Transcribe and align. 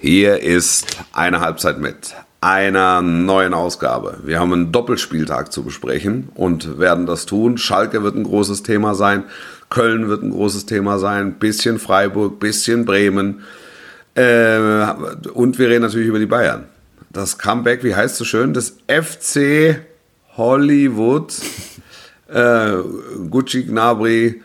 Hier 0.00 0.40
ist 0.40 0.86
eine 1.12 1.40
Halbzeit 1.40 1.80
mit 1.80 2.14
einer 2.40 3.02
neuen 3.02 3.52
Ausgabe. 3.52 4.18
Wir 4.22 4.38
haben 4.38 4.52
einen 4.52 4.70
Doppelspieltag 4.70 5.52
zu 5.52 5.64
besprechen 5.64 6.28
und 6.36 6.78
werden 6.78 7.04
das 7.04 7.26
tun. 7.26 7.58
Schalke 7.58 8.04
wird 8.04 8.14
ein 8.14 8.22
großes 8.22 8.62
Thema 8.62 8.94
sein, 8.94 9.24
Köln 9.70 10.08
wird 10.08 10.22
ein 10.22 10.30
großes 10.30 10.66
Thema 10.66 11.00
sein, 11.00 11.40
bisschen 11.40 11.80
Freiburg, 11.80 12.38
bisschen 12.38 12.84
Bremen. 12.84 13.42
Äh, 14.14 14.86
und 15.34 15.58
wir 15.58 15.68
reden 15.68 15.82
natürlich 15.82 16.06
über 16.06 16.20
die 16.20 16.26
Bayern. 16.26 16.66
Das 17.10 17.36
Comeback, 17.36 17.82
wie 17.82 17.96
heißt 17.96 18.12
es 18.12 18.18
so 18.18 18.24
schön, 18.24 18.54
des 18.54 18.76
FC 18.86 19.80
Hollywood, 20.36 21.34
äh, 22.28 22.70
Gucci 23.28 23.64
Gnabry, 23.64 24.42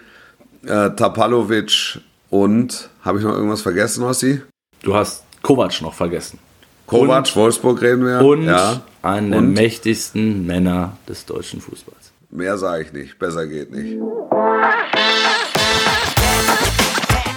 äh, 0.66 0.90
Tapalovic 0.96 2.00
und, 2.32 2.90
habe 3.04 3.20
ich 3.20 3.24
noch 3.24 3.36
irgendwas 3.36 3.62
vergessen, 3.62 4.04
Ossi? 4.04 4.42
Du 4.82 4.96
hast 4.96 5.24
Kovac 5.44 5.82
noch 5.82 5.94
vergessen. 5.94 6.40
Kovac, 6.88 7.18
und, 7.18 7.36
Wolfsburg 7.36 7.82
reden 7.82 8.06
wir. 8.06 8.22
Und 8.22 8.46
ja. 8.46 8.82
einen 9.02 9.32
der 9.32 9.42
mächtigsten 9.42 10.46
Männer 10.46 10.98
des 11.08 11.26
deutschen 11.26 11.60
Fußballs. 11.60 12.14
Mehr 12.32 12.58
sage 12.58 12.84
ich 12.84 12.94
nicht, 12.94 13.20
besser 13.20 13.46
geht 13.46 13.70
nicht. 13.72 14.02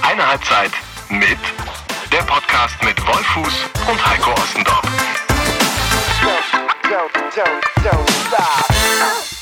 Eine 0.02 0.30
Halbzeit 0.30 0.70
mit 1.10 1.36
der 2.12 2.22
Podcast 2.22 2.76
mit 2.84 2.96
Wolfuß 3.04 3.54
und 3.90 4.06
Heiko 4.06 4.30
Ostendorf. 4.30 4.82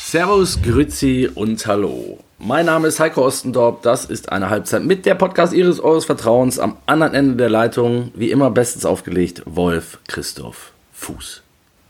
Servus, 0.07 0.63
Grüzi 0.63 1.31
und 1.35 1.67
Hallo. 1.67 2.19
Mein 2.47 2.67
Name 2.67 2.89
ist 2.89 3.01
Heiko 3.01 3.25
Ostendorp. 3.25 3.81
Das 3.81 4.05
ist 4.05 4.31
eine 4.31 4.51
Halbzeit 4.51 4.85
mit 4.85 5.07
der 5.07 5.15
Podcast 5.15 5.55
Ihres 5.55 5.81
Eures 5.81 6.05
Vertrauens. 6.05 6.59
Am 6.59 6.77
anderen 6.85 7.15
Ende 7.15 7.37
der 7.37 7.49
Leitung, 7.49 8.13
wie 8.15 8.31
immer, 8.31 8.51
bestens 8.51 8.85
aufgelegt, 8.85 9.43
Wolf 9.47 9.99
Christoph 10.09 10.73
Fuß. 10.93 11.43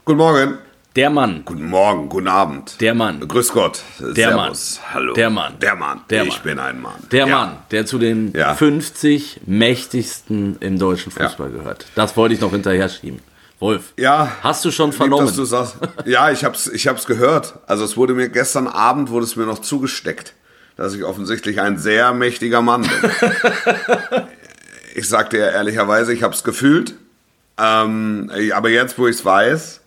Guten 0.04 0.18
Morgen. 0.18 0.58
Der 0.94 1.10
Mann. 1.10 1.42
Guten 1.44 1.68
Morgen, 1.68 2.08
guten 2.08 2.28
Abend. 2.28 2.80
Der 2.80 2.94
Mann. 2.94 3.26
Grüß 3.26 3.52
Gott. 3.52 3.82
Der 3.98 4.14
Servus. 4.30 4.78
Mann. 4.80 4.94
Hallo. 4.94 5.12
Der 5.14 5.28
Mann. 5.30 5.54
Der 5.60 5.74
Mann. 5.74 6.00
Der 6.08 6.22
ich 6.22 6.34
Mann. 6.34 6.42
bin 6.44 6.58
ein 6.60 6.80
Mann. 6.80 6.94
Der 7.10 7.26
ja. 7.26 7.36
Mann, 7.36 7.56
der 7.72 7.84
zu 7.84 7.98
den 7.98 8.32
Ja. 8.32 8.54
50 8.54 9.40
mächtigsten 9.46 10.56
im 10.60 10.78
deutschen 10.78 11.10
Fußball 11.10 11.50
gehört. 11.50 11.86
Das 11.96 12.16
wollte 12.16 12.36
ich 12.36 12.40
noch 12.40 12.52
hinterher 12.52 12.88
schieben. 12.88 13.18
Wolf. 13.58 13.92
Ja. 13.98 14.30
Hast 14.42 14.64
du 14.64 14.70
schon 14.70 14.90
Lieb, 14.90 14.98
vernommen? 14.98 15.26
dass 15.26 15.34
du 15.34 15.44
sagst. 15.44 15.78
Ja, 16.04 16.30
ich 16.30 16.44
hab's, 16.44 16.68
ich 16.68 16.86
hab's 16.86 17.06
gehört. 17.06 17.54
Also 17.66 17.82
es 17.84 17.96
wurde 17.96 18.14
mir 18.14 18.28
gestern 18.28 18.68
Abend 18.68 19.10
wurde 19.10 19.24
es 19.24 19.34
mir 19.34 19.46
noch 19.46 19.58
zugesteckt, 19.58 20.34
dass 20.76 20.94
ich 20.94 21.04
offensichtlich 21.04 21.60
ein 21.60 21.78
sehr 21.78 22.12
mächtiger 22.12 22.62
Mann 22.62 22.82
bin. 22.82 23.10
ich 24.94 25.08
sag 25.08 25.30
dir 25.30 25.50
ehrlicherweise, 25.50 26.12
ich 26.12 26.22
hab's 26.22 26.44
gefühlt. 26.44 26.94
Ähm, 27.58 28.30
aber 28.52 28.70
jetzt, 28.70 28.98
wo 28.98 29.06
ich's 29.06 29.24
weiß, 29.24 29.80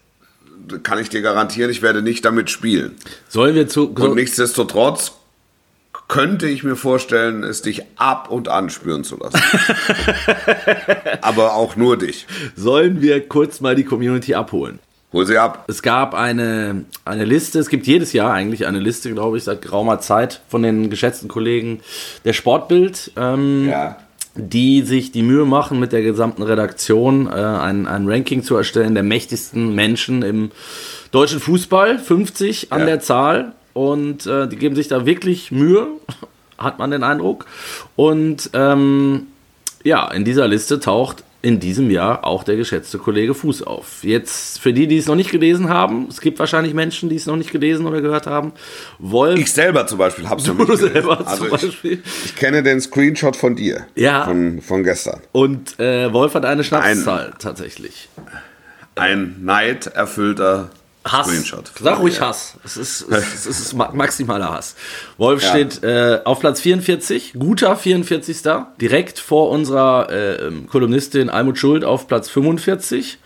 kann 0.84 1.00
ich 1.00 1.10
dir 1.10 1.22
garantieren, 1.22 1.70
ich 1.70 1.82
werde 1.82 2.02
nicht 2.02 2.24
damit 2.26 2.50
spielen. 2.50 2.96
Sollen 3.28 3.56
wir 3.56 3.68
zu. 3.68 3.90
Und 3.90 4.16
nichtsdestotrotz 4.16 5.14
könnte 6.08 6.48
ich 6.48 6.64
mir 6.64 6.76
vorstellen, 6.76 7.44
es 7.44 7.62
dich 7.62 7.84
ab 7.98 8.32
und 8.32 8.48
an 8.48 8.70
spüren 8.70 9.04
zu 9.04 9.18
lassen. 9.18 9.42
aber 11.22 11.56
auch 11.56 11.76
nur 11.76 11.98
dich. 11.98 12.28
Sollen 12.56 13.02
wir 13.02 13.28
kurz 13.28 13.60
mal 13.60 13.76
die 13.76 13.84
Community 13.84 14.34
abholen? 14.34 14.80
Hol 15.18 15.26
sie 15.26 15.40
ab. 15.40 15.66
Es 15.68 15.82
gab 15.82 16.14
eine, 16.14 16.86
eine 17.04 17.26
Liste, 17.26 17.58
es 17.58 17.70
gibt 17.70 17.88
jedes 17.88 18.14
Jahr 18.14 18.32
eigentlich 18.34 18.68
eine 18.68 18.78
Liste, 18.78 19.12
glaube 19.12 19.38
ich, 19.40 19.46
seit 19.46 19.64
geraumer 19.64 20.00
Zeit 20.00 20.42
von 20.48 20.62
den 20.62 20.92
geschätzten 20.92 21.28
Kollegen 21.28 21.80
der 22.24 22.34
Sportbild, 22.34 23.14
ähm, 23.18 23.68
Ja. 23.68 23.98
die 24.36 24.84
sich 24.84 25.12
die 25.12 25.24
Mühe 25.24 25.46
machen, 25.46 25.80
mit 25.80 25.92
der 25.92 26.04
gesamten 26.04 26.44
Redaktion 26.44 27.26
äh, 27.26 27.32
ein, 27.32 27.88
ein 27.88 28.08
Ranking 28.08 28.44
zu 28.44 28.56
erstellen 28.56 28.94
der 28.94 29.02
mächtigsten 29.02 29.74
Menschen 29.74 30.22
im 30.22 30.52
deutschen 31.10 31.40
Fußball, 31.40 31.98
50 31.98 32.72
an 32.72 32.82
Ja. 32.82 32.86
der 32.86 33.00
Zahl. 33.00 33.54
Und 33.74 34.28
äh, 34.28 34.48
die 34.48 34.56
geben 34.58 34.76
sich 34.76 34.88
da 34.88 35.08
wirklich 35.08 35.52
Mühe, 35.52 35.88
hat 36.60 36.78
man 36.78 36.92
den 36.92 37.04
Eindruck. 37.04 37.48
Und 37.96 38.52
ähm, 38.54 39.26
ja, 39.84 40.12
in 40.12 40.26
dieser 40.26 40.48
Liste 40.48 40.80
taucht 40.80 41.24
in 41.48 41.62
diesem 41.62 41.90
Jahr 41.90 42.26
auch 42.26 42.44
der 42.44 42.58
geschätzte 42.58 42.98
Kollege 42.98 43.34
Fuß 43.34 43.62
auf. 43.64 44.04
Jetzt 44.04 44.60
für 44.60 44.74
die, 44.74 44.86
die 44.86 44.98
es 44.98 45.06
noch 45.06 45.16
nicht 45.16 45.32
gelesen 45.32 45.70
haben, 45.70 46.08
es 46.10 46.20
gibt 46.20 46.40
wahrscheinlich 46.40 46.74
Menschen, 46.74 47.08
die 47.08 47.16
es 47.16 47.26
noch 47.26 47.38
nicht 47.38 47.52
gelesen 47.54 47.86
oder 47.88 48.02
gehört 48.02 48.28
haben, 48.28 48.52
Wolf. 49.00 49.40
Ich 49.40 49.54
selber 49.54 49.88
zum 49.88 49.98
Beispiel 49.98 50.28
hab's 50.28 50.46
noch 50.46 50.58
Du 50.58 50.64
nicht 50.64 50.68
gelesen. 50.80 50.92
selber 50.92 51.26
Also 51.26 51.46
zum 51.46 51.56
ich, 51.56 51.62
Beispiel. 51.62 52.04
ich 52.26 52.36
kenne 52.36 52.64
den 52.64 52.82
Screenshot 52.82 53.38
von 53.38 53.56
dir. 53.56 53.88
Ja. 53.96 54.26
Von, 54.26 54.60
von 54.62 54.84
gestern. 54.84 55.22
Und 55.32 55.80
äh, 55.80 56.12
Wolf 56.12 56.34
hat 56.34 56.44
eine 56.44 56.66
Schnapszahl 56.66 57.34
tatsächlich. 57.40 58.10
Ein 58.96 59.38
neiderfüllter 59.40 60.70
Hass. 61.12 61.28
Screenshot. 61.28 61.72
Sag 61.82 62.00
ruhig 62.00 62.16
dir. 62.16 62.28
Hass. 62.28 62.56
Es 62.64 62.78
ist, 62.78 63.02
es 63.10 63.34
ist, 63.34 63.46
es 63.46 63.60
ist 63.60 63.74
ma- 63.74 63.92
maximaler 63.94 64.52
Hass. 64.54 64.76
Wolf 65.18 65.42
Ja. 65.44 65.50
steht 65.50 65.84
äh, 65.84 66.20
auf 66.24 66.40
Platz 66.40 66.62
44, 66.62 67.34
guter 67.38 67.76
44. 67.76 68.38
Direkt 68.82 69.20
vor 69.20 69.50
unserer 69.50 70.10
äh, 70.10 70.48
ähm, 70.48 70.68
Kolumnistin 70.68 71.30
Almut 71.30 71.58
Schuld 71.58 71.84
auf 71.84 72.08
Platz 72.08 72.30
45. 72.30 73.18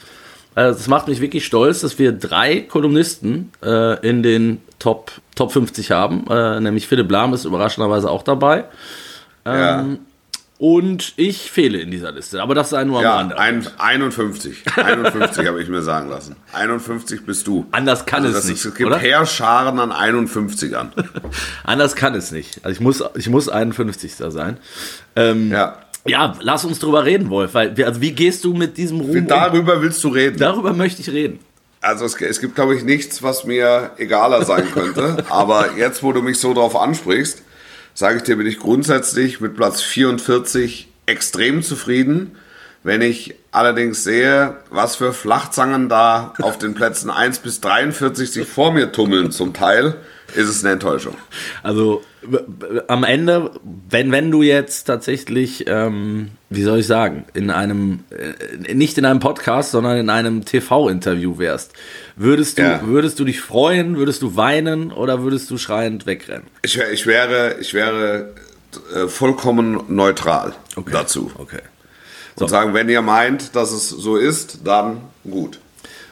Also 0.53 0.77
das 0.77 0.87
macht 0.87 1.07
mich 1.07 1.21
wirklich 1.21 1.45
stolz, 1.45 1.79
dass 1.81 1.97
wir 1.97 2.11
drei 2.11 2.59
Kolumnisten 2.61 3.51
äh, 3.63 4.05
in 4.07 4.21
den 4.21 4.61
Top, 4.79 5.11
Top 5.35 5.51
50 5.53 5.91
haben. 5.91 6.25
Äh, 6.29 6.59
nämlich 6.59 6.87
Philipp 6.87 7.09
Lahm 7.09 7.33
ist 7.33 7.45
überraschenderweise 7.45 8.09
auch 8.09 8.23
dabei. 8.23 8.65
Ja, 9.45 9.85
Und 10.61 11.13
ich 11.15 11.49
fehle 11.49 11.79
in 11.79 11.89
dieser 11.89 12.11
Liste. 12.11 12.39
Aber 12.39 12.53
das 12.53 12.69
sei 12.69 12.83
nur 12.83 12.99
am 12.99 13.03
ja 13.03 13.15
Rande. 13.15 13.39
ein, 13.39 13.65
51. 13.79 14.63
51 14.75 15.47
habe 15.47 15.59
ich 15.59 15.67
mir 15.69 15.81
sagen 15.81 16.07
lassen. 16.07 16.35
51 16.53 17.25
bist 17.25 17.47
du. 17.47 17.65
Anders 17.71 18.05
kann 18.05 18.23
Also 18.23 18.37
es 18.37 18.45
nicht. 18.45 18.57
ist, 18.57 18.65
es 18.65 18.75
gibt 18.75 18.85
oder? 18.85 18.99
Heerscharen 18.99 19.79
an 19.79 19.91
51ern. 19.91 20.89
Anders 21.63 21.95
kann 21.95 22.13
es 22.13 22.31
nicht. 22.31 22.63
Also 22.63 22.73
ich 22.75 22.79
muss, 22.79 23.03
ich 23.15 23.27
muss 23.27 23.49
51. 23.49 24.13
sein. 24.17 24.57
Ähm, 25.15 25.49
Ja. 25.51 25.77
ja, 26.05 26.35
lass 26.41 26.63
uns 26.63 26.77
drüber 26.77 27.05
reden, 27.05 27.31
Wolf. 27.31 27.55
Weil, 27.55 27.73
also 27.83 27.99
wie 27.99 28.11
gehst 28.11 28.43
du 28.43 28.53
mit 28.53 28.77
diesem 28.77 28.99
Ruhm 29.01 29.17
um? 29.17 29.27
Darüber 29.27 29.81
willst 29.81 30.03
du 30.03 30.09
reden. 30.09 30.37
Darüber 30.37 30.73
möchte 30.73 31.01
ich 31.01 31.09
reden. 31.09 31.39
Also 31.81 32.05
es, 32.05 32.21
es 32.21 32.39
gibt, 32.39 32.53
glaube 32.53 32.75
ich, 32.75 32.83
nichts, 32.83 33.23
was 33.23 33.45
mir 33.45 33.93
egaler 33.97 34.45
sein 34.45 34.65
könnte. 34.75 35.25
Aber 35.29 35.75
jetzt, 35.75 36.03
wo 36.03 36.11
du 36.13 36.21
mich 36.21 36.37
so 36.39 36.53
drauf 36.53 36.75
ansprichst, 36.75 37.41
sage 37.93 38.17
ich 38.17 38.23
dir, 38.23 38.35
bin 38.35 38.47
ich 38.47 38.59
grundsätzlich 38.59 39.41
mit 39.41 39.55
Platz 39.55 39.81
44 39.81 40.87
extrem 41.05 41.61
zufrieden. 41.63 42.35
Wenn 42.83 43.01
ich 43.01 43.35
allerdings 43.51 44.03
sehe, 44.03 44.55
was 44.69 44.95
für 44.95 45.13
Flachzangen 45.13 45.89
da 45.89 46.33
auf 46.41 46.57
den 46.57 46.73
Plätzen 46.73 47.09
1 47.09 47.39
bis 47.39 47.61
43 47.61 48.31
sich 48.31 48.47
vor 48.47 48.71
mir 48.71 48.91
tummeln 48.91 49.31
zum 49.31 49.53
Teil, 49.53 49.95
ist 50.33 50.47
es 50.47 50.63
eine 50.63 50.73
Enttäuschung. 50.73 51.15
Also 51.61 52.01
am 52.87 53.03
Ende, 53.03 53.51
wenn, 53.89 54.11
wenn 54.11 54.31
du 54.31 54.43
jetzt 54.43 54.85
tatsächlich, 54.85 55.65
ähm, 55.67 56.29
wie 56.49 56.63
soll 56.63 56.79
ich 56.79 56.87
sagen, 56.87 57.25
in 57.33 57.49
einem, 57.49 58.05
äh, 58.11 58.73
nicht 58.73 58.97
in 58.97 59.05
einem 59.05 59.19
Podcast, 59.19 59.71
sondern 59.71 59.97
in 59.97 60.09
einem 60.09 60.45
TV-Interview 60.45 61.37
wärst, 61.39 61.73
würdest 62.15 62.59
du, 62.59 62.61
Ja. 62.61 62.79
würdest 62.85 63.19
du 63.19 63.25
dich 63.25 63.41
freuen, 63.41 63.97
würdest 63.97 64.21
du 64.21 64.35
weinen 64.37 64.91
oder 64.93 65.23
würdest 65.23 65.49
du 65.51 65.57
schreiend 65.57 66.05
wegrennen? 66.05 66.47
Ich, 66.61 66.77
ich 66.79 67.05
wäre, 67.07 67.55
ich 67.59 67.73
wäre 67.73 68.29
äh, 68.95 69.07
vollkommen 69.07 69.81
neutral 69.89 70.53
dazu. 70.91 71.31
Okay. 71.37 71.59
Und 72.43 72.49
sagen, 72.49 72.73
wenn 72.73 72.89
ihr 72.89 73.01
meint, 73.01 73.55
dass 73.55 73.71
es 73.71 73.89
so 73.89 74.15
ist, 74.17 74.59
dann 74.63 74.97
gut. 75.29 75.59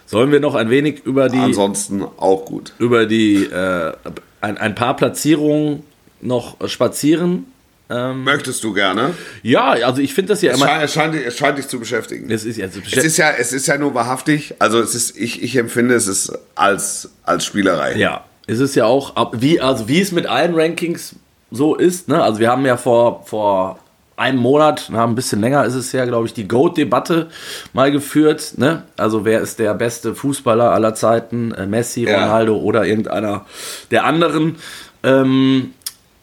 Sollen 0.06 0.32
wir 0.32 0.40
noch 0.40 0.56
ein 0.56 0.70
wenig 0.70 1.02
über 1.06 1.30
die 1.30 1.38
Ansonsten 1.38 2.04
auch 2.18 2.46
gut. 2.46 2.74
über 2.80 3.06
die 3.06 3.44
äh, 3.46 3.94
ein, 4.42 4.58
ein 4.58 4.74
paar 4.76 4.96
Platzierungen 4.96 5.84
noch 6.22 6.58
spazieren. 6.68 7.46
Möchtest 7.92 8.64
du 8.64 8.72
gerne? 8.74 9.16
Ja, 9.42 9.70
also 9.70 10.00
ich 10.00 10.14
finde 10.14 10.34
das 10.34 10.44
ja 10.44 10.52
Es 10.52 10.58
immer. 10.58 10.68
scheint, 10.68 10.84
es, 10.84 10.94
scheint, 10.94 11.14
dich- 11.16 11.26
es 11.26 11.38
scheint 11.38 11.58
dich 11.58 11.68
zu 11.68 11.80
beschäftigen. 11.80 12.30
Es 12.30 12.46
ist, 12.46 12.62
also, 12.62 12.80
Es 12.86 13.04
ist 13.04 13.18
ja, 13.18 13.32
es 13.32 13.52
ist 13.52 13.66
ja 13.68 13.80
nur 13.80 13.96
wahrhaftig. 13.96 14.54
Also 14.60 14.80
es 14.80 14.94
ist, 14.94 15.18
ich, 15.18 15.42
ich 15.42 15.56
empfinde 15.56 15.96
es 15.96 16.06
ist 16.06 16.32
als, 16.54 17.10
als 17.24 17.46
Spielerei. 17.46 17.96
ja, 17.98 18.24
es 18.46 18.60
ist 18.60 18.76
ja 18.76 18.86
auch, 18.86 19.16
wie, 19.34 19.60
also 19.60 19.88
wie 19.88 20.02
es 20.02 20.12
mit 20.12 20.28
allen 20.28 20.54
Rankings 20.54 21.16
so 21.50 21.74
ist. 21.74 22.08
Ne? 22.10 22.22
Also 22.22 22.40
wir 22.40 22.52
haben 22.52 22.64
ja 22.64 22.78
vor, 22.78 23.24
vor 23.26 23.80
einem 24.20 24.38
Monat, 24.40 24.90
na, 24.92 25.04
ein 25.06 25.16
bisschen 25.16 25.42
länger 25.42 25.66
ist 25.66 25.76
es 25.76 25.92
ja, 25.92 26.06
glaube 26.06 26.28
ich, 26.28 26.34
die 26.34 26.48
GOAT-Debatte 26.48 27.28
mal 27.74 27.92
geführt. 27.92 28.54
Ne? 28.58 28.84
Also 28.98 29.26
wer 29.26 29.42
ist 29.42 29.60
der 29.60 29.74
beste 29.74 30.14
Fußballer 30.16 30.72
aller 30.72 30.94
Zeiten? 30.94 31.52
Äh, 31.54 31.66
Messi, 31.66 32.04
Ja. 32.04 32.24
Ronaldo 32.26 32.58
oder 32.58 32.86
irgendeiner 32.86 33.46
der 33.92 34.06
anderen. 34.06 34.56
Ähm, 35.04 35.72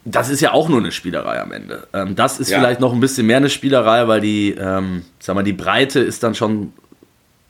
das 0.04 0.28
ist 0.28 0.40
ja 0.40 0.52
auch 0.52 0.69
nur 0.69 0.78
eine 0.78 0.93
Spielerei 0.93 1.40
am 1.40 1.50
Ende. 1.52 1.88
Ähm, 1.93 2.14
das 2.14 2.38
ist 2.38 2.50
Ja. 2.50 2.58
vielleicht 2.60 2.81
noch 2.81 2.93
ein 2.93 3.00
bisschen 3.00 3.26
mehr 3.26 3.38
eine 3.38 3.50
Spielerei, 3.50 4.06
weil 4.06 4.20
die, 4.20 4.54
ähm, 4.58 5.02
sag 5.19 5.34
mal, 5.34 5.42
die 5.42 5.52
Breite 5.52 5.99
ist 6.00 6.22
dann 6.22 6.34
schon, 6.37 6.72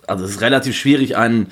also 0.06 0.24
es 0.24 0.30
ist 0.32 0.40
relativ 0.40 0.74
schwierig, 0.76 1.16
einen, 1.16 1.48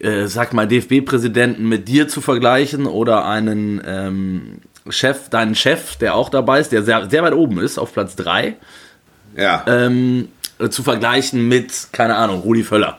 äh, 0.00 0.26
sag 0.26 0.52
mal, 0.54 0.66
DFB-Präsidenten 0.66 1.68
mit 1.68 1.88
dir 1.88 2.08
zu 2.08 2.20
vergleichen 2.20 2.86
oder 2.86 3.26
einen 3.26 3.82
ähm, 3.84 4.42
Chef, 4.90 5.28
deinen 5.28 5.54
Chef, 5.54 5.96
der 5.96 6.14
auch 6.14 6.28
dabei 6.28 6.60
ist, 6.60 6.72
der 6.72 6.82
sehr, 6.82 7.08
sehr 7.10 7.22
weit 7.22 7.34
oben 7.34 7.60
ist, 7.60 7.78
auf 7.78 7.92
Platz 7.92 8.16
3. 8.16 8.56
Ja. 9.36 9.64
Ähm, 9.66 10.28
äh, 10.58 10.68
zu 10.68 10.82
vergleichen 10.82 11.46
mit, 11.48 11.88
keine 11.92 12.16
Ahnung, 12.16 12.40
Rudi 12.40 12.64
Völler. 12.64 12.98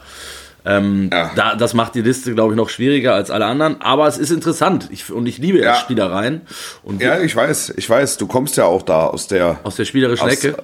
Ähm, 0.65 1.09
Ja. 1.12 1.31
da, 1.36 1.56
das 1.56 1.74
macht 1.74 1.95
die 1.95 2.01
Liste, 2.01 2.33
glaube 2.33 2.53
ich, 2.53 2.57
noch 2.57 2.69
schwieriger 2.69 3.13
als 3.15 3.31
alle 3.31 3.45
anderen. 3.45 3.81
Aber 3.81 4.07
es 4.07 4.18
ist 4.18 4.30
interessant. 4.30 4.89
Ich, 4.91 5.09
und 5.12 5.25
ich 5.25 5.38
liebe. 5.38 5.59
Ja. 5.59 5.75
Spielereien. 5.75 6.41
Und 6.83 7.01
Ja, 7.01 7.19
ich 7.19 7.33
weiß, 7.36 7.74
ich 7.77 7.89
weiß, 7.89 8.18
du 8.18 8.27
kommst 8.27 8.57
ja 8.57 8.65
auch 8.65 8.81
da 8.81 9.06
aus 9.07 9.27
der. 9.27 9.59
aus 9.63 9.77
der 9.77 9.85
spielerischen 9.85 10.27
aus, 10.27 10.33
Ecke. 10.33 10.57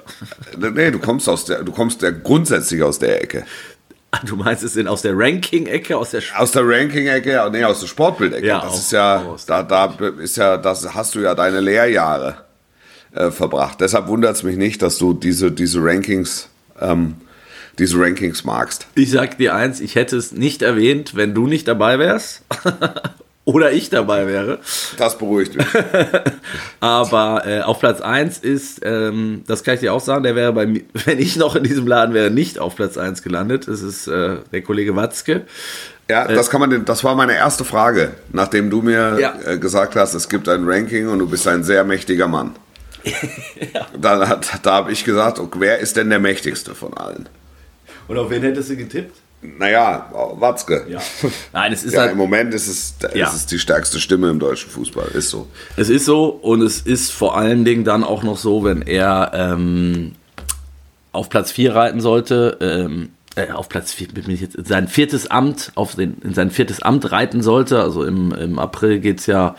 Nee, 0.58 0.92
du 0.92 1.00
kommst 1.00 1.30
aus 1.30 1.46
der, 1.46 1.64
du 1.64 1.72
kommst 1.72 2.02
ja 2.02 2.12
grundsätzlich 2.12 2.84
aus 2.84 3.00
der 3.00 3.24
Ecke. 3.24 3.46
Du 4.24 4.36
meinst 4.36 4.64
es 4.64 4.76
in, 4.76 4.88
aus 4.88 5.02
der 5.02 5.14
Ranking-Ecke, 5.18 5.98
aus 5.98 6.12
der 6.12 6.22
Sch 6.22 6.34
Aus 6.38 6.52
der 6.52 6.64
Ranking-Ecke, 6.68 7.50
nee, 7.52 7.64
aus 7.64 7.80
der 7.82 7.88
Sportbild-Ecke. 7.88 8.46
Ja, 8.48 8.62
das 8.62 8.72
auch- 8.74 8.78
ist 8.78 8.92
ja, 8.92 9.36
da, 9.48 9.64
da 9.64 9.96
ist 10.20 10.38
ja, 10.38 10.58
das 10.58 10.94
hast 10.94 11.16
du 11.16 11.20
ja 11.20 11.36
deine 11.36 11.60
Lehrjahre 11.60 12.38
äh, 13.14 13.32
verbracht. 13.32 13.82
Deshalb 13.82 14.08
wundert 14.08 14.36
es 14.36 14.44
mich 14.44 14.58
nicht, 14.58 14.82
dass 14.82 14.98
du 14.98 15.14
diese, 15.14 15.52
diese 15.52 15.80
Rankings, 15.84 16.50
ähm, 16.80 17.16
diese 17.80 18.00
Rankings 18.00 18.44
magst. 18.46 18.88
Ich 18.96 19.12
sag 19.12 19.38
dir 19.38 19.54
eins, 19.56 19.80
ich 19.82 19.96
hätte 19.96 20.16
es 20.18 20.32
nicht 20.32 20.62
erwähnt, 20.62 21.16
wenn 21.16 21.34
du 21.34 21.48
nicht 21.48 21.68
dabei 21.68 22.00
wärst. 22.00 22.44
Oder 23.46 23.72
ich 23.72 23.90
dabei 23.92 24.26
wäre. 24.28 24.58
Das 24.98 25.18
beruhigt 25.20 25.56
mich. 25.56 25.68
Aber 26.80 27.44
äh, 27.46 27.62
auf 27.62 27.80
Platz 27.80 28.02
1 28.02 28.40
ist, 28.40 28.82
ähm, 28.84 29.44
das 29.48 29.64
kann 29.64 29.76
ich 29.76 29.82
dir 29.82 29.94
auch 29.94 30.00
sagen, 30.02 30.24
der 30.24 30.36
wäre 30.36 30.52
bei 30.52 30.66
mir, 30.66 30.82
wenn 31.06 31.20
ich 31.20 31.36
noch 31.36 31.56
in 31.56 31.64
diesem 31.64 31.86
Laden 31.88 32.14
wäre, 32.16 32.32
nicht 32.32 32.58
auf 32.60 32.76
Platz 32.76 32.98
1 32.98 33.22
gelandet. 33.22 33.68
Es 33.68 33.82
ist 33.82 34.08
äh, 34.08 34.38
der 34.52 34.62
Kollege 34.64 34.96
Watzke. 34.96 35.44
Ja, 36.10 36.28
das 36.28 36.50
kann 36.50 36.60
man, 36.60 36.70
denn- 36.70 36.86
das 36.86 37.04
war 37.04 37.16
meine 37.16 37.36
erste 37.36 37.66
Frage, 37.66 38.12
nachdem 38.32 38.70
du 38.70 38.82
mir 38.82 39.18
Ja. 39.20 39.34
äh, 39.46 39.58
gesagt 39.58 39.96
hast, 39.96 40.14
es 40.14 40.28
gibt 40.30 40.48
ein 40.50 40.64
Ranking 40.68 41.08
und 41.10 41.20
du 41.20 41.28
bist 41.28 41.48
ein 41.48 41.64
sehr 41.64 41.84
mächtiger 41.84 42.28
Mann. 42.28 42.56
Dann 44.00 44.28
hat, 44.28 44.60
da 44.64 44.74
habe 44.74 44.92
ich 44.92 45.04
gesagt, 45.04 45.38
okay, 45.40 45.60
wer 45.60 45.80
ist 45.80 45.96
denn 45.98 46.10
der 46.10 46.18
mächtigste 46.20 46.74
von 46.74 46.96
allen? 46.96 47.30
Und 48.08 48.18
auf 48.18 48.30
wen 48.32 48.42
hättest 48.42 48.70
du 48.72 48.76
getippt? 48.78 49.16
Naja, 49.42 50.10
Watzke. 50.40 50.86
Ja. 50.90 51.00
Nein, 51.54 51.72
es 51.74 51.84
ist 51.86 51.94
Ja, 51.94 52.02
halt, 52.02 52.14
im 52.14 52.18
Moment 52.18 52.54
ist 52.54 52.68
es, 52.68 52.96
Ja. 53.14 53.28
ist 53.28 53.36
es 53.36 53.46
die 53.46 53.60
stärkste 53.60 54.00
Stimme 54.00 54.30
im 54.30 54.40
deutschen 54.40 54.70
Fußball, 54.72 55.10
ist 55.14 55.30
so. 55.30 55.48
Es 55.78 55.90
ist 55.90 56.06
so 56.06 56.26
und 56.30 56.62
es 56.62 56.82
ist 56.82 57.12
vor 57.12 57.38
allen 57.38 57.64
Dingen 57.64 57.84
dann 57.84 58.04
auch 58.04 58.24
noch 58.24 58.38
so, 58.38 58.64
wenn 58.64 58.82
er 58.82 59.32
ähm, 59.36 60.14
auf 61.12 61.30
Platz 61.30 61.52
4 61.52 61.76
reiten 61.76 62.02
sollte, 62.02 62.58
ähm, 62.60 63.10
äh, 63.36 63.52
auf 63.52 63.70
Platz 63.70 63.94
4, 63.94 64.08
bin 64.10 64.30
ich 64.32 64.42
jetzt, 64.42 64.56
in 64.56 64.66
sein 64.66 64.88
viertes 64.88 65.30
Amt, 65.30 65.72
auf 65.76 65.96
den, 65.96 66.18
in 66.24 66.34
sein 66.34 66.50
viertes 66.52 66.82
Amt 66.82 67.12
reiten 67.12 67.44
sollte. 67.44 67.82
Also 67.82 68.04
im, 68.04 68.32
im 68.32 68.58
April 68.58 69.00
geht 69.00 69.20
es 69.20 69.26
ja 69.28 69.56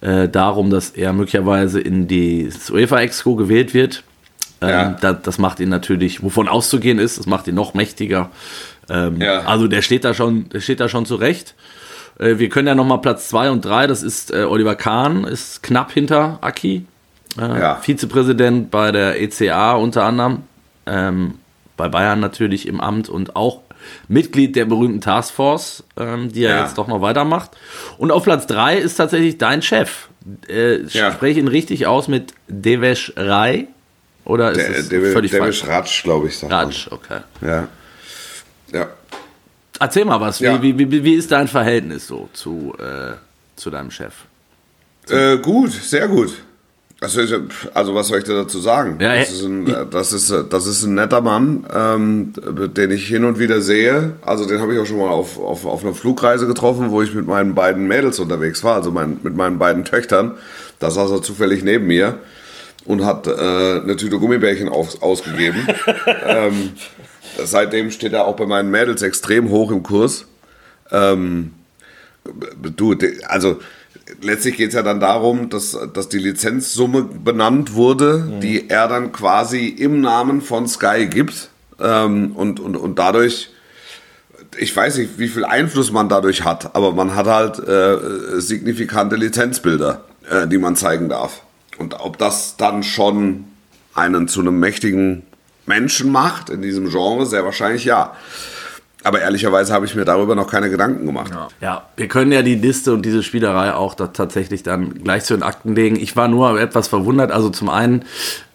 äh, 0.00 0.28
darum, 0.28 0.70
dass 0.70 0.90
er 0.90 1.12
möglicherweise 1.12 1.80
in 1.80 2.06
die 2.06 2.50
UEFA-Exco 2.70 3.34
gewählt 3.34 3.74
wird. 3.74 4.04
Ähm, 4.60 4.68
Ja. 4.70 4.96
da, 5.00 5.12
das 5.12 5.38
macht 5.38 5.58
ihn 5.60 5.70
natürlich, 5.70 6.22
wovon 6.22 6.48
auszugehen 6.48 6.98
ist, 6.98 7.18
das 7.18 7.26
macht 7.26 7.48
ihn 7.48 7.54
noch 7.56 7.74
mächtiger. 7.74 8.30
Ähm, 8.90 9.20
Ja. 9.20 9.40
Also 9.44 9.66
der 9.68 9.82
steht 9.82 10.04
da 10.04 10.14
schon, 10.14 10.48
der 10.50 10.60
steht 10.60 10.80
da 10.80 10.88
schon 10.88 11.06
zurecht. 11.06 11.54
Äh, 12.18 12.38
wir 12.38 12.48
können 12.48 12.68
ja 12.68 12.74
nochmal 12.74 13.00
Platz 13.00 13.28
2 13.28 13.50
und 13.50 13.64
3, 13.64 13.86
das 13.86 14.02
ist 14.02 14.32
äh, 14.32 14.44
Oliver 14.44 14.74
Kahn, 14.76 15.24
ist 15.24 15.62
knapp 15.62 15.92
hinter 15.92 16.38
Aki. 16.42 16.84
Äh, 17.38 17.40
Ja. 17.40 17.76
Vizepräsident 17.76 18.70
bei 18.70 18.92
der 18.92 19.20
ECA 19.20 19.72
unter 19.74 20.04
anderem. 20.04 20.42
Ähm, 20.86 21.34
bei 21.76 21.88
Bayern 21.88 22.20
natürlich 22.20 22.68
im 22.68 22.80
Amt 22.80 23.08
und 23.08 23.34
auch 23.34 23.60
Mitglied 24.08 24.54
der 24.54 24.64
berühmten 24.66 25.00
Taskforce, 25.00 25.82
ähm, 25.96 26.30
die 26.32 26.44
er 26.44 26.56
Ja. 26.56 26.62
jetzt 26.62 26.78
doch 26.78 26.86
noch 26.86 27.00
weitermacht. 27.00 27.50
Und 27.98 28.12
auf 28.12 28.22
Platz 28.24 28.46
3 28.46 28.76
ist 28.76 28.94
tatsächlich 28.96 29.38
dein 29.38 29.60
Chef. 29.62 30.08
Äh, 30.48 30.82
Ja. 30.88 31.10
Spreche 31.12 31.40
ihn 31.40 31.48
richtig 31.48 31.86
aus 31.86 32.06
mit 32.08 32.32
Devesh 32.48 33.12
Rai? 33.16 33.66
Oder 34.24 34.52
ist 34.52 34.58
Der, 34.58 34.70
es 34.78 34.88
der, 34.88 35.00
völlig 35.12 35.32
der 35.32 35.40
falsch? 35.40 35.66
Ratsch, 35.66 36.02
glaube 36.04 36.28
ich, 36.28 36.38
sagt. 36.38 36.52
Ratsch, 36.52 36.86
okay. 36.90 37.20
Ja. 37.42 37.68
Ja. 38.74 38.88
Erzähl 39.80 40.04
mal 40.04 40.20
was. 40.20 40.40
Ja. 40.40 40.60
Wie, 40.60 40.78
wie, 40.78 41.04
wie, 41.04 41.14
ist 41.14 41.32
dein 41.32 41.48
Verhältnis 41.48 42.06
so 42.06 42.28
zu, 42.32 42.74
äh, 42.78 43.14
zu 43.56 43.70
deinem 43.70 43.90
Chef? 43.90 44.12
Äh, 45.08 45.38
gut, 45.38 45.72
sehr 45.72 46.08
gut. 46.08 46.34
Also, 47.00 47.20
also 47.74 47.94
was 47.94 48.08
soll 48.08 48.18
ich 48.18 48.24
da 48.24 48.34
dazu 48.34 48.60
sagen? 48.60 48.98
Ja, 49.00 49.16
das, 49.16 49.30
ist 49.30 49.42
ein, 49.42 49.86
das, 49.90 50.12
ist, 50.12 50.34
das 50.50 50.66
ist 50.66 50.84
ein 50.84 50.94
netter 50.94 51.20
Mann, 51.20 51.66
ähm, 51.74 52.32
den 52.74 52.90
ich 52.92 53.06
hin 53.06 53.24
und 53.24 53.38
wieder 53.38 53.60
sehe. 53.60 54.14
Also 54.22 54.46
den 54.46 54.60
habe 54.60 54.74
ich 54.74 54.80
auch 54.80 54.86
schon 54.86 54.98
mal 54.98 55.10
auf, 55.10 55.38
auf, 55.38 55.66
auf 55.66 55.84
einer 55.84 55.94
Flugreise 55.94 56.46
getroffen, 56.46 56.90
wo 56.90 57.02
ich 57.02 57.12
mit 57.12 57.26
meinen 57.26 57.54
beiden 57.54 57.86
Mädels 57.86 58.18
unterwegs 58.20 58.64
war, 58.64 58.76
also 58.76 58.90
mein, 58.90 59.18
mit 59.22 59.36
meinen 59.36 59.58
beiden 59.58 59.84
Töchtern. 59.84 60.32
Da 60.78 60.90
saß 60.90 61.10
er 61.10 61.22
zufällig 61.22 61.62
neben 61.62 61.86
mir 61.86 62.20
und 62.86 63.04
hat 63.04 63.26
äh, 63.26 63.30
eine 63.30 63.96
Tüte 63.96 64.18
Gummibärchen 64.18 64.68
auf, 64.68 65.02
ausgegeben. 65.02 65.66
ähm, 66.26 66.70
seitdem 67.42 67.90
steht 67.90 68.12
er 68.12 68.26
auch 68.26 68.36
bei 68.36 68.46
meinen 68.46 68.70
Mädels 68.70 69.02
extrem 69.02 69.48
hoch 69.50 69.70
im 69.70 69.82
Kurs. 69.82 70.26
Ähm, 70.90 71.52
du, 72.76 72.96
also 73.28 73.60
letztlich 74.20 74.56
geht 74.56 74.68
es 74.68 74.74
ja 74.74 74.82
dann 74.82 75.00
darum, 75.00 75.50
dass, 75.50 75.76
dass 75.92 76.08
die 76.08 76.18
Lizenzsumme 76.18 77.02
benannt 77.02 77.74
wurde, 77.74 78.38
die 78.42 78.68
er 78.68 78.88
dann 78.88 79.12
quasi 79.12 79.66
im 79.68 80.00
Namen 80.00 80.40
von 80.40 80.68
Sky 80.68 81.06
gibt. 81.06 81.50
Ähm, 81.80 82.32
und, 82.32 82.60
und, 82.60 82.76
und 82.76 82.98
dadurch, 82.98 83.50
ich 84.58 84.74
weiß 84.74 84.98
nicht, 84.98 85.18
wie 85.18 85.28
viel 85.28 85.44
Einfluss 85.44 85.90
man 85.90 86.08
dadurch 86.08 86.44
hat, 86.44 86.74
aber 86.76 86.92
man 86.92 87.14
hat 87.14 87.26
halt 87.26 87.58
äh, 87.58 88.40
signifikante 88.40 89.16
Lizenzbilder, 89.16 90.04
äh, 90.30 90.46
die 90.46 90.58
man 90.58 90.76
zeigen 90.76 91.08
darf. 91.08 91.42
Und 91.78 92.00
ob 92.00 92.18
das 92.18 92.56
dann 92.56 92.84
schon 92.84 93.46
einen 93.94 94.28
zu 94.28 94.40
einem 94.40 94.60
mächtigen 94.60 95.24
Menschen 95.66 96.12
macht 96.12 96.50
in 96.50 96.62
diesem 96.62 96.88
Genre, 96.90 97.26
sehr 97.26 97.44
wahrscheinlich 97.44 97.84
ja. 97.84 98.12
Aber 99.02 99.20
ehrlicherweise 99.20 99.74
habe 99.74 99.84
ich 99.84 99.94
mir 99.94 100.06
darüber 100.06 100.34
noch 100.34 100.50
keine 100.50 100.70
Gedanken 100.70 101.04
gemacht. 101.04 101.30
Ja, 101.60 101.82
wir 101.96 102.08
können 102.08 102.32
ja 102.32 102.40
die 102.40 102.54
Liste 102.54 102.94
und 102.94 103.04
diese 103.04 103.22
Spielerei 103.22 103.74
auch 103.74 103.94
da 103.94 104.06
tatsächlich 104.06 104.62
dann 104.62 104.94
gleich 105.04 105.24
zu 105.24 105.34
den 105.34 105.42
Akten 105.42 105.74
legen. 105.74 105.96
Ich 105.96 106.16
war 106.16 106.26
nur 106.28 106.58
etwas 106.58 106.88
verwundert. 106.88 107.30
Also 107.30 107.50
zum 107.50 107.68
einen, 107.68 108.06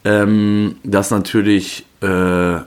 ähm, 0.06 0.78
dass 0.84 1.12
natürlich 1.12 1.86
äh, 2.02 2.58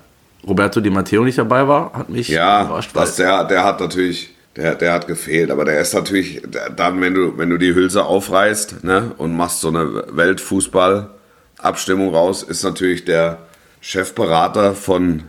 Roberto 0.46 0.80
Di 0.80 0.90
Matteo 0.90 1.24
nicht 1.24 1.38
dabei 1.38 1.66
war, 1.66 1.92
hat 1.94 2.08
mich 2.08 2.28
Ja, 2.28 2.66
überrascht. 2.66 2.90
das, 2.94 3.16
der, 3.16 3.44
der 3.46 3.64
hat 3.64 3.80
natürlich, 3.80 4.30
der, 4.54 4.76
der 4.76 4.92
hat 4.92 5.08
gefehlt, 5.08 5.50
aber 5.50 5.64
der 5.64 5.80
ist 5.80 5.92
natürlich 5.92 6.40
dann, 6.76 7.00
wenn 7.00 7.14
du, 7.14 7.36
wenn 7.36 7.50
du 7.50 7.58
die 7.58 7.74
Hülse 7.74 8.04
aufreißt 8.04 8.84
ne, 8.84 9.10
und 9.18 9.36
machst 9.36 9.60
so 9.60 9.68
eine 9.68 10.04
Weltfußball-Abstimmung 10.12 12.14
raus, 12.14 12.44
ist 12.44 12.62
natürlich 12.62 13.04
der 13.04 13.38
Chefberater 13.82 14.74
von 14.74 15.24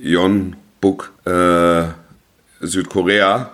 Yon 0.00 0.56
Buk 0.80 1.12
äh, 1.24 1.84
Südkorea 2.60 3.50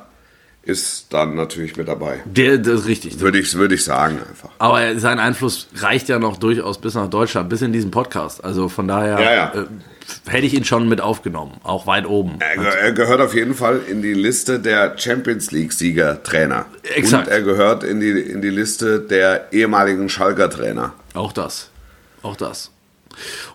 ist 0.62 1.12
dann 1.12 1.34
natürlich 1.34 1.76
mit 1.76 1.88
dabei. 1.88 2.23
der, 2.25 2.56
das 2.56 2.80
ist 2.80 2.87
richtig. 2.87 3.20
Würde 3.20 3.38
ich, 3.38 3.52
würde 3.54 3.75
ich 3.75 3.84
sagen 3.84 4.18
einfach. 4.26 4.49
Aber 4.58 4.99
sein 4.99 5.18
Einfluss 5.18 5.68
reicht 5.76 6.08
ja 6.08 6.18
noch 6.18 6.38
durchaus 6.38 6.80
bis 6.80 6.94
nach 6.94 7.11
Deutschland, 7.11 7.50
bis 7.50 7.61
in 7.61 7.73
diesen 7.73 7.90
Podcast. 7.90 8.42
Also 8.42 8.70
von 8.70 8.88
daher 8.88 9.20
Ja, 9.20 9.34
ja. 9.34 9.52
Äh, 9.54 9.66
hätte 10.30 10.46
ich 10.46 10.54
ihn 10.54 10.64
schon 10.64 10.88
mit 10.88 11.00
aufgenommen, 11.02 11.52
auch 11.64 11.87
weit 11.87 12.06
oben. 12.06 12.37
Er, 12.38 12.56
er 12.78 12.92
gehört 12.92 13.20
auf 13.20 13.34
jeden 13.34 13.54
Fall 13.54 13.80
in 13.90 14.00
die 14.00 14.14
Liste 14.14 14.58
der 14.61 14.96
Champions 14.96 15.50
League-Sieger-Trainer. 15.50 16.64
Exakt. 16.94 17.26
Und 17.26 17.32
er 17.32 17.42
gehört 17.42 17.84
in 17.84 18.00
die, 18.00 18.11
in 18.20 18.40
die 18.40 18.50
Liste 18.50 19.00
der 19.00 19.52
ehemaligen 19.52 20.08
Schalker-Trainer. 20.08 20.94
Auch 21.12 21.32
das. 21.32 21.68
Auch 22.23 22.37
das. 22.37 22.70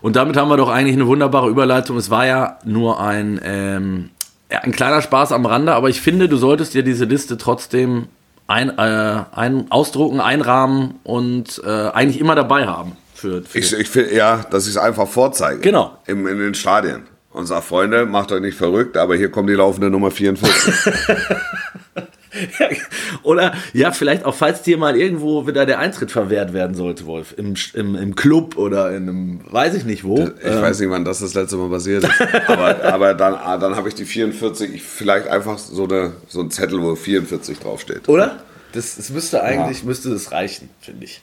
Und 0.00 0.16
damit 0.16 0.36
haben 0.36 0.48
wir 0.48 0.56
doch 0.56 0.68
eigentlich 0.68 0.96
eine 0.96 1.06
wunderbare 1.06 1.48
Überleitung. 1.48 1.96
Es 1.96 2.10
war 2.10 2.26
ja 2.26 2.58
nur 2.64 3.00
ein, 3.00 3.40
ähm, 3.42 4.10
ein 4.48 4.72
kleiner 4.72 5.02
Spaß 5.02 5.32
am 5.32 5.46
Rande, 5.46 5.74
aber 5.74 5.88
ich 5.88 6.00
finde, 6.00 6.28
du 6.28 6.36
solltest 6.36 6.74
dir 6.74 6.82
diese 6.82 7.04
Liste 7.04 7.36
trotzdem 7.36 8.06
ein, 8.46 8.70
äh, 8.78 9.22
ein, 9.32 9.70
ausdrucken, 9.70 10.20
einrahmen 10.20 10.94
und 11.04 11.62
äh, 11.64 11.68
eigentlich 11.68 12.20
immer 12.20 12.34
dabei 12.34 12.66
haben. 12.66 12.96
Für, 13.14 13.42
für 13.42 13.58
Ich, 13.58 13.72
ich 13.72 13.88
finde, 13.88 14.14
ja, 14.14 14.44
dass 14.50 14.64
ich 14.64 14.70
es 14.70 14.76
einfach 14.76 15.06
vorzeige. 15.06 15.60
Genau. 15.60 15.96
Im, 16.06 16.26
in 16.26 16.38
den 16.38 16.54
Stadien. 16.54 17.02
Und 17.32 17.46
sag, 17.46 17.62
Freunde, 17.62 18.06
macht 18.06 18.32
euch 18.32 18.40
nicht 18.40 18.58
verrückt, 18.58 18.96
aber 18.96 19.14
hier 19.14 19.30
kommt 19.30 19.48
die 19.48 19.54
laufende 19.54 19.88
Nummer 19.88 20.10
44. 20.10 20.92
Oder 23.22 23.54
ja, 23.72 23.92
vielleicht 23.92 24.24
auch, 24.24 24.34
falls 24.34 24.62
dir 24.62 24.78
mal 24.78 24.96
irgendwo 24.96 25.46
wieder 25.46 25.66
der 25.66 25.78
Eintritt 25.78 26.10
verwehrt 26.10 26.52
werden 26.52 26.74
sollte, 26.74 27.06
Wolf, 27.06 27.34
im, 27.36 27.54
im, 27.74 27.94
im 27.96 28.14
Club 28.14 28.56
oder 28.56 28.90
in 28.90 29.08
einem, 29.08 29.40
weiß 29.50 29.74
ich 29.74 29.84
nicht 29.84 30.04
wo. 30.04 30.18
Ich 30.18 30.44
weiß 30.44 30.80
nicht, 30.80 30.90
wann 30.90 31.04
das 31.04 31.20
das 31.20 31.34
letzte 31.34 31.56
Mal 31.56 31.68
passiert 31.70 32.04
ist. 32.04 32.12
Aber, 32.48 32.84
aber 32.92 33.14
dann, 33.14 33.34
ah, 33.34 33.58
dann 33.58 33.76
habe 33.76 33.88
ich 33.88 33.94
die 33.94 34.04
44, 34.04 34.74
ich- 34.74 34.82
vielleicht 34.82 35.26
einfach 35.28 35.58
so, 35.58 35.84
eine, 35.84 36.12
so 36.28 36.40
ein 36.40 36.50
Zettel, 36.50 36.80
wo 36.82 36.94
44 36.94 37.58
draufsteht. 37.58 38.08
Oder? 38.08 38.42
Das, 38.72 38.96
das 38.96 39.10
müsste 39.10 39.42
eigentlich, 39.42 39.82
müsste 39.82 40.10
das 40.10 40.30
reichen, 40.30 40.68
finde 40.80 41.04
ich. 41.04 41.20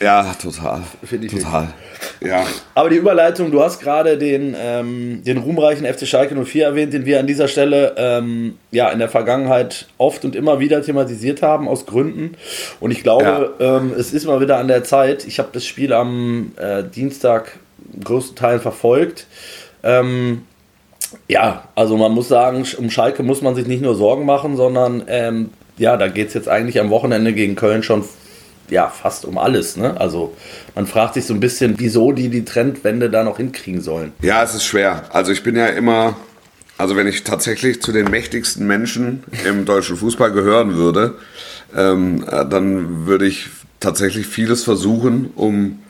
Ja, 0.00 0.34
total. 0.34 0.82
Finde 1.04 1.26
ich 1.26 1.32
Total. 1.32 1.68
Ja. 2.20 2.44
Aber 2.74 2.90
die 2.90 2.96
Überleitung, 2.96 3.50
du 3.50 3.62
hast 3.62 3.80
gerade 3.80 4.18
den, 4.18 4.54
ähm, 4.58 5.22
den 5.24 5.38
ruhmreichen 5.38 5.86
FC 5.86 6.06
Schalke 6.06 6.34
04 6.34 6.66
erwähnt, 6.66 6.92
den 6.92 7.06
wir 7.06 7.18
an 7.18 7.26
dieser 7.26 7.48
Stelle 7.48 7.94
ähm, 7.96 8.58
ja 8.70 8.90
in 8.90 8.98
der 8.98 9.08
Vergangenheit 9.08 9.86
oft 9.96 10.24
und 10.26 10.36
immer 10.36 10.60
wieder 10.60 10.82
thematisiert 10.82 11.40
haben, 11.40 11.66
aus 11.66 11.86
Gründen. 11.86 12.36
Und 12.78 12.90
ich 12.90 13.02
glaube, 13.02 13.54
ähm, 13.58 13.94
es 13.96 14.12
ist 14.12 14.26
mal 14.26 14.40
wieder 14.40 14.58
an 14.58 14.68
der 14.68 14.84
Zeit. 14.84 15.26
Ich 15.26 15.38
habe 15.38 15.48
das 15.52 15.64
Spiel 15.64 15.94
am 15.94 16.52
äh, 16.56 16.82
Dienstag 16.84 17.58
größten 18.04 18.36
Teilen 18.36 18.60
verfolgt. 18.60 19.26
Ähm, 19.82 20.42
ja, 21.28 21.68
also 21.74 21.96
man 21.96 22.12
muss 22.12 22.28
sagen, 22.28 22.66
um 22.76 22.90
Schalke 22.90 23.22
muss 23.22 23.40
man 23.40 23.54
sich 23.54 23.66
nicht 23.66 23.82
nur 23.82 23.94
Sorgen 23.94 24.26
machen, 24.26 24.56
sondern 24.56 25.04
ähm, 25.06 25.50
ja, 25.78 25.96
da 25.96 26.08
geht 26.08 26.28
es 26.28 26.34
jetzt 26.34 26.48
eigentlich 26.48 26.80
am 26.80 26.90
Wochenende 26.90 27.32
gegen 27.32 27.54
Köln 27.54 27.82
schon 27.82 28.04
ja, 28.70 28.88
fast 28.88 29.24
um 29.24 29.38
alles. 29.38 29.76
Ne? 29.76 29.98
Also 30.00 30.36
man 30.74 30.86
fragt 30.86 31.14
sich 31.14 31.26
so 31.26 31.34
ein 31.34 31.40
bisschen, 31.40 31.74
wieso 31.78 32.12
die 32.12 32.28
die 32.28 32.44
Trendwende 32.44 33.10
da 33.10 33.24
noch 33.24 33.36
hinkriegen 33.38 33.80
sollen. 33.80 34.12
Ja, 34.22 34.42
es 34.42 34.54
ist 34.54 34.64
schwer. 34.64 35.04
Also 35.12 35.32
ich 35.32 35.42
bin 35.42 35.56
ja 35.56 35.66
immer, 35.66 36.16
also 36.78 36.96
wenn 36.96 37.06
ich 37.06 37.24
tatsächlich 37.24 37.82
zu 37.82 37.92
den 37.92 38.10
mächtigsten 38.10 38.66
Menschen 38.66 39.24
im 39.44 39.64
deutschen 39.64 39.96
Fußball 39.96 40.32
gehören 40.32 40.74
würde, 40.74 41.14
ähm, 41.76 42.24
äh, 42.30 42.46
dann 42.46 43.06
würde 43.06 43.26
ich 43.26 43.48
tatsächlich 43.80 44.26
vieles 44.26 44.64
versuchen, 44.64 45.30
um 45.34 45.80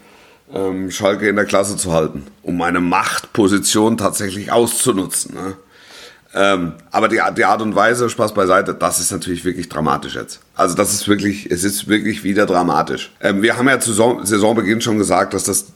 ähm, 0.53 0.91
Schalke 0.91 1.29
in 1.29 1.37
der 1.37 1.45
Klasse 1.45 1.77
zu 1.77 1.93
halten, 1.93 2.27
um 2.43 2.57
meine 2.57 2.81
Machtposition 2.81 3.97
tatsächlich 3.97 4.53
auszunutzen. 4.53 5.35
Ne? 5.35 5.57
Ähm, 6.39 6.75
aber 6.91 7.09
die, 7.09 7.19
die 7.35 7.45
Art 7.47 7.63
und 7.63 7.75
Weise, 7.75 8.11
Spaß 8.11 8.35
beiseite, 8.35 8.75
das 8.75 9.01
ist 9.01 9.11
natürlich 9.11 9.47
wirklich 9.47 9.71
dramatisch 9.71 10.17
jetzt. 10.17 10.41
Also 10.55 10.77
das 10.77 10.93
ist 10.93 11.09
wirklich, 11.09 11.51
es 11.51 11.65
ist 11.65 11.89
wirklich 11.89 12.25
wieder 12.25 12.45
dramatisch. 12.45 13.11
Ähm, 13.23 13.41
wir 13.41 13.57
haben 13.57 13.67
ja 13.69 13.81
zu 13.81 13.93
Saisonbeginn 13.93 14.83
schon 14.83 14.99
gesagt, 14.99 15.33
dass 15.33 15.45
das 15.45 15.67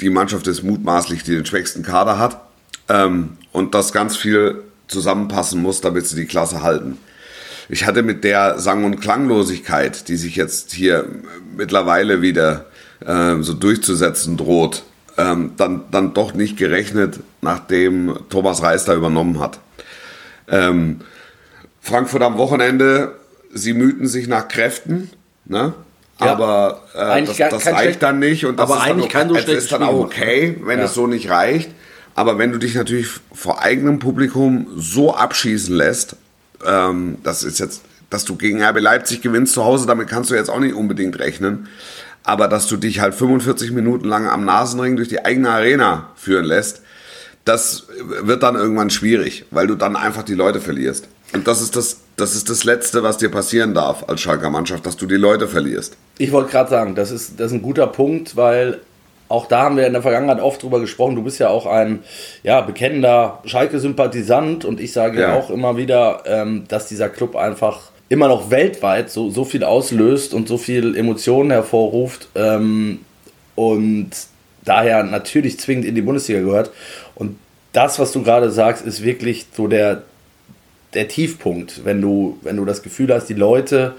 die 0.00 0.10
Mannschaft 0.10 0.46
ist 0.46 0.62
mutmaßlich, 0.62 1.24
die 1.24 1.32
den 1.32 1.44
schwächsten 1.44 1.82
Kader 1.82 2.20
hat 2.20 2.40
ähm, 2.88 3.30
und 3.50 3.74
dass 3.74 3.92
ganz 3.92 4.16
viel 4.16 4.62
zusammenpassen 4.86 5.60
muss, 5.60 5.80
damit 5.80 6.06
sie 6.06 6.14
die 6.14 6.26
Klasse 6.26 6.62
halten. 6.62 6.98
Ich 7.68 7.84
hatte 7.84 8.04
mit 8.04 8.22
der 8.22 8.60
Sang- 8.60 8.84
und 8.84 9.00
Klanglosigkeit, 9.00 10.06
die 10.06 10.16
sich 10.16 10.36
jetzt 10.36 10.72
hier 10.72 11.06
mittlerweile 11.56 12.22
wieder 12.22 12.66
äh, 13.04 13.40
so 13.40 13.54
durchzusetzen 13.54 14.36
droht, 14.36 14.84
ähm, 15.18 15.52
dann, 15.56 15.82
dann 15.90 16.14
doch 16.14 16.32
nicht 16.32 16.56
gerechnet, 16.56 17.18
nachdem 17.40 18.16
Thomas 18.28 18.62
Reis 18.62 18.84
da 18.84 18.94
übernommen 18.94 19.40
hat. 19.40 19.58
Ähm, 20.48 21.00
Frankfurt 21.80 22.22
am 22.22 22.38
Wochenende, 22.38 23.16
sie 23.52 23.72
mühten 23.72 24.06
sich 24.06 24.28
nach 24.28 24.48
Kräften, 24.48 25.10
ne? 25.44 25.74
Ja, 26.20 26.32
aber 26.32 26.82
äh, 26.94 27.24
das, 27.24 27.36
das 27.36 27.66
reicht 27.66 28.02
dann 28.02 28.18
nicht 28.18 28.46
und 28.46 28.58
das 28.58 28.70
aber 28.70 28.80
ist 28.80 28.86
eigentlich 28.86 29.12
dann, 29.12 29.30
okay, 29.30 29.54
ist 29.54 29.70
dann 29.70 29.82
auch 29.82 30.00
okay, 30.00 30.56
wenn 30.64 30.78
ja. 30.78 30.86
es 30.86 30.94
so 30.94 31.06
nicht 31.06 31.28
reicht. 31.28 31.70
Aber 32.14 32.38
wenn 32.38 32.52
du 32.52 32.58
dich 32.58 32.74
natürlich 32.74 33.08
vor 33.32 33.60
eigenem 33.60 33.98
Publikum 33.98 34.66
so 34.74 35.14
abschießen 35.14 35.76
lässt, 35.76 36.16
ähm, 36.64 37.18
das 37.22 37.44
ist 37.44 37.60
jetzt, 37.60 37.82
dass 38.08 38.24
du 38.24 38.36
gegen 38.36 38.62
RB 38.62 38.80
Leipzig 38.80 39.20
gewinnst 39.20 39.52
zu 39.52 39.64
Hause, 39.64 39.86
damit 39.86 40.08
kannst 40.08 40.30
du 40.30 40.34
jetzt 40.34 40.48
auch 40.48 40.58
nicht 40.58 40.74
unbedingt 40.74 41.18
rechnen. 41.18 41.68
Aber 42.24 42.48
dass 42.48 42.66
du 42.66 42.78
dich 42.78 43.00
halt 43.00 43.14
45 43.14 43.72
Minuten 43.72 44.08
lang 44.08 44.26
am 44.26 44.46
Nasenring 44.46 44.96
durch 44.96 45.08
die 45.08 45.24
eigene 45.24 45.50
Arena 45.50 46.10
führen 46.16 46.46
lässt, 46.46 46.80
das 47.46 47.86
wird 48.22 48.42
dann 48.42 48.56
irgendwann 48.56 48.90
schwierig, 48.90 49.46
weil 49.50 49.66
du 49.66 49.76
dann 49.76 49.96
einfach 49.96 50.24
die 50.24 50.34
Leute 50.34 50.60
verlierst. 50.60 51.08
Und 51.32 51.46
das 51.46 51.62
ist 51.62 51.76
das, 51.76 52.00
das 52.16 52.34
ist 52.34 52.50
das 52.50 52.64
Letzte, 52.64 53.02
was 53.02 53.18
dir 53.18 53.30
passieren 53.30 53.72
darf 53.72 54.04
als 54.08 54.20
Schalker 54.20 54.50
Mannschaft, 54.50 54.84
dass 54.84 54.96
du 54.96 55.06
die 55.06 55.16
Leute 55.16 55.46
verlierst. 55.46 55.96
Ich 56.18 56.32
wollte 56.32 56.50
gerade 56.50 56.68
sagen, 56.68 56.94
das 56.94 57.10
ist, 57.10 57.38
das 57.38 57.46
ist 57.46 57.52
ein 57.52 57.62
guter 57.62 57.86
Punkt, 57.86 58.36
weil 58.36 58.80
auch 59.28 59.46
da 59.46 59.62
haben 59.62 59.76
wir 59.76 59.86
in 59.86 59.92
der 59.92 60.02
Vergangenheit 60.02 60.40
oft 60.40 60.62
drüber 60.62 60.80
gesprochen. 60.80 61.14
Du 61.14 61.22
bist 61.22 61.38
ja 61.38 61.48
auch 61.48 61.66
ein 61.66 62.00
ja, 62.42 62.60
bekennender 62.60 63.40
Schalke-Sympathisant 63.44 64.64
und 64.64 64.80
ich 64.80 64.92
sage 64.92 65.20
ja 65.20 65.34
auch 65.34 65.50
immer 65.50 65.76
wieder, 65.76 66.22
ähm, 66.26 66.64
dass 66.68 66.88
dieser 66.88 67.08
Club 67.08 67.36
einfach 67.36 67.90
immer 68.08 68.28
noch 68.28 68.50
weltweit 68.50 69.10
so, 69.10 69.30
so 69.30 69.44
viel 69.44 69.64
auslöst 69.64 70.34
und 70.34 70.48
so 70.48 70.58
viel 70.58 70.96
Emotionen 70.96 71.50
hervorruft 71.50 72.28
ähm, 72.34 73.00
und 73.56 74.10
daher 74.64 75.02
natürlich 75.02 75.58
zwingend 75.58 75.86
in 75.86 75.94
die 75.94 76.02
Bundesliga 76.02 76.40
gehört. 76.40 76.70
Das, 77.76 77.98
was 77.98 78.10
du 78.10 78.22
gerade 78.22 78.50
sagst, 78.50 78.86
ist 78.86 79.02
wirklich 79.02 79.48
so 79.54 79.68
der, 79.68 80.04
der 80.94 81.08
Tiefpunkt, 81.08 81.84
wenn 81.84 82.00
du, 82.00 82.38
wenn 82.40 82.56
du 82.56 82.64
das 82.64 82.82
Gefühl 82.82 83.12
hast, 83.12 83.26
die 83.26 83.34
Leute 83.34 83.94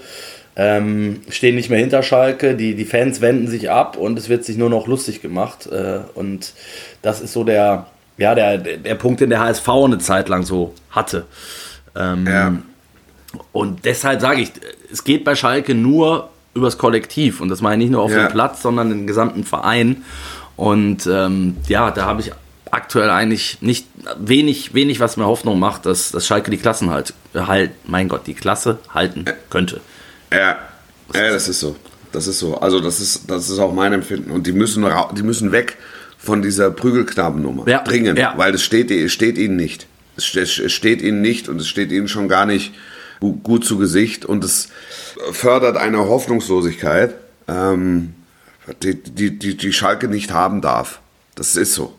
ähm, 0.56 1.20
stehen 1.28 1.54
nicht 1.54 1.70
mehr 1.70 1.78
hinter 1.78 2.02
Schalke, 2.02 2.56
die, 2.56 2.74
die 2.74 2.84
Fans 2.84 3.20
wenden 3.20 3.46
sich 3.46 3.70
ab 3.70 3.96
und 3.96 4.18
es 4.18 4.28
wird 4.28 4.44
sich 4.44 4.56
nur 4.56 4.68
noch 4.68 4.88
lustig 4.88 5.22
gemacht. 5.22 5.68
Äh, 5.70 6.00
und 6.14 6.54
das 7.02 7.20
ist 7.20 7.32
so 7.32 7.44
der, 7.44 7.86
ja, 8.16 8.34
der, 8.34 8.58
der 8.58 8.96
Punkt, 8.96 9.20
den 9.20 9.30
der 9.30 9.38
HSV 9.38 9.68
eine 9.68 9.98
Zeit 9.98 10.28
lang 10.28 10.42
so 10.42 10.74
hatte. 10.90 11.26
Ähm, 11.94 12.26
ja. 12.26 12.56
Und 13.52 13.84
deshalb 13.84 14.20
sage 14.20 14.40
ich, 14.40 14.50
es 14.90 15.04
geht 15.04 15.22
bei 15.22 15.36
Schalke 15.36 15.76
nur 15.76 16.30
übers 16.52 16.78
Kollektiv. 16.78 17.40
Und 17.40 17.48
das 17.48 17.60
meine 17.60 17.84
ich 17.84 17.90
nicht 17.90 17.92
nur 17.92 18.02
auf 18.02 18.10
ja. 18.10 18.26
dem 18.26 18.32
Platz, 18.32 18.60
sondern 18.60 18.90
den 18.90 19.06
gesamten 19.06 19.44
Verein. 19.44 20.02
Und 20.56 21.06
ähm, 21.06 21.58
ja, 21.68 21.92
da 21.92 22.06
habe 22.06 22.22
ich 22.22 22.32
aktuell 22.70 23.10
eigentlich 23.10 23.58
nicht 23.60 23.86
wenig, 24.18 24.74
wenig, 24.74 25.00
was 25.00 25.16
mir 25.16 25.26
Hoffnung 25.26 25.58
macht, 25.58 25.86
dass, 25.86 26.10
dass 26.12 26.26
Schalke 26.26 26.50
die 26.50 26.58
Klassen 26.58 26.90
halt, 26.90 27.14
halt, 27.34 27.70
mein 27.84 28.08
Gott, 28.08 28.26
die 28.26 28.34
Klasse 28.34 28.78
halten 28.92 29.24
könnte. 29.50 29.80
Ja, 30.32 30.58
ja, 31.14 31.30
das 31.30 31.48
ist 31.48 31.60
so. 31.60 31.76
Das 32.12 32.26
ist 32.26 32.38
so. 32.38 32.58
Also 32.58 32.80
das 32.80 33.00
ist, 33.00 33.30
das 33.30 33.50
ist 33.50 33.58
auch 33.58 33.72
mein 33.72 33.92
Empfinden. 33.92 34.30
Und 34.30 34.46
die 34.46 34.52
müssen, 34.52 34.86
die 35.16 35.22
müssen 35.22 35.52
weg 35.52 35.76
von 36.18 36.42
dieser 36.42 36.70
Prügelknabennummer. 36.70 37.68
Ja. 37.68 37.82
Dringend. 37.82 38.18
Ja. 38.18 38.34
Weil 38.36 38.54
es 38.54 38.62
steht, 38.62 38.90
es 38.90 39.12
steht 39.12 39.38
ihnen 39.38 39.56
nicht. 39.56 39.86
Es 40.16 40.24
steht 40.24 41.00
ihnen 41.02 41.20
nicht 41.20 41.48
und 41.48 41.60
es 41.60 41.68
steht 41.68 41.92
ihnen 41.92 42.08
schon 42.08 42.28
gar 42.28 42.44
nicht 42.44 42.72
gut 43.20 43.64
zu 43.64 43.78
Gesicht 43.78 44.24
und 44.24 44.42
es 44.44 44.68
fördert 45.32 45.76
eine 45.76 45.98
Hoffnungslosigkeit, 45.98 47.14
ähm, 47.46 48.14
die, 48.82 49.00
die, 49.00 49.38
die, 49.38 49.56
die 49.56 49.72
Schalke 49.72 50.08
nicht 50.08 50.32
haben 50.32 50.60
darf. 50.60 51.00
Das 51.34 51.56
ist 51.56 51.74
so. 51.74 51.98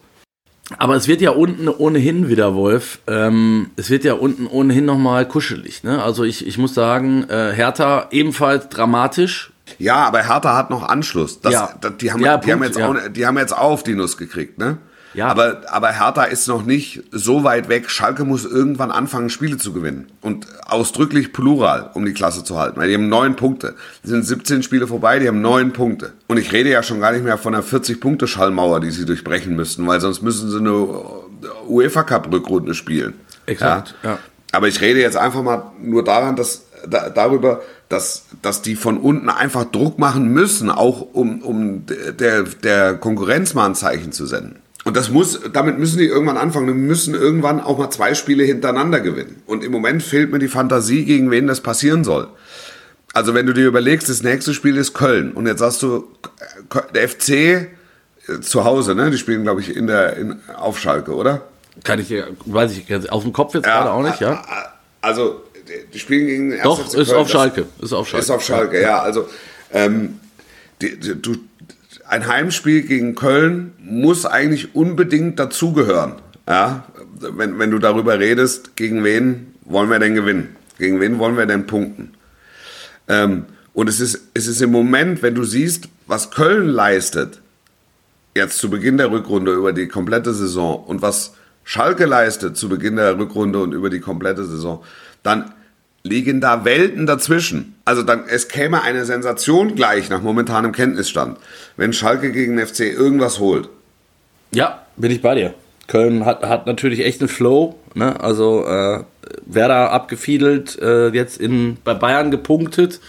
Aber 0.78 0.96
es 0.96 1.08
wird 1.08 1.22
ja 1.22 1.32
unten 1.32 1.68
ohnehin 1.68 2.30
wieder, 2.30 2.54
Wolf, 2.54 3.00
ähm, 3.08 3.72
es 3.76 3.90
wird 3.90 4.04
ja 4.04 4.14
unten 4.14 4.46
ohnehin 4.46 4.86
nochmal 4.86 5.28
kuschelig. 5.28 5.84
Ne? 5.84 6.02
Also 6.02 6.24
ich, 6.24 6.46
ich 6.46 6.58
muss 6.58 6.74
sagen, 6.74 7.24
äh, 7.30 7.52
Hertha 7.54 8.08
ebenfalls 8.12 8.70
dramatisch. 8.70 9.52
Ja, 9.78 10.06
aber 10.06 10.24
Hertha 10.24 10.56
hat 10.56 10.70
noch 10.70 10.88
Anschluss. 10.88 11.42
Das, 11.42 11.54
ja. 11.54 11.70
Das, 11.82 11.98
die, 11.98 12.12
haben, 12.12 12.22
ja, 12.22 12.38
die, 12.38 12.52
haben 12.52 12.64
jetzt 12.64 12.78
ja. 12.78 12.88
auch, 12.88 12.96
die 13.10 13.26
haben 13.26 13.38
jetzt 13.38 13.54
auch 13.54 13.72
auf 13.72 13.84
die 13.84 13.96
Nuss 13.96 14.18
gekriegt, 14.18 14.58
ne? 14.58 14.78
Ja. 15.14 15.28
Aber, 15.28 15.62
aber 15.68 15.92
Hertha 15.92 16.24
ist 16.24 16.48
noch 16.48 16.64
nicht 16.64 17.04
so 17.12 17.44
weit 17.44 17.70
weg. 17.70 17.90
Schalke 17.90 18.26
muss 18.26 18.46
irgendwann 18.46 18.92
anfangen, 18.92 19.30
Spiele 19.30 19.58
zu 19.58 19.74
gewinnen. 19.74 20.12
Und 20.22 20.48
ausdrücklich 20.66 21.34
plural, 21.34 21.90
um 21.94 22.06
die 22.06 22.14
Klasse 22.14 22.44
zu 22.44 22.58
halten. 22.58 22.80
Weil 22.80 22.90
die 22.90 22.94
haben 22.94 23.10
neun 23.10 23.36
Punkte. 23.36 23.76
Die 24.04 24.10
sind 24.10 24.24
17 24.24 24.64
Spiele 24.64 24.88
vorbei, 24.88 25.20
die 25.20 25.28
haben 25.28 25.42
neun 25.42 25.74
Punkte. 25.74 26.14
Und 26.28 26.38
ich 26.38 26.52
rede 26.52 26.70
ja 26.70 26.84
schon 26.84 27.00
gar 27.00 27.12
nicht 27.12 27.24
mehr 27.24 27.38
von 27.38 27.56
einer 27.56 27.64
40-Punkte-Schallmauer, 27.64 28.80
die 28.82 28.92
sie 28.92 29.06
durchbrechen 29.06 29.56
müssten, 29.56 29.88
weil 29.88 30.00
sonst 30.00 30.22
müssen 30.22 30.50
sie 30.50 30.58
eine 30.58 30.88
UEFA 31.68 32.04
Cup-Rückrunde 32.04 32.74
spielen. 32.74 33.16
Exakt, 33.46 33.96
ja. 34.04 34.12
ja. 34.12 34.20
Aber 34.52 34.68
ich 34.68 34.82
rede 34.82 35.00
jetzt 35.00 35.18
einfach 35.18 35.44
mal 35.44 35.72
nur 35.82 36.04
daran, 36.04 36.36
dass, 36.36 36.66
da, 36.88 37.10
darüber, 37.10 37.62
dass, 37.88 38.26
dass 38.42 38.62
die 38.62 38.76
von 38.76 38.98
unten 38.98 39.30
einfach 39.30 39.66
Druck 39.66 40.00
machen 40.00 40.30
müssen, 40.30 40.70
auch 40.70 41.02
um, 41.14 41.42
um 41.42 41.86
der, 41.86 42.44
der 42.44 42.96
Konkurrenz 42.96 43.54
mal 43.54 43.66
ein 43.66 43.76
Zeichen 43.76 44.12
zu 44.12 44.26
senden. 44.26 44.60
Und 44.86 44.96
das 44.96 45.10
muss, 45.10 45.40
damit 45.52 45.78
müssen 45.78 45.98
die 45.98 46.06
irgendwann 46.06 46.38
anfangen. 46.38 46.68
Die 46.68 46.74
müssen 46.74 47.14
irgendwann 47.14 47.60
auch 47.60 47.78
mal 47.78 47.90
zwei 47.90 48.14
Spiele 48.14 48.44
hintereinander 48.44 49.02
gewinnen. 49.02 49.42
Und 49.46 49.64
im 49.64 49.72
Moment 49.72 50.02
fehlt 50.02 50.32
mir 50.32 50.40
die 50.40 50.48
Fantasie, 50.48 51.06
gegen 51.06 51.32
wen 51.32 51.48
das 51.48 51.62
passieren 51.62 52.04
soll. 52.04 52.28
Also 53.14 53.34
wenn 53.34 53.46
du 53.46 53.54
dir 53.54 53.68
überlegst, 53.68 54.10
das 54.10 54.24
nächste 54.24 54.54
Spiel 54.54 54.78
ist 54.78 54.94
Köln 54.94 55.34
und 55.34 55.48
jetzt 55.48 55.62
hast 55.62 55.82
du 55.82 56.08
der 56.94 57.10
FC 57.10 57.30
äh, 57.30 57.68
zu 58.42 58.64
Hause, 58.64 58.96
ne? 58.96 59.10
Die 59.10 59.18
spielen, 59.18 59.44
glaube 59.44 59.62
ich, 59.62 59.76
in 59.76 59.88
der 59.88 60.16
in, 60.16 60.40
auf 60.56 60.80
Schalke, 60.80 61.16
oder? 61.16 61.42
Kann 61.84 62.00
ich, 62.00 62.14
weiß 62.46 62.72
ich, 62.78 63.12
auf 63.12 63.24
dem 63.24 63.34
Kopf 63.34 63.56
jetzt 63.56 63.66
ja, 63.66 63.80
gerade 63.80 63.92
auch 63.92 64.04
nicht, 64.04 64.20
ja? 64.20 64.44
Also 65.02 65.42
die 65.94 66.00
spielen 66.00 66.28
gegen 66.28 66.64
Doch, 66.64 66.86
ist 66.86 66.94
Köln, 66.94 67.20
auf 67.20 67.30
Schalke, 67.30 67.66
ist 67.82 67.94
auf 67.94 68.08
Schalke. 68.08 68.24
Ist 68.24 68.30
auf 68.30 68.44
Schalke, 68.44 68.82
ja. 68.82 69.02
Also 69.02 69.28
ähm, 69.72 70.20
die, 70.82 71.00
die, 71.00 71.22
du, 71.22 71.36
ein 72.10 72.28
Heimspiel 72.28 72.82
gegen 72.82 73.14
Köln 73.14 73.74
muss 73.80 74.26
eigentlich 74.26 74.74
unbedingt 74.74 75.38
dazugehören. 75.38 76.14
Ja? 76.48 76.86
Wenn, 77.20 77.60
wenn 77.60 77.70
du 77.70 77.78
darüber 77.78 78.20
redest, 78.20 78.76
gegen 78.76 79.04
wen 79.04 79.54
wollen 79.64 79.92
wir 79.92 80.00
denn 80.00 80.16
gewinnen? 80.16 80.56
Gegen 80.80 81.00
wen 81.00 81.20
wollen 81.20 81.38
wir 81.38 81.46
denn 81.46 81.68
punkten? 81.68 82.16
Ähm, 83.08 83.46
und 83.74 83.88
es 83.88 84.00
ist, 84.00 84.22
es 84.34 84.48
ist 84.48 84.62
im 84.62 84.72
Moment, 84.72 85.22
wenn 85.22 85.36
du 85.36 85.44
siehst, 85.44 85.88
was 86.08 86.32
Köln 86.32 86.68
leistet, 86.68 87.42
jetzt 88.36 88.58
zu 88.58 88.72
Beginn 88.72 88.98
der 88.98 89.12
Rückrunde 89.12 89.54
über 89.54 89.72
die 89.72 89.88
komplette 89.88 90.34
Saison 90.34 90.84
und 90.84 91.04
was 91.04 91.34
Schalke 91.64 92.06
leistet 92.06 92.58
zu 92.58 92.70
Beginn 92.70 92.96
der 92.96 93.20
Rückrunde 93.20 93.60
und 93.60 93.74
über 93.74 93.92
die 93.92 94.00
komplette 94.00 94.46
Saison, 94.46 94.84
dann 95.22 95.54
liegen 96.04 96.42
da 96.42 96.66
Welten 96.66 97.06
dazwischen. 97.06 97.76
Also 97.86 98.04
dann, 98.04 98.24
es 98.28 98.48
käme 98.48 98.82
eine 98.82 99.06
Sensation 99.06 99.76
gleich 99.76 100.10
nach 100.10 100.22
momentanem 100.22 100.72
Kenntnisstand, 100.72 101.38
wenn 101.78 101.94
Schalke 101.94 102.32
gegen 102.32 102.58
den 102.58 102.66
FC 102.66 102.82
irgendwas 102.82 103.40
holt. 103.40 103.70
Ja, 104.52 104.84
bin 104.96 105.12
ich 105.12 105.22
bei 105.22 105.36
dir. 105.36 105.54
Köln 105.88 106.26
hat, 106.26 106.44
hat 106.44 106.68
natürlich 106.68 107.04
echt 107.04 107.20
einen 107.22 107.30
Flow. 107.30 107.76
Ne? 107.96 108.20
Also 108.20 108.66
äh, 108.66 109.04
Werder 109.46 109.92
abgefiedelt, 109.92 110.78
äh, 110.80 111.10
jetzt 111.10 111.40
in, 111.40 111.78
bei 111.84 111.94
Bayern 111.94 112.32
gepunktet. 112.32 113.00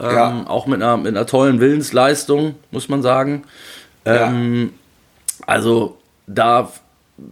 Ähm, 0.00 0.14
ja. 0.14 0.44
Auch 0.48 0.66
mit 0.66 0.82
einer, 0.82 0.96
mit 0.96 1.08
einer 1.08 1.26
tollen 1.26 1.60
Willensleistung, 1.60 2.54
muss 2.70 2.88
man 2.88 3.02
sagen. 3.02 3.44
Ähm, 4.04 4.72
ja. 4.72 5.44
Also 5.46 5.98
da 6.26 6.72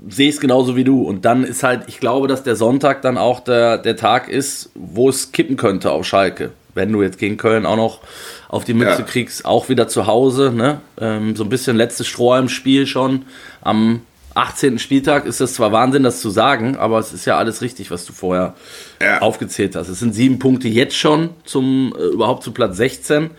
sehe 0.08 0.30
es 0.30 0.40
genauso 0.40 0.76
wie 0.76 0.84
du. 0.84 1.02
Und 1.02 1.24
dann 1.24 1.44
ist 1.44 1.62
halt, 1.62 1.82
ich 1.88 2.00
glaube, 2.00 2.26
dass 2.28 2.42
der 2.42 2.56
Sonntag 2.56 3.02
dann 3.02 3.18
auch 3.18 3.40
der, 3.40 3.78
der 3.78 3.96
Tag 3.96 4.28
ist, 4.28 4.70
wo 4.74 5.08
es 5.08 5.32
kippen 5.32 5.56
könnte 5.56 5.90
auf 5.92 6.06
Schalke. 6.06 6.52
Wenn 6.74 6.90
du 6.92 7.02
jetzt 7.02 7.18
gegen 7.18 7.36
Köln 7.36 7.66
auch 7.66 7.76
noch 7.76 8.00
auf 8.48 8.64
die 8.64 8.74
Mütze 8.74 9.00
Ja. 9.02 9.06
kriegst, 9.06 9.44
auch 9.44 9.68
wieder 9.68 9.86
zu 9.88 10.06
Hause. 10.06 10.52
Ne? 10.54 10.80
Ähm, 11.00 11.36
so 11.36 11.44
ein 11.44 11.48
bisschen 11.50 11.76
letztes 11.76 12.06
Stroh 12.06 12.34
im 12.36 12.48
Spiel 12.48 12.86
schon. 12.86 13.26
Am 13.60 14.00
18. 14.34 14.80
Spieltag 14.80 15.26
ist 15.26 15.40
das 15.40 15.54
zwar 15.54 15.70
Wahnsinn, 15.70 16.02
das 16.02 16.20
zu 16.20 16.28
sagen, 16.30 16.76
aber 16.76 16.98
es 16.98 17.12
ist 17.12 17.24
ja 17.24 17.38
alles 17.38 17.62
richtig, 17.62 17.92
was 17.92 18.04
du 18.04 18.12
vorher 18.12 18.54
Ja. 19.00 19.20
aufgezählt 19.20 19.76
hast. 19.76 19.88
Es 19.88 20.00
sind 20.00 20.12
sieben 20.14 20.40
Punkte 20.40 20.66
jetzt 20.66 20.96
schon 20.96 21.30
zum 21.44 21.94
äh, 21.96 22.02
überhaupt 22.06 22.42
zu 22.42 22.50
Platz 22.50 22.76
16 22.76 23.30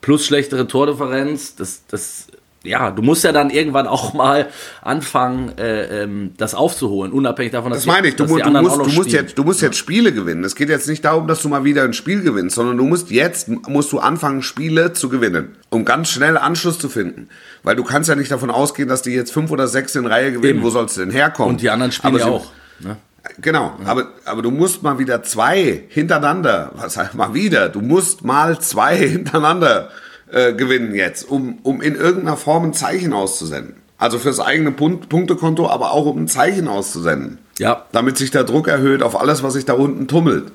plus 0.00 0.26
schlechtere 0.26 0.66
Tordifferenz. 0.66 1.54
Das, 1.54 1.82
das, 1.86 2.26
ja, 2.64 2.90
du 2.90 3.02
musst 3.02 3.24
ja 3.24 3.32
dann 3.32 3.50
irgendwann 3.50 3.86
auch 3.86 4.14
mal 4.14 4.48
anfangen, 4.82 5.56
äh, 5.58 6.02
ähm, 6.02 6.32
das 6.36 6.54
aufzuholen, 6.54 7.12
unabhängig 7.12 7.52
davon, 7.52 7.72
dass 7.72 7.80
Das 7.80 7.86
meine 7.86 8.08
ich, 8.08 8.16
du, 8.16 8.26
du, 8.26 8.34
musst, 8.34 8.76
du, 8.76 8.92
musst 8.92 9.12
jetzt, 9.12 9.38
du 9.38 9.44
musst 9.44 9.62
jetzt 9.62 9.76
Spiele 9.76 10.12
gewinnen. 10.12 10.44
Es 10.44 10.54
geht 10.54 10.68
jetzt 10.68 10.88
nicht 10.88 11.04
darum, 11.04 11.26
dass 11.26 11.42
du 11.42 11.48
mal 11.48 11.64
wieder 11.64 11.84
ein 11.84 11.92
Spiel 11.92 12.22
gewinnst, 12.22 12.56
sondern 12.56 12.76
du 12.76 12.84
musst 12.84 13.10
jetzt, 13.10 13.48
musst 13.48 13.92
du 13.92 13.98
anfangen, 13.98 14.42
Spiele 14.42 14.92
zu 14.92 15.08
gewinnen, 15.08 15.56
um 15.70 15.84
ganz 15.84 16.10
schnell 16.10 16.36
Anschluss 16.36 16.78
zu 16.78 16.88
finden. 16.88 17.28
Weil 17.62 17.76
du 17.76 17.84
kannst 17.84 18.08
ja 18.08 18.14
nicht 18.14 18.30
davon 18.30 18.50
ausgehen, 18.50 18.88
dass 18.88 19.02
die 19.02 19.12
jetzt 19.12 19.32
fünf 19.32 19.50
oder 19.50 19.66
sechs 19.66 19.94
in 19.94 20.06
Reihe 20.06 20.32
gewinnen. 20.32 20.56
Eben. 20.56 20.62
Wo 20.62 20.70
sollst 20.70 20.96
du 20.96 21.00
denn 21.00 21.10
herkommen? 21.10 21.52
Und 21.54 21.62
die 21.62 21.70
anderen 21.70 21.92
spielen 21.92 22.14
Aber 22.14 22.24
ja 22.24 22.30
auch. 22.30 22.46
Ne? 22.80 22.96
Genau, 23.40 23.76
aber, 23.84 24.08
aber 24.24 24.42
du 24.42 24.50
musst 24.50 24.82
mal 24.82 24.98
wieder 24.98 25.22
zwei 25.22 25.84
hintereinander, 25.88 26.72
was 26.74 26.96
heißt 26.96 27.14
mal 27.14 27.34
wieder, 27.34 27.68
du 27.68 27.80
musst 27.80 28.24
mal 28.24 28.58
zwei 28.58 28.96
hintereinander 29.08 29.90
äh, 30.32 30.52
gewinnen 30.52 30.94
jetzt, 30.94 31.28
um, 31.28 31.58
um 31.62 31.80
in 31.80 31.94
irgendeiner 31.94 32.36
Form 32.36 32.64
ein 32.64 32.72
Zeichen 32.74 33.12
auszusenden. 33.12 33.76
Also 33.98 34.18
fürs 34.18 34.40
eigene 34.40 34.70
Pun- 34.72 35.06
Punktekonto, 35.08 35.68
aber 35.68 35.92
auch 35.92 36.06
um 36.06 36.18
ein 36.24 36.28
Zeichen 36.28 36.66
auszusenden. 36.68 37.38
Ja. 37.58 37.86
Damit 37.92 38.18
sich 38.18 38.30
der 38.30 38.44
Druck 38.44 38.66
erhöht 38.68 39.02
auf 39.02 39.20
alles, 39.20 39.42
was 39.42 39.52
sich 39.52 39.64
da 39.64 39.74
unten 39.74 40.08
tummelt. 40.08 40.46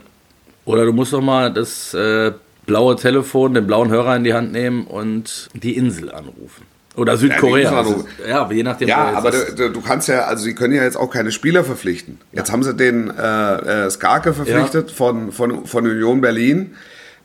Oder 0.66 0.86
du 0.86 0.92
musst 0.92 1.14
doch 1.14 1.22
mal 1.22 1.54
das 1.54 1.94
äh, 1.94 2.34
blaue 2.66 2.98
Telefon, 2.98 3.54
den 3.54 3.66
blauen 3.66 3.90
Hörer 3.90 4.18
in 4.18 4.26
die 4.26 4.34
Hand 4.34 4.52
nehmen 4.52 4.86
und 4.86 5.50
die 5.54 5.78
Insel 5.78 6.12
anrufen. 6.12 6.66
Oder 6.98 7.16
Südkorea. 7.16 7.80
Anrufen. 7.80 8.08
ist- 8.20 8.28
ja, 8.28 8.50
je 8.52 8.64
nachdem. 8.64 8.88
Ja, 8.90 9.12
aber 9.16 9.32
du, 9.32 9.70
du- 9.72 9.82
kannst 9.82 10.08
ja, 10.10 10.26
also 10.26 10.44
sie 10.44 10.56
können 10.56 10.74
ja 10.74 10.84
jetzt 10.84 10.98
auch 10.98 11.10
keine 11.12 11.32
Spieler 11.32 11.64
verpflichten. 11.64 12.20
Jetzt 12.34 12.52
haben 12.52 12.64
sie 12.64 12.74
den 12.74 13.10
äh, 13.18 13.86
äh, 13.86 13.90
Skarke 13.92 14.34
verpflichtet 14.34 14.92
von, 14.92 15.32
von, 15.32 15.66
von 15.68 15.86
Union 15.86 16.20
Berlin. 16.20 16.76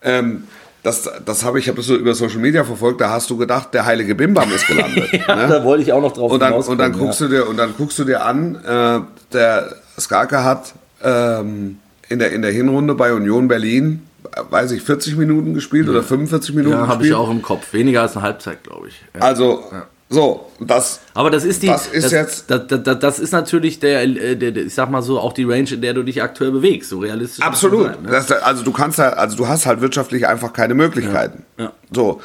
Ähm, 0.03 0.45
das 0.83 1.09
das 1.25 1.45
habe 1.45 1.59
ich, 1.59 1.69
habe 1.69 1.77
das 1.77 1.87
so 1.87 1.97
über 1.97 2.15
Social 2.15 2.39
Media 2.39 2.65
verfolgt, 2.65 3.01
da 3.01 3.11
hast 3.11 3.31
du 3.31 3.37
gedacht, 3.37 3.73
der 3.73 3.87
heilige 3.87 4.15
Bimbam 4.15 4.51
ist 4.53 4.67
gelandet. 4.67 5.13
ja, 5.29 5.37
ne? 5.37 5.49
da 5.49 5.65
wollte 5.65 5.83
ich 5.83 5.93
auch 5.93 6.01
noch 6.01 6.13
drauf 6.13 6.33
und 6.33 6.41
dann, 6.41 6.55
und 6.55 6.79
dann 6.79 6.93
guckst 6.93 7.21
ja. 7.21 7.27
du 7.29 7.33
dir 7.33 7.49
und 7.49 7.57
dann 7.57 7.75
guckst 7.77 7.99
du 7.99 8.05
dir 8.05 8.25
an, 8.25 8.57
äh, 8.65 9.01
der 9.33 9.77
Skarke 9.99 10.45
hat 10.45 10.75
ähm, 11.03 11.79
in 12.09 12.19
der 12.19 12.33
in 12.33 12.43
der 12.43 12.51
Hinrunde 12.51 12.95
bei 12.95 13.13
Union 13.13 13.49
Berlin, 13.49 14.07
weiß 14.51 14.73
ich, 14.73 14.83
40 14.83 15.17
Minuten 15.17 15.55
gespielt 15.55 15.89
oder 15.89 16.03
45 16.03 16.55
Minuten 16.55 16.75
Ja, 16.75 16.81
habe 16.83 16.99
gespielt. 16.99 17.11
ich 17.11 17.15
auch 17.15 17.31
im 17.31 17.43
Kopf. 17.43 17.73
Weniger 17.73 18.03
als 18.03 18.17
eine 18.17 18.25
Halbzeit, 18.25 18.65
glaube 18.65 18.89
ich. 18.89 19.01
Ja. 19.15 19.21
Also 19.21 19.65
so, 20.13 20.51
das 20.61 21.01
Aber 21.15 21.31
das 21.31 21.45
ist 21.45 21.63
die. 21.63 21.69
Das 21.69 21.87
ist 21.87 22.13
jetzt- 22.13 22.51
Das, 22.51 22.67
das, 22.69 22.83
das, 22.83 22.99
das 22.99 23.19
ist 23.19 23.33
natürlich 23.33 23.81
der, 23.81 24.03
äh, 24.03 24.37
der, 24.37 24.53
der, 24.53 24.67
ich 24.67 24.75
sag 24.75 24.91
mal 24.91 25.03
so, 25.03 25.19
auch 25.19 25.33
die 25.33 25.45
Range, 25.45 25.71
in 25.71 25.81
der 25.81 25.95
du 25.95 26.03
dich 26.03 26.23
aktuell 26.23 26.53
bewegst. 26.53 26.91
So 26.91 26.99
realistisch. 26.99 27.43
Absolut. 27.45 27.87
sein, 27.87 28.03
ne? 28.03 28.11
das, 28.11 28.31
also 28.31 28.63
du 28.63 28.73
kannst 28.73 28.99
da, 28.99 29.09
also 29.11 29.37
du 29.37 29.49
hast 29.49 29.65
halt 29.67 29.81
wirtschaftlich 29.81 30.27
einfach 30.29 30.53
keine 30.53 30.75
Möglichkeiten. 30.75 31.45
Ja, 31.57 31.65
ja. 31.65 31.73
So. 31.93 32.21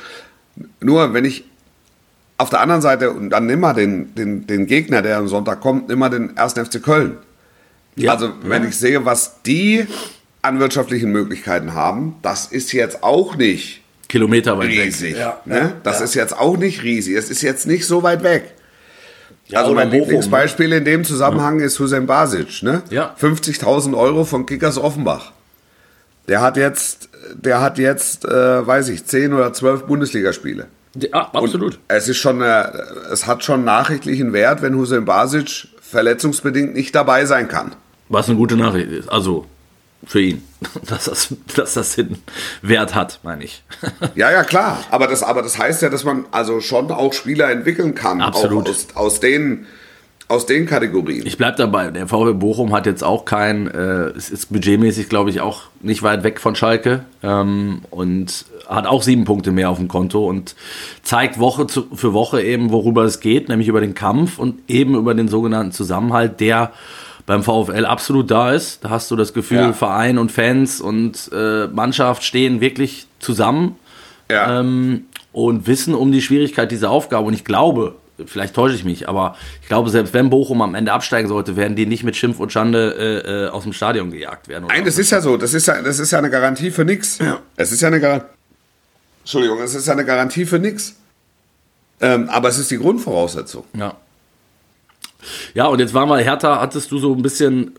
Nur 0.81 1.13
wenn 1.13 1.23
ich 1.25 1.45
auf 2.37 2.49
der 2.49 2.59
anderen 2.59 2.81
Seite, 2.81 3.11
und 3.11 3.29
dann 3.31 3.45
nimm 3.45 3.61
mal 3.61 3.73
den, 3.73 4.13
den, 4.15 4.45
den 4.45 4.67
Gegner, 4.67 5.01
der 5.01 5.17
am 5.17 5.27
Sonntag 5.27 5.61
kommt, 5.61 5.87
nimm 5.87 5.99
mal 5.99 6.09
den 6.09 6.37
1. 6.37 6.53
FC 6.53 6.83
Köln. 6.83 7.17
Ja. 7.95 8.11
Also 8.11 8.31
wenn 8.43 8.67
ich 8.67 8.77
sehe, 8.77 9.05
was 9.05 9.41
die 9.43 9.87
an 10.41 10.59
wirtschaftlichen 10.59 11.11
Möglichkeiten 11.11 11.73
haben, 11.73 12.15
das 12.21 12.45
ist 12.47 12.73
jetzt 12.73 13.01
auch 13.03 13.35
nicht 13.35 13.81
Kilometer 14.07 14.57
weit 14.57 14.69
riesig. 14.69 15.13
weg. 15.13 15.19
Ja, 15.19 15.41
ne? 15.45 15.73
Das 15.83 16.01
ist 16.01 16.13
jetzt 16.13 16.37
auch 16.37 16.57
nicht 16.57 16.83
riesig. 16.83 17.15
Es 17.15 17.29
ist 17.29 17.41
jetzt 17.41 17.67
nicht 17.67 17.85
so 17.85 18.03
weit 18.03 18.23
weg. 18.23 18.53
Ja, 19.47 19.61
also 19.61 19.73
mein 19.73 19.89
Lieblingsbeispiel 19.91 20.73
in 20.73 20.83
dem 20.83 21.03
Zusammenhang 21.03 21.59
ist 21.59 21.79
Hussein 21.79 22.05
Basic. 22.05 22.63
Ne? 22.63 22.81
Ja. 22.89 23.15
50.000 23.19 23.97
Euro 23.97 24.25
von 24.25 24.45
Kickers 24.45 24.77
Offenbach. 24.77 25.31
Der 26.27 26.41
hat 26.41 26.57
jetzt, 26.57 27.09
der 27.33 27.61
hat 27.61 27.77
jetzt, 27.77 28.25
äh, 28.25 28.67
weiß 28.67 28.89
ich, 28.89 29.05
10 29.05 29.33
oder 29.33 29.53
12 29.53 29.83
Bundesligaspiele. 29.83 30.67
Ja, 30.95 31.29
absolut. 31.31 31.79
Es 31.87 32.09
ist 32.09 32.17
schon, 32.17 32.41
äh, 32.41 32.65
es 33.11 33.25
hat 33.27 33.43
schon 33.43 33.63
nachrichtlichen 33.63 34.33
Wert, 34.33 34.61
wenn 34.61 34.75
Hussein 34.75 35.05
Basic 35.05 35.67
verletzungsbedingt 35.81 36.73
nicht 36.73 36.93
dabei 36.95 37.25
sein 37.25 37.47
kann. 37.47 37.73
Was 38.09 38.27
eine 38.27 38.37
gute 38.37 38.57
Nachricht 38.57 38.91
ist. 38.91 39.09
Also 39.09 39.45
für 40.05 40.21
ihn. 40.21 40.43
Dass 40.87 41.05
das, 41.05 41.35
dass 41.55 41.75
das 41.75 41.95
den 41.95 42.17
Wert 42.63 42.95
hat, 42.95 43.19
meine 43.21 43.43
ich. 43.43 43.63
Ja, 44.15 44.31
ja, 44.31 44.43
klar. 44.43 44.83
Aber 44.89 45.05
das, 45.05 45.21
aber 45.21 45.43
das 45.43 45.59
heißt 45.59 45.83
ja, 45.83 45.89
dass 45.89 46.03
man 46.03 46.25
also 46.31 46.61
schon 46.61 46.89
auch 46.89 47.13
Spieler 47.13 47.51
entwickeln 47.51 47.93
kann. 47.93 48.21
Absolut. 48.21 48.67
Aus, 48.67 48.87
aus, 48.95 49.19
den, 49.19 49.67
aus 50.27 50.47
den 50.47 50.65
Kategorien. 50.65 51.27
Ich 51.27 51.37
bleib 51.37 51.57
dabei. 51.57 51.91
Der 51.91 52.07
VfB 52.07 52.33
Bochum 52.33 52.73
hat 52.73 52.87
jetzt 52.87 53.03
auch 53.03 53.25
kein, 53.25 53.67
äh, 53.67 54.07
es 54.17 54.31
ist 54.31 54.51
budgetmäßig, 54.51 55.09
glaube 55.09 55.29
ich, 55.29 55.41
auch 55.41 55.63
nicht 55.81 56.01
weit 56.01 56.23
weg 56.23 56.39
von 56.39 56.55
Schalke 56.55 57.05
ähm, 57.21 57.83
und 57.91 58.45
hat 58.67 58.87
auch 58.87 59.03
sieben 59.03 59.25
Punkte 59.25 59.51
mehr 59.51 59.69
auf 59.69 59.77
dem 59.77 59.87
Konto 59.87 60.27
und 60.27 60.55
zeigt 61.03 61.37
Woche 61.37 61.67
zu, 61.67 61.87
für 61.93 62.13
Woche 62.13 62.41
eben, 62.41 62.71
worüber 62.71 63.03
es 63.03 63.19
geht, 63.19 63.47
nämlich 63.47 63.67
über 63.67 63.81
den 63.81 63.93
Kampf 63.93 64.39
und 64.39 64.59
eben 64.67 64.95
über 64.95 65.13
den 65.13 65.27
sogenannten 65.27 65.71
Zusammenhalt, 65.71 66.39
der 66.39 66.71
beim 67.27 67.43
VfL 67.43 67.85
absolut 67.85 68.31
da 68.31 68.53
ist. 68.53 68.83
Da 68.83 68.89
hast 68.89 69.11
du 69.11 69.15
das 69.15 69.33
Gefühl, 69.33 69.57
Ja. 69.57 69.73
Verein 69.73 70.17
und 70.17 70.31
Fans 70.31 70.81
und 70.81 71.29
äh, 71.31 71.67
Mannschaft 71.67 72.23
stehen 72.23 72.61
wirklich 72.61 73.05
zusammen 73.19 73.75
ja. 74.31 74.61
ähm, 74.61 75.05
und 75.33 75.67
wissen 75.67 75.93
um 75.93 76.11
die 76.11 76.21
Schwierigkeit 76.21 76.71
dieser 76.71 76.89
Aufgabe. 76.89 77.27
Und 77.27 77.33
ich 77.33 77.43
glaube, 77.43 77.95
vielleicht 78.25 78.55
täusche 78.55 78.75
ich 78.75 78.85
mich, 78.85 79.09
aber 79.09 79.35
ich 79.61 79.67
glaube, 79.67 79.89
selbst 79.89 80.13
wenn 80.13 80.29
Bochum 80.29 80.61
am 80.61 80.73
Ende 80.73 80.93
absteigen 80.93 81.27
sollte, 81.27 81.57
werden 81.57 81.75
die 81.75 81.85
nicht 81.85 82.03
mit 82.03 82.15
Schimpf 82.15 82.39
und 82.39 82.51
Schande 82.53 82.95
äh, 82.97 83.45
äh, 83.45 83.49
aus 83.49 83.63
dem 83.63 83.73
Stadion 83.73 84.09
gejagt 84.09 84.47
werden. 84.47 84.65
Nein, 84.69 84.85
das 84.85 84.97
ist 84.97 85.11
ja 85.11 85.19
so. 85.19 85.35
Das 85.35 85.53
ist 85.53 85.67
ja, 85.67 85.81
das 85.81 85.99
ist 85.99 86.11
ja 86.11 86.19
eine 86.19 86.29
Garantie 86.29 86.71
für 86.71 86.85
nichts. 86.85 87.19
Es 87.57 87.73
ist 87.73 87.81
ja 87.81 87.89
eine 87.89 87.99
Garantie. 87.99 88.27
Entschuldigung, 89.19 89.59
es 89.61 89.75
ist 89.75 89.85
ja 89.85 89.93
eine 89.93 90.05
Garantie 90.05 90.45
für 90.45 90.59
nichts. 90.59 90.95
Ähm, 91.99 92.29
aber 92.29 92.47
es 92.47 92.57
ist 92.57 92.71
die 92.71 92.77
Grundvoraussetzung. 92.77 93.65
Ja. 93.77 93.95
Ja, 95.53 95.65
und 95.67 95.79
jetzt 95.79 95.93
war 95.93 96.05
mal 96.05 96.21
Hertha, 96.23 96.59
hattest 96.61 96.91
du 96.91 96.97
so 96.99 97.13
ein 97.13 97.21
bisschen 97.21 97.73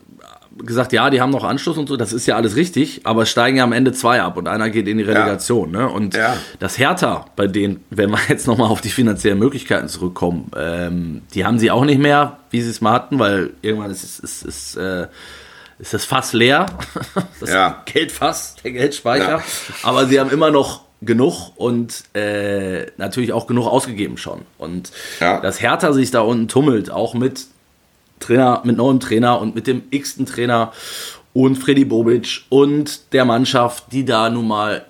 gesagt, 0.61 0.91
ja, 0.91 1.09
die 1.09 1.21
haben 1.21 1.29
noch 1.29 1.45
Anschluss 1.45 1.77
und 1.77 1.87
so, 1.87 1.95
das 1.95 2.11
ist 2.11 2.25
ja 2.25 2.35
alles 2.35 2.57
richtig, 2.57 3.01
aber 3.05 3.21
es 3.21 3.29
steigen 3.29 3.55
ja 3.57 3.63
am 3.63 3.71
Ende 3.71 3.93
zwei 3.93 4.21
ab 4.21 4.35
und 4.35 4.47
einer 4.49 4.69
geht 4.69 4.89
in 4.89 4.97
die 4.97 5.03
Relegation. 5.05 5.71
Ne? 5.71 5.87
Und 5.87 6.15
Ja. 6.15 6.35
das 6.59 6.77
Hertha, 6.77 7.25
bei 7.37 7.47
denen, 7.47 7.85
wenn 7.91 8.09
wir 8.09 8.19
jetzt 8.27 8.45
nochmal 8.45 8.67
auf 8.67 8.81
die 8.81 8.89
finanziellen 8.89 9.39
Möglichkeiten 9.39 9.87
zurückkommen, 9.87 10.51
ähm, 10.57 11.21
die 11.33 11.45
haben 11.45 11.59
sie 11.59 11.71
auch 11.71 11.85
nicht 11.85 11.99
mehr, 11.99 12.39
wie 12.51 12.61
sie 12.61 12.71
es 12.71 12.81
mal 12.81 12.91
hatten, 12.91 13.19
weil 13.19 13.51
irgendwann 13.61 13.89
ist, 13.89 14.03
ist, 14.03 14.19
ist, 14.19 14.43
ist, 14.43 14.75
äh, 14.75 15.07
ist 15.77 15.93
das 15.93 16.03
Fass 16.03 16.33
leer, 16.33 16.65
das 17.39 17.49
Ja. 17.51 17.81
Geldfass, 17.85 18.55
der 18.61 18.71
Geldspeicher, 18.71 19.29
Ja. 19.37 19.41
aber 19.83 20.07
sie 20.07 20.19
haben 20.19 20.29
immer 20.29 20.51
noch 20.51 20.81
genug 21.01 21.51
und 21.55 22.03
äh, 22.13 22.87
natürlich 22.97 23.31
auch 23.33 23.47
genug 23.47 23.67
ausgegeben 23.67 24.17
schon. 24.17 24.41
Und 24.57 24.91
Ja. 25.19 25.39
dass 25.39 25.61
Hertha 25.61 25.93
sich 25.93 26.11
da 26.11 26.21
unten 26.21 26.47
tummelt, 26.47 26.91
auch 26.91 27.13
mit 27.13 27.47
Trainer, 28.19 28.61
mit 28.65 28.77
neuem 28.77 28.99
Trainer 28.99 29.39
und 29.39 29.55
mit 29.55 29.65
dem 29.67 29.83
x-ten 29.91 30.25
Trainer 30.25 30.73
und 31.33 31.55
Freddy 31.57 31.85
Bobic 31.85 32.41
und 32.49 33.13
der 33.13 33.23
Mannschaft, 33.23 33.85
die 33.91 34.03
da 34.03 34.29
nun 34.29 34.47
mal 34.47 34.85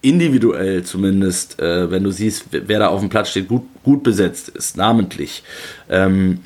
individuell 0.00 0.82
zumindest, 0.82 1.60
äh, 1.60 1.90
wenn 1.90 2.02
du 2.02 2.10
siehst, 2.10 2.46
wer 2.50 2.80
da 2.80 2.88
auf 2.88 2.98
dem 3.00 3.08
Platz 3.08 3.30
steht, 3.30 3.46
gut, 3.46 3.62
gut 3.84 4.02
besetzt 4.02 4.48
ist, 4.48 4.76
namentlich, 4.76 5.44
ähm, 5.88 6.40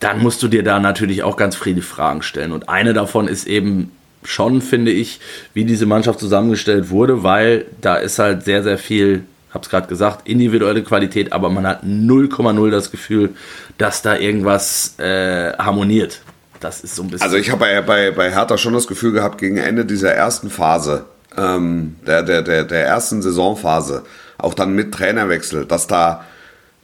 dann 0.00 0.22
musst 0.22 0.42
du 0.42 0.48
dir 0.48 0.62
da 0.62 0.80
natürlich 0.80 1.22
auch 1.22 1.36
ganz 1.36 1.56
viele 1.56 1.82
Fragen 1.82 2.22
stellen. 2.22 2.52
Und 2.52 2.68
eine 2.68 2.92
davon 2.92 3.26
ist 3.26 3.46
eben 3.46 3.90
schon, 4.22 4.60
finde 4.62 4.90
ich, 4.90 5.20
wie 5.54 5.64
diese 5.64 5.86
Mannschaft 5.86 6.20
zusammengestellt 6.20 6.90
wurde, 6.90 7.22
weil 7.22 7.66
da 7.80 7.96
ist 7.96 8.18
halt 8.18 8.44
sehr, 8.44 8.62
sehr 8.62 8.78
viel, 8.78 9.24
hab's 9.52 9.70
gerade 9.70 9.88
gesagt, 9.88 10.28
individuelle 10.28 10.82
Qualität, 10.82 11.32
aber 11.32 11.48
man 11.48 11.66
hat 11.66 11.82
0,0 11.84 12.70
das 12.70 12.90
Gefühl, 12.90 13.30
dass 13.78 14.02
da 14.02 14.16
irgendwas 14.16 14.98
äh, 14.98 15.52
harmoniert. 15.54 16.20
Das 16.60 16.82
ist 16.82 16.94
so 16.96 17.02
ein 17.02 17.08
bisschen. 17.08 17.24
Also 17.24 17.36
ich 17.36 17.50
habe 17.50 17.60
bei, 17.60 17.80
bei, 17.80 18.10
bei 18.10 18.30
Hertha 18.30 18.58
schon 18.58 18.74
das 18.74 18.86
Gefühl 18.86 19.12
gehabt, 19.12 19.38
gegen 19.38 19.56
Ende 19.56 19.86
dieser 19.86 20.12
ersten 20.12 20.50
Phase, 20.50 21.06
ähm, 21.36 21.96
der, 22.06 22.22
der, 22.22 22.42
der, 22.42 22.64
der 22.64 22.84
ersten 22.84 23.22
Saisonphase, 23.22 24.02
auch 24.36 24.52
dann 24.52 24.74
mit 24.74 24.92
Trainerwechsel, 24.92 25.64
dass 25.64 25.86
da 25.86 26.24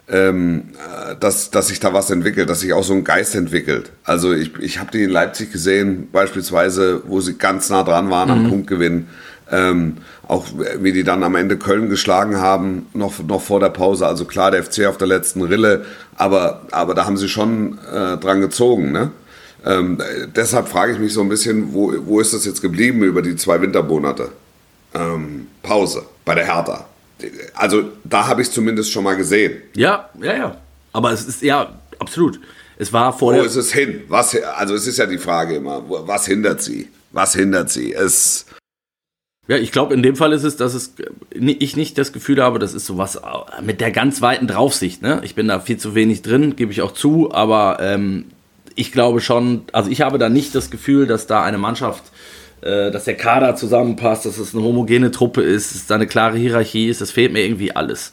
ähm, 0.09 0.69
äh, 0.75 1.15
dass, 1.19 1.51
dass 1.51 1.67
sich 1.67 1.79
da 1.79 1.93
was 1.93 2.09
entwickelt, 2.09 2.49
dass 2.49 2.61
sich 2.61 2.73
auch 2.73 2.83
so 2.83 2.93
ein 2.93 3.03
Geist 3.03 3.35
entwickelt. 3.35 3.91
Also 4.03 4.33
ich, 4.33 4.55
ich 4.59 4.79
habe 4.79 4.91
die 4.91 5.03
in 5.03 5.09
Leipzig 5.09 5.51
gesehen, 5.51 6.09
beispielsweise, 6.11 7.01
wo 7.05 7.19
sie 7.19 7.37
ganz 7.37 7.69
nah 7.69 7.83
dran 7.83 8.09
waren 8.09 8.31
am 8.31 8.49
Punktgewinn. 8.49 9.07
Ähm, 9.49 9.97
auch 10.27 10.45
wie 10.79 10.91
die 10.91 11.05
dann 11.05 11.23
am 11.23 11.35
Ende 11.35 11.57
Köln 11.57 11.89
geschlagen 11.89 12.37
haben, 12.37 12.87
noch, 12.93 13.19
noch 13.19 13.41
vor 13.41 13.61
der 13.61 13.69
Pause. 13.69 14.05
Also 14.05 14.25
klar, 14.25 14.51
der 14.51 14.61
FC 14.63 14.85
auf 14.85 14.97
der 14.97 15.07
letzten 15.07 15.41
Rille, 15.41 15.85
aber, 16.17 16.63
aber 16.71 16.93
da 16.93 17.05
haben 17.05 17.15
sie 17.15 17.29
schon 17.29 17.77
äh, 17.93 18.17
dran 18.17 18.41
gezogen. 18.41 18.91
Ne? 18.91 19.11
Ähm, 19.65 19.99
deshalb 20.35 20.67
frage 20.67 20.93
ich 20.93 20.99
mich 20.99 21.13
so 21.13 21.21
ein 21.21 21.29
bisschen, 21.29 21.73
wo, 21.73 21.93
wo 22.05 22.19
ist 22.19 22.33
das 22.33 22.45
jetzt 22.45 22.61
geblieben 22.61 23.03
über 23.03 23.21
die 23.21 23.37
zwei 23.37 23.61
Wintermonate? 23.61 24.31
Ähm, 24.93 25.47
Pause 25.63 26.03
bei 26.25 26.35
der 26.35 26.45
Hertha. 26.45 26.85
Also 27.53 27.91
da 28.03 28.27
habe 28.27 28.41
ich 28.41 28.47
es 28.47 28.53
zumindest 28.53 28.91
schon 28.91 29.03
mal 29.03 29.15
gesehen. 29.15 29.61
Ja, 29.75 30.09
ja, 30.21 30.35
ja. 30.35 30.57
Aber 30.93 31.11
es 31.11 31.25
ist 31.25 31.41
ja 31.41 31.79
absolut. 31.99 32.39
Es 32.77 32.93
war 32.93 33.17
vor 33.17 33.33
Wo 33.33 33.41
ist 33.41 33.55
es 33.55 33.73
hin? 33.73 34.03
Was, 34.07 34.35
also 34.35 34.75
es 34.75 34.85
ist 34.85 34.97
ja 34.97 35.07
die 35.07 35.17
Frage 35.17 35.55
immer, 35.55 35.83
was 35.87 36.25
hindert 36.25 36.61
sie? 36.61 36.89
Was 37.11 37.33
hindert 37.33 37.71
sie? 37.71 37.93
Es 37.93 38.45
ja, 39.47 39.55
ich 39.55 39.71
glaube, 39.71 39.93
in 39.93 40.03
dem 40.03 40.17
Fall 40.17 40.33
ist 40.33 40.43
es, 40.43 40.57
dass 40.57 40.73
es, 40.73 40.93
ich 41.31 41.77
nicht 41.77 41.97
das 41.97 42.11
Gefühl 42.11 42.43
habe, 42.43 42.59
das 42.59 42.73
ist 42.73 42.85
sowas 42.85 43.19
mit 43.61 43.79
der 43.79 43.91
ganz 43.91 44.21
weiten 44.21 44.45
Draufsicht. 44.45 45.01
Ne? 45.01 45.21
Ich 45.23 45.35
bin 45.35 45.47
da 45.47 45.61
viel 45.61 45.77
zu 45.77 45.95
wenig 45.95 46.21
drin, 46.21 46.57
gebe 46.57 46.73
ich 46.73 46.81
auch 46.81 46.91
zu, 46.91 47.31
aber 47.31 47.77
ähm, 47.79 48.25
ich 48.75 48.91
glaube 48.91 49.21
schon, 49.21 49.63
also 49.71 49.89
ich 49.89 50.01
habe 50.01 50.17
da 50.17 50.27
nicht 50.27 50.53
das 50.53 50.69
Gefühl, 50.69 51.07
dass 51.07 51.27
da 51.27 51.43
eine 51.43 51.57
Mannschaft, 51.57 52.03
äh, 52.03 52.11
dass 52.61 53.05
der 53.05 53.15
Kader 53.15 53.55
zusammenpasst, 53.55 54.25
dass 54.25 54.37
es 54.37 54.53
eine 54.55 54.63
homogene 54.63 55.11
Truppe 55.11 55.41
ist, 55.41 55.75
dass 55.75 55.87
da 55.87 55.95
eine 55.95 56.07
klare 56.07 56.37
Hierarchie 56.37 56.87
ist, 56.87 57.01
das 57.01 57.11
fehlt 57.11 57.33
mir 57.33 57.43
irgendwie 57.43 57.75
alles. 57.75 58.11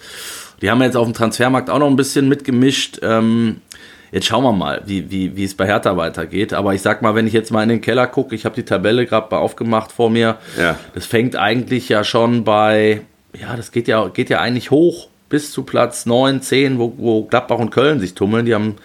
Die 0.62 0.70
haben 0.70 0.82
jetzt 0.82 0.96
auf 0.96 1.06
dem 1.06 1.14
Transfermarkt 1.14 1.70
auch 1.70 1.78
noch 1.78 1.88
ein 1.88 1.96
bisschen 1.96 2.28
mitgemischt. 2.28 3.00
Ähm, 3.02 3.60
Jetzt 4.14 4.26
schauen 4.26 4.44
wir 4.44 4.52
mal, 4.52 4.80
wie, 4.86 5.10
wie, 5.10 5.36
wie 5.36 5.42
es 5.42 5.56
bei 5.56 5.66
Hertha 5.66 5.96
weitergeht. 5.96 6.52
Aber 6.52 6.72
ich 6.72 6.82
sag 6.82 7.02
mal, 7.02 7.16
wenn 7.16 7.26
ich 7.26 7.32
jetzt 7.32 7.50
mal 7.50 7.64
in 7.64 7.68
den 7.68 7.80
Keller 7.80 8.06
gucke, 8.06 8.36
ich 8.36 8.44
habe 8.44 8.54
die 8.54 8.62
Tabelle 8.62 9.06
gerade 9.06 9.26
mal 9.28 9.38
aufgemacht 9.40 9.90
vor 9.90 10.08
mir. 10.08 10.36
Ja. 10.56 10.78
Das 10.94 11.04
fängt 11.04 11.34
eigentlich 11.34 11.88
ja 11.88 12.04
schon 12.04 12.44
bei, 12.44 13.00
ja, 13.36 13.56
das 13.56 13.72
geht 13.72 13.88
ja, 13.88 14.06
geht 14.06 14.30
ja 14.30 14.38
eigentlich 14.38 14.70
hoch 14.70 15.08
bis 15.28 15.50
zu 15.50 15.64
Platz 15.64 16.06
9, 16.06 16.42
10, 16.42 16.78
wo, 16.78 16.94
wo 16.96 17.24
Gladbach 17.24 17.58
und 17.58 17.70
Köln 17.70 17.98
sich 17.98 18.14
tummeln. 18.14 18.46
Die 18.46 18.54
haben 18.54 18.76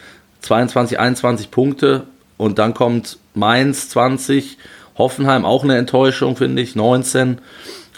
22, 0.41 0.97
21 0.97 1.51
Punkte 1.51 2.07
und 2.37 2.57
dann 2.57 2.73
kommt 2.73 3.19
Mainz 3.35 3.89
20, 3.89 4.57
Hoffenheim 4.99 5.45
auch 5.45 5.63
eine 5.63 5.77
Enttäuschung, 5.77 6.35
finde 6.35 6.61
ich, 6.61 6.75
19, 6.75 7.39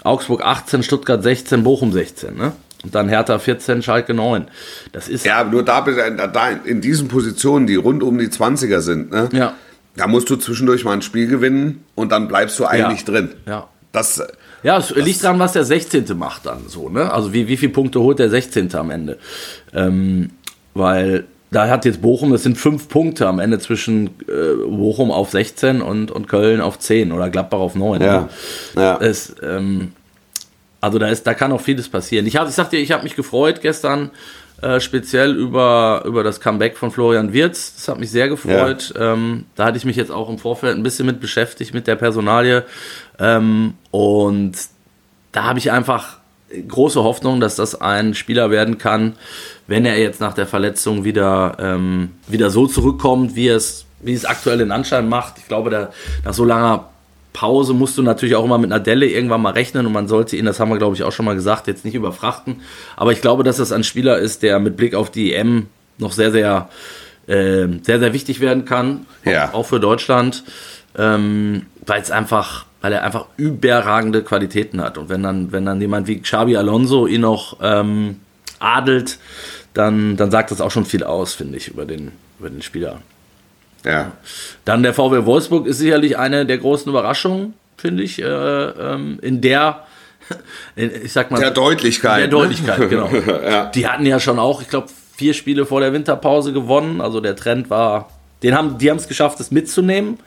Augsburg 0.04 0.42
18, 0.42 0.82
Stuttgart 0.82 1.22
16, 1.22 1.62
Bochum 1.62 1.92
16. 1.92 2.34
Ne? 2.34 2.52
Und 2.82 2.94
dann 2.94 3.08
Hertha 3.08 3.38
14, 3.38 3.82
Schalke 3.82 4.14
9. 4.14 4.46
Das 4.92 5.08
ist. 5.08 5.26
Ja, 5.26 5.44
nur 5.44 5.64
da, 5.64 5.82
da 5.82 6.48
in 6.64 6.80
diesen 6.80 7.08
Positionen, 7.08 7.66
die 7.66 7.76
rund 7.76 8.02
um 8.02 8.18
die 8.18 8.28
20er 8.28 8.80
sind, 8.80 9.10
ne? 9.10 9.28
Ja. 9.32 9.54
Da 9.94 10.06
musst 10.06 10.30
du 10.30 10.36
zwischendurch 10.36 10.84
mal 10.84 10.94
ein 10.94 11.02
Spiel 11.02 11.26
gewinnen 11.26 11.84
und 11.94 12.12
dann 12.12 12.26
bleibst 12.26 12.58
du 12.58 12.64
eigentlich 12.64 13.00
ja. 13.00 13.06
drin. 13.06 13.34
Ja. 13.46 13.68
Das, 13.92 14.22
ja, 14.62 14.78
es 14.78 14.88
das 14.88 15.04
liegt 15.04 15.22
daran, 15.22 15.38
was 15.38 15.52
der 15.52 15.64
16. 15.64 16.16
macht 16.16 16.46
dann 16.46 16.68
so, 16.68 16.88
ne? 16.88 17.12
Also 17.12 17.34
wie, 17.34 17.46
wie 17.46 17.58
viele 17.58 17.72
Punkte 17.72 18.00
holt 18.00 18.18
der 18.18 18.30
16. 18.30 18.74
am 18.74 18.90
Ende? 18.90 19.18
Ähm, 19.74 20.30
weil 20.72 21.26
da 21.52 21.68
hat 21.68 21.84
jetzt 21.84 22.00
Bochum, 22.00 22.32
das 22.32 22.42
sind 22.42 22.56
fünf 22.56 22.88
Punkte 22.88 23.28
am 23.28 23.38
Ende 23.38 23.58
zwischen 23.58 24.06
äh, 24.26 24.54
Bochum 24.68 25.10
auf 25.10 25.30
16 25.30 25.82
und, 25.82 26.10
und 26.10 26.26
Köln 26.26 26.62
auf 26.62 26.78
10 26.78 27.12
oder 27.12 27.28
Gladbach 27.28 27.58
auf 27.58 27.74
9. 27.74 28.00
Ja. 28.00 28.20
Ne? 28.20 28.28
ja. 28.74 28.98
Es, 29.00 29.36
ähm, 29.42 29.92
also 30.80 30.98
da 30.98 31.08
ist, 31.08 31.26
da 31.26 31.34
kann 31.34 31.52
auch 31.52 31.60
vieles 31.60 31.90
passieren. 31.90 32.26
Ich, 32.26 32.36
hab, 32.36 32.48
ich 32.48 32.54
sag 32.54 32.70
dir, 32.70 32.80
ich 32.80 32.90
habe 32.90 33.04
mich 33.04 33.14
gefreut 33.14 33.60
gestern 33.60 34.10
äh, 34.62 34.80
speziell 34.80 35.34
über, 35.36 36.02
über 36.06 36.24
das 36.24 36.40
Comeback 36.40 36.78
von 36.78 36.90
Florian 36.90 37.34
Wirz. 37.34 37.74
Das 37.74 37.88
hat 37.88 38.00
mich 38.00 38.10
sehr 38.10 38.28
gefreut. 38.28 38.94
Ja. 38.94 39.12
Ähm, 39.12 39.44
da 39.54 39.66
hatte 39.66 39.76
ich 39.76 39.84
mich 39.84 39.96
jetzt 39.96 40.10
auch 40.10 40.30
im 40.30 40.38
Vorfeld 40.38 40.74
ein 40.74 40.82
bisschen 40.82 41.04
mit 41.04 41.20
beschäftigt, 41.20 41.74
mit 41.74 41.86
der 41.86 41.96
Personalie. 41.96 42.64
Ähm, 43.18 43.74
und 43.90 44.54
da 45.32 45.44
habe 45.44 45.58
ich 45.58 45.70
einfach 45.70 46.16
große 46.68 47.02
Hoffnung, 47.02 47.40
dass 47.40 47.56
das 47.56 47.78
ein 47.80 48.14
Spieler 48.14 48.50
werden 48.50 48.78
kann, 48.78 49.16
wenn 49.66 49.84
er 49.84 49.98
jetzt 49.98 50.20
nach 50.20 50.34
der 50.34 50.46
Verletzung 50.46 51.04
wieder, 51.04 51.56
ähm, 51.58 52.10
wieder 52.26 52.50
so 52.50 52.66
zurückkommt, 52.66 53.36
wie 53.36 53.48
es, 53.48 53.86
wie 54.00 54.12
es 54.12 54.24
aktuell 54.24 54.60
in 54.60 54.72
Anschein 54.72 55.08
macht. 55.08 55.38
Ich 55.38 55.48
glaube, 55.48 55.70
da, 55.70 55.90
nach 56.24 56.34
so 56.34 56.44
langer 56.44 56.88
Pause 57.32 57.72
musst 57.72 57.96
du 57.96 58.02
natürlich 58.02 58.34
auch 58.34 58.44
immer 58.44 58.58
mit 58.58 58.70
einer 58.70 58.82
Delle 58.82 59.06
irgendwann 59.06 59.40
mal 59.40 59.52
rechnen 59.52 59.86
und 59.86 59.92
man 59.92 60.08
sollte 60.08 60.36
ihn, 60.36 60.44
das 60.44 60.60
haben 60.60 60.70
wir 60.70 60.78
glaube 60.78 60.94
ich 60.94 61.02
auch 61.02 61.12
schon 61.12 61.24
mal 61.24 61.34
gesagt, 61.34 61.66
jetzt 61.66 61.84
nicht 61.84 61.94
überfrachten. 61.94 62.60
Aber 62.96 63.12
ich 63.12 63.20
glaube, 63.20 63.42
dass 63.42 63.56
das 63.56 63.72
ein 63.72 63.84
Spieler 63.84 64.18
ist, 64.18 64.42
der 64.42 64.58
mit 64.58 64.76
Blick 64.76 64.94
auf 64.94 65.10
die 65.10 65.32
EM 65.32 65.68
noch 65.98 66.12
sehr, 66.12 66.32
sehr, 66.32 66.68
äh, 67.26 67.68
sehr, 67.82 67.98
sehr 67.98 68.12
wichtig 68.12 68.40
werden 68.40 68.64
kann. 68.64 69.06
Ja. 69.24 69.48
Auch, 69.48 69.54
auch 69.54 69.66
für 69.66 69.80
Deutschland. 69.80 70.44
Ähm, 70.98 71.66
weil 71.86 72.02
es 72.02 72.10
einfach, 72.10 72.66
weil 72.82 72.92
er 72.92 73.02
einfach 73.02 73.26
überragende 73.38 74.22
Qualitäten 74.22 74.82
hat. 74.82 74.98
Und 74.98 75.08
wenn 75.08 75.22
dann, 75.22 75.52
wenn 75.52 75.64
dann 75.64 75.80
jemand 75.80 76.06
wie 76.06 76.20
Xabi 76.20 76.56
Alonso 76.56 77.06
ihn 77.06 77.22
noch 77.22 77.58
ähm, 77.62 78.20
adelt, 78.62 79.18
dann, 79.74 80.16
dann 80.16 80.30
sagt 80.30 80.50
das 80.50 80.60
auch 80.60 80.70
schon 80.70 80.84
viel 80.84 81.04
aus, 81.04 81.34
finde 81.34 81.56
ich, 81.56 81.68
über 81.68 81.84
den, 81.84 82.12
über 82.38 82.50
den 82.50 82.62
Spieler. 82.62 83.00
Ja. 83.84 84.12
Dann 84.64 84.82
der 84.82 84.94
VW 84.94 85.24
Wolfsburg 85.26 85.66
ist 85.66 85.78
sicherlich 85.78 86.18
eine 86.18 86.46
der 86.46 86.58
großen 86.58 86.88
Überraschungen, 86.88 87.54
finde 87.76 88.02
ich, 88.02 88.20
äh, 88.20 88.24
ähm, 88.24 89.18
in 89.22 89.40
der, 89.40 89.84
ich 90.76 91.12
sag 91.12 91.30
mal. 91.30 91.40
Der 91.40 91.50
Deutlichkeit. 91.50 92.20
Der 92.20 92.28
Deutlichkeit, 92.28 92.88
genau. 92.88 93.10
ja. 93.44 93.66
Die 93.66 93.86
hatten 93.86 94.06
ja 94.06 94.20
schon 94.20 94.38
auch, 94.38 94.62
ich 94.62 94.68
glaube, 94.68 94.88
vier 95.16 95.34
Spiele 95.34 95.66
vor 95.66 95.80
der 95.80 95.92
Winterpause 95.92 96.52
gewonnen. 96.52 97.00
Also 97.00 97.20
der 97.20 97.36
Trend 97.36 97.70
war, 97.70 98.10
den 98.42 98.56
haben, 98.56 98.78
die 98.78 98.90
haben 98.90 98.98
es 98.98 99.08
geschafft, 99.08 99.40
es 99.40 99.50
mitzunehmen 99.50 100.18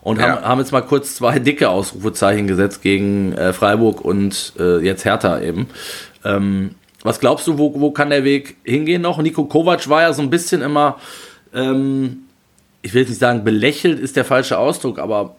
und 0.00 0.18
ja. 0.18 0.28
haben, 0.28 0.44
haben 0.44 0.58
jetzt 0.60 0.72
mal 0.72 0.82
kurz 0.82 1.14
zwei 1.14 1.38
dicke 1.38 1.68
Ausrufezeichen 1.68 2.46
gesetzt 2.46 2.82
gegen 2.82 3.32
äh, 3.32 3.52
Freiburg 3.52 4.00
und 4.00 4.52
äh, 4.58 4.78
jetzt 4.78 5.04
Hertha 5.04 5.40
eben. 5.40 5.68
Ähm, 6.24 6.74
was 7.02 7.20
glaubst 7.20 7.46
du, 7.46 7.58
wo, 7.58 7.72
wo 7.80 7.90
kann 7.90 8.10
der 8.10 8.24
Weg 8.24 8.56
hingehen 8.64 9.02
noch? 9.02 9.18
Nico 9.18 9.44
Kovac 9.44 9.88
war 9.88 10.02
ja 10.02 10.12
so 10.12 10.22
ein 10.22 10.30
bisschen 10.30 10.62
immer 10.62 10.98
ähm, 11.54 12.24
ich 12.82 12.92
will 12.92 13.02
jetzt 13.02 13.10
nicht 13.10 13.20
sagen, 13.20 13.44
belächelt 13.44 13.98
ist 13.98 14.16
der 14.16 14.24
falsche 14.24 14.58
Ausdruck, 14.58 14.98
aber 14.98 15.36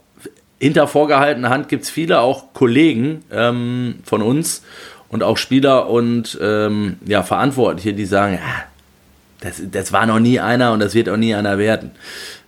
hinter 0.60 0.88
vorgehaltener 0.88 1.50
Hand 1.50 1.68
gibt 1.68 1.84
es 1.84 1.90
viele 1.90 2.22
auch 2.22 2.54
Kollegen 2.54 3.24
ähm, 3.32 3.96
von 4.06 4.22
uns 4.22 4.64
und 5.10 5.24
auch 5.24 5.38
Spieler 5.38 5.90
und 5.90 6.38
ähm, 6.42 6.98
ja, 7.06 7.22
Verantwortliche, 7.24 7.94
die 7.94 8.06
sagen, 8.06 8.36
ja, 8.36 8.64
das, 9.42 9.62
das 9.70 9.92
war 9.92 10.06
noch 10.06 10.20
nie 10.20 10.40
einer 10.40 10.72
und 10.72 10.80
das 10.80 10.96
wird 10.96 11.10
auch 11.10 11.18
nie 11.18 11.36
einer 11.36 11.58
werden. 11.58 11.92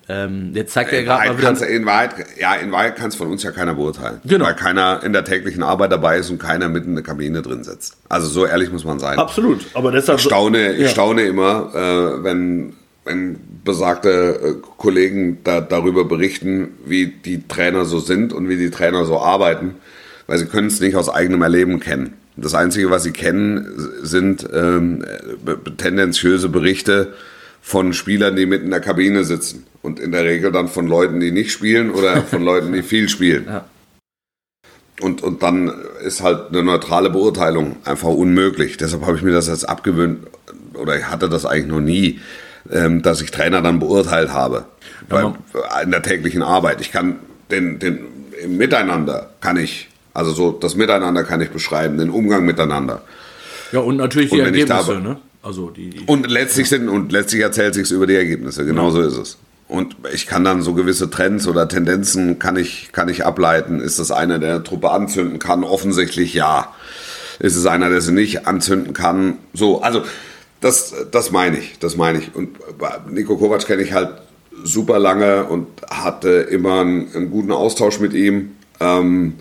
Ähm, 0.08 0.52
jetzt 0.54 0.74
zeigt 0.74 0.94
er 0.94 1.04
gerade 1.04 1.30
mal 1.30 1.38
wieder. 1.38 1.68
In 1.68 1.86
Wahrheit, 1.86 2.12
ja, 2.40 2.56
in 2.56 2.72
Wahrheit 2.72 2.96
kann 2.96 3.10
es 3.10 3.16
von 3.16 3.28
uns 3.28 3.42
ja 3.44 3.52
keiner 3.52 3.74
beurteilen. 3.74 4.22
Genau. 4.24 4.46
Weil 4.46 4.56
keiner 4.56 5.02
in 5.04 5.14
der 5.14 5.24
täglichen 5.26 5.64
Arbeit 5.64 5.92
dabei 5.92 6.20
ist 6.20 6.30
und 6.30 6.38
keiner 6.38 6.70
mitten 6.70 6.90
in 6.90 6.96
der 6.96 7.04
Kabine 7.04 7.42
drin 7.42 7.64
sitzt. 7.64 7.98
Also 8.08 8.28
so 8.28 8.46
ehrlich 8.46 8.72
muss 8.72 8.86
man 8.86 9.00
sein. 9.00 9.18
Absolut. 9.18 9.66
Aber 9.74 9.92
deshalb. 9.92 10.20
Ich 10.20 10.26
staune, 10.26 10.74
ich 10.74 10.90
staune 10.92 11.24
immer, 11.24 11.72
äh, 11.74 12.24
wenn 12.24 12.74
wenn 13.06 13.38
besagte 13.64 14.10
äh, 14.10 14.68
Kollegen 14.78 15.38
da, 15.44 15.62
darüber 15.62 16.06
berichten, 16.06 16.70
wie 16.86 17.08
die 17.08 17.48
Trainer 17.48 17.86
so 17.86 18.00
sind 18.00 18.34
und 18.34 18.50
wie 18.50 18.58
die 18.58 18.72
Trainer 18.72 19.06
so 19.06 19.20
arbeiten, 19.20 19.76
weil 20.28 20.40
sie 20.40 20.48
können 20.48 20.68
es 20.68 20.80
nicht 20.80 20.96
aus 20.96 21.08
eigenem 21.08 21.42
Erleben 21.44 21.80
kennen. 21.80 22.14
Das 22.36 22.54
Einzige, 22.54 22.90
was 22.90 23.04
sie 23.04 23.12
kennen, 23.12 23.68
sind 24.02 24.46
ähm, 24.54 25.06
tendenziöse 25.78 26.50
Berichte 26.50 27.14
von 27.66 27.94
Spielern, 27.94 28.36
die 28.36 28.46
mit 28.46 28.62
in 28.62 28.70
der 28.70 28.80
Kabine 28.80 29.24
sitzen. 29.24 29.66
Und 29.82 30.00
in 30.00 30.12
der 30.12 30.24
Regel 30.24 30.52
dann 30.52 30.68
von 30.68 30.86
Leuten, 30.86 31.20
die 31.20 31.32
nicht 31.32 31.52
spielen 31.52 31.90
oder 31.90 32.22
von 32.22 32.44
Leuten, 32.44 32.72
die 32.72 32.84
viel 32.84 33.10
spielen. 33.10 33.46
Ja. 33.48 33.66
Und, 35.02 35.24
und 35.24 35.42
dann 35.42 35.74
ist 36.04 36.22
halt 36.22 36.50
eine 36.50 36.62
neutrale 36.62 37.10
Beurteilung 37.10 37.78
einfach 37.84 38.10
unmöglich. 38.10 38.78
Deshalb 38.78 39.04
habe 39.08 39.18
ich 39.18 39.24
mir 39.24 39.32
das 39.32 39.48
jetzt 39.48 39.68
abgewöhnt, 39.68 40.28
oder 40.76 40.96
ich 40.96 41.10
hatte 41.10 41.28
das 41.28 41.48
eigentlich 41.48 41.66
noch 41.66 41.82
nie, 41.82 42.20
ähm, 42.72 43.02
dass 43.02 43.22
ich 43.22 43.32
Trainer 43.32 43.64
dann 43.64 43.80
beurteilt 43.80 44.32
habe. 44.32 44.66
Bei, 45.10 45.34
in 45.82 45.90
der 45.90 46.04
täglichen 46.04 46.44
Arbeit. 46.44 46.82
Ich 46.82 46.92
kann 46.92 47.16
den, 47.50 47.80
den 47.80 48.06
im 48.44 48.58
Miteinander 48.58 49.32
kann 49.42 49.58
ich, 49.58 49.90
also 50.14 50.32
so 50.32 50.52
das 50.52 50.76
Miteinander 50.76 51.24
kann 51.24 51.42
ich 51.42 51.50
beschreiben, 51.50 51.98
den 51.98 52.12
Umgang 52.12 52.46
miteinander. 52.46 53.02
Ja, 53.72 53.80
und 53.80 53.98
natürlich 53.98 54.32
und 54.32 54.38
die 54.38 54.44
Ergebnisse, 54.44 54.94
da, 54.94 55.00
ne? 55.00 55.18
Also 55.46 55.70
die, 55.70 55.92
die, 55.92 56.06
und 56.08 56.28
letztlich 56.30 56.68
sind 56.68 56.90
und 56.90 57.12
letztlich 57.12 57.44
erzählt 57.44 57.76
sich 57.76 57.92
über 57.92 58.08
die 58.08 58.16
Ergebnisse. 58.16 58.66
Genau 58.66 58.86
ja. 58.86 58.92
so 58.92 59.02
ist 59.02 59.18
es. 59.18 59.38
Und 59.68 59.96
ich 60.12 60.26
kann 60.26 60.44
dann 60.44 60.64
so 60.64 60.74
gewisse 60.74 61.12
Trends 61.12 61.46
oder 61.48 61.68
Tendenzen 61.68 62.40
kann 62.40 62.56
ich, 62.56 62.90
kann 62.94 63.10
ich 63.10 63.24
ableiten. 63.24 63.80
Ist 63.80 64.00
das 64.00 64.10
einer, 64.10 64.40
der 64.40 64.56
eine 64.56 64.64
Truppe 64.64 64.90
anzünden 64.90 65.38
kann? 65.38 65.64
Offensichtlich 65.64 66.34
ja. 66.34 66.74
Ist 67.38 67.56
es 67.56 67.68
einer, 67.68 67.90
der 67.90 68.02
sie 68.02 68.12
nicht 68.12 68.48
anzünden 68.48 68.94
kann? 68.94 69.38
So, 69.54 69.82
also 69.82 70.02
das, 70.62 70.96
das 71.12 71.30
meine 71.30 71.60
ich, 71.60 71.78
das 71.78 71.96
meine 71.96 72.18
ich. 72.18 72.34
Und 72.34 72.58
Nico 73.12 73.38
Kovac 73.38 73.68
kenne 73.68 73.84
ich 73.84 73.94
halt 73.94 74.10
super 74.64 74.98
lange 74.98 75.44
und 75.44 75.68
hatte 75.92 76.30
immer 76.30 76.82
einen, 76.82 77.14
einen 77.14 77.30
guten 77.30 77.52
Austausch 77.52 78.00
mit 78.00 78.14
ihm. 78.14 78.56
Ähm, 78.80 79.36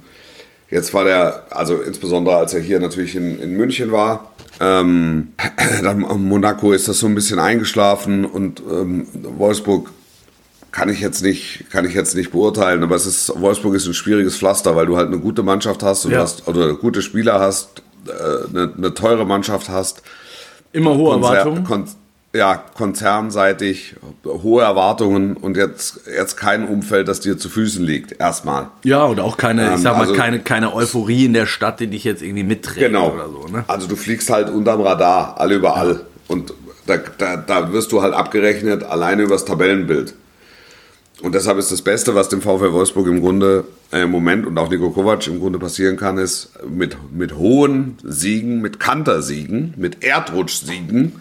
jetzt 0.71 0.93
war 0.95 1.05
der, 1.05 1.45
also 1.51 1.77
insbesondere 1.81 2.37
als 2.37 2.55
er 2.55 2.61
hier 2.61 2.81
natürlich 2.81 3.15
in, 3.17 3.39
in 3.41 3.57
München 3.57 3.93
war, 3.93 4.33
ähm, 4.61 5.33
dann 5.83 6.01
Monaco 6.01 6.73
ist 6.73 6.89
das 6.89 6.99
so 6.99 7.07
ein 7.07 7.15
bisschen 7.15 7.39
eingeschlafen 7.39 8.25
und 8.25 8.61
ähm, 8.71 9.07
Wolfsburg 9.39 9.91
kann 10.71 10.89
ich 10.89 11.01
jetzt 11.01 11.23
nicht, 11.23 11.67
kann 11.71 11.85
ich 11.85 11.95
jetzt 11.95 12.17
nicht 12.17 12.33
beurteilen, 12.33 12.83
aber 12.83 12.97
es 12.97 13.07
ist, 13.07 13.33
Wolfsburg 13.41 13.75
ist 13.77 13.87
ein 13.87 13.95
schwieriges 13.95 14.37
Pflaster, 14.37 14.75
weil 14.75 14.87
du 14.87 14.97
halt 14.97 15.07
eine 15.09 15.19
gute 15.21 15.43
Mannschaft 15.45 15.83
hast 15.85 16.05
und 16.07 16.13
Ja. 16.13 16.21
hast, 16.21 16.49
oder 16.49 16.75
gute 16.75 17.01
Spieler 17.01 17.39
hast, 17.39 17.83
äh, 18.09 18.49
eine, 18.49 18.73
eine 18.77 18.93
teure 18.95 19.25
Mannschaft 19.25 19.69
hast. 19.69 20.03
Immer 20.73 20.97
hohe 20.97 21.15
Konzer- 21.15 21.29
Erwartungen. 21.37 21.65
Kon 21.65 21.85
ja, 22.35 22.57
konzernseitig, 22.75 23.95
hohe 24.27 24.63
Erwartungen 24.63 25.37
und 25.37 25.57
jetzt, 25.57 26.01
jetzt 26.15 26.37
kein 26.37 26.67
Umfeld, 26.67 27.07
das 27.07 27.21
dir 27.21 27.39
zu 27.39 27.49
Füßen 27.49 27.85
liegt, 27.85 28.21
erstmal. 28.21 28.69
Ja, 28.83 29.05
und 29.05 29.21
auch 29.21 29.37
keine, 29.37 29.67
ich 29.67 29.73
Ähm, 29.75 29.79
sag 29.79 29.93
mal, 29.95 30.01
also- 30.03 30.15
keine, 30.15 30.41
keine 30.41 30.75
Euphorie 30.75 31.27
in 31.27 31.33
der 31.33 31.47
Stadt, 31.47 31.79
die 31.81 31.87
dich 31.87 32.03
jetzt 32.05 32.23
irgendwie 32.23 32.43
mitträgt 32.43 32.87
Genau. 32.87 33.13
oder 33.13 33.29
so. 33.29 33.47
Ne? 33.47 33.65
Also 33.69 33.87
du 33.87 33.95
fliegst 33.97 34.31
halt 34.31 34.51
unterm 34.51 34.81
Radar, 34.81 35.39
alle 35.39 35.55
überall. 35.55 36.01
Und 36.27 36.53
da, 36.87 36.97
da, 37.19 37.37
da 37.37 37.73
wirst 37.73 37.93
du 37.93 38.03
halt 38.03 38.13
abgerechnet, 38.15 38.83
alleine 38.83 39.23
übers 39.23 39.45
Tabellenbild. 39.45 40.15
Und 41.23 41.35
deshalb 41.37 41.59
ist 41.59 41.71
das 41.71 41.83
Beste, 41.83 42.17
was 42.17 42.29
dem 42.29 42.43
VfL 42.43 42.73
Wolfsburg 42.73 43.07
im 43.07 43.21
Grunde 43.21 43.65
äh, 43.93 44.03
im 44.03 44.11
Moment 44.11 44.45
und 44.47 44.59
auch 44.59 44.69
Nico 44.69 44.91
Kovac 44.91 45.25
im 45.29 45.39
Grunde 45.39 45.61
passieren 45.61 45.97
kann, 45.97 46.19
ist 46.19 46.51
mit, 46.69 46.97
mit 47.13 47.37
hohen 47.37 47.97
Siegen, 48.03 48.61
mit 48.61 48.81
Kantersiegen, 48.81 49.73
mit 49.77 50.03
Erdrutschsiegen 50.05 51.13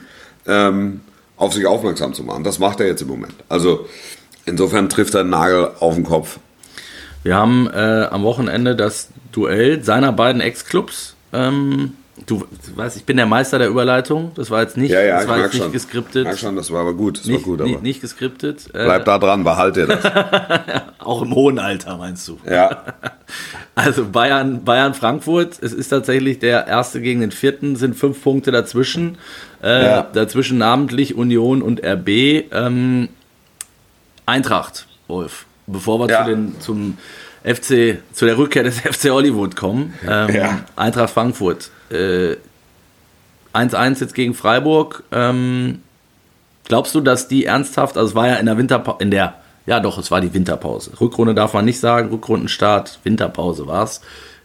ähm, 0.48 1.02
auf 1.38 1.54
sich 1.54 1.66
aufmerksam 1.66 2.14
zu 2.14 2.24
machen. 2.24 2.44
Das 2.44 2.60
macht 2.60 2.80
er 2.80 2.88
jetzt 2.88 3.02
im 3.02 3.08
Moment. 3.08 3.36
Also 3.50 3.88
insofern 4.46 4.90
trifft 4.90 5.14
er 5.14 5.22
einen 5.22 5.30
Nagel 5.32 5.72
auf 5.80 5.96
den 5.96 6.04
Kopf. 6.04 6.40
Wir 7.24 7.36
haben 7.36 7.70
äh, 7.70 8.08
am 8.10 8.24
Wochenende 8.24 8.76
das 8.76 9.10
Duell 9.32 9.84
seiner 9.84 10.12
beiden 10.12 10.42
Ex-Clubs. 10.42 11.16
Ähm, 11.32 11.94
du, 12.26 12.46
du 12.68 12.78
weißt, 12.78 12.98
ich 12.98 13.06
bin 13.06 13.18
der 13.18 13.26
Meister 13.26 13.58
der 13.60 13.68
Überleitung. 13.70 14.32
Das 14.36 14.50
war 14.52 14.62
jetzt 14.62 14.78
nicht, 14.78 14.92
Ja, 14.92 15.02
ja, 15.02 15.18
das 15.20 15.28
war 15.28 15.40
jetzt 15.40 15.54
nicht 15.54 15.64
schon. 15.64 15.72
geskriptet. 15.72 16.24
Merk 16.26 16.38
schon, 16.40 16.56
das 16.56 16.72
war 16.72 16.82
aber 16.82 16.94
gut. 16.94 17.20
Das 17.20 17.26
Nicht, 17.26 17.42
war 17.42 17.44
gut, 17.44 17.62
aber 17.62 17.70
nicht, 17.70 17.82
nicht 17.84 18.02
geskriptet. 18.02 18.68
Äh, 18.74 18.86
bleib 18.86 19.06
da 19.06 19.18
dran, 19.20 19.44
behalt 19.44 19.76
dir 19.76 19.88
das. 19.88 20.04
auch 21.00 21.22
im 21.22 21.34
hohen 21.36 21.60
Alter, 21.60 21.98
meinst 21.98 22.28
du? 22.28 22.38
ja. 22.50 22.84
Also 23.76 24.06
Bayern, 24.06 24.64
Bayern 24.64 24.94
Frankfurt, 24.94 25.58
es 25.60 25.74
ist 25.74 25.88
tatsächlich 25.90 26.38
der 26.38 26.68
erste 26.68 27.02
gegen 27.02 27.22
den 27.22 27.32
vierten, 27.32 27.76
sind 27.76 27.96
fünf 27.96 28.22
Punkte 28.22 28.52
dazwischen. 28.52 29.18
Äh, 29.64 29.86
Ja. 29.86 30.02
Dazwischen 30.04 30.60
namentlich 30.60 31.16
Union 31.16 31.64
und 31.64 31.84
RB. 31.84 32.08
Ähm, 32.52 33.10
Eintracht, 34.28 34.88
Wolf. 35.08 35.46
Bevor 35.66 36.00
wir 36.00 36.10
Ja. 36.10 36.24
zu 36.24 36.30
den, 36.30 36.60
zum 36.60 36.98
FC, 37.44 37.98
zu 38.14 38.26
der 38.26 38.38
Rückkehr 38.38 38.64
des 38.64 38.80
FC 38.82 39.10
Hollywood 39.10 39.56
kommen. 39.56 39.94
Ähm. 40.08 40.60
Eintracht 40.76 41.12
Frankfurt. 41.14 41.72
Äh, 41.94 42.38
1-1 43.54 44.02
jetzt 44.02 44.16
gegen 44.16 44.34
Freiburg. 44.34 45.04
Ähm, 45.12 45.82
glaubst 46.66 46.96
du, 46.96 47.02
dass 47.02 47.28
die 47.28 47.46
ernsthaft, 47.46 47.98
also 47.98 48.10
es 48.10 48.16
war 48.16 48.28
ja 48.28 48.36
in 48.36 48.46
der 48.46 48.58
Winterpause, 48.58 48.98
in 49.00 49.12
der, 49.12 49.36
ja 49.66 49.80
doch, 49.80 49.98
es 49.98 50.12
war 50.12 50.22
die 50.22 50.34
Winterpause. 50.34 50.92
Rückrunde 51.00 51.36
darf 51.36 51.54
man 51.54 51.66
nicht 51.66 51.80
sagen, 51.80 52.10
Rückrundenstart, 52.10 53.00
Winterpause 53.04 53.68
war 53.68 53.84
es. 53.84 54.02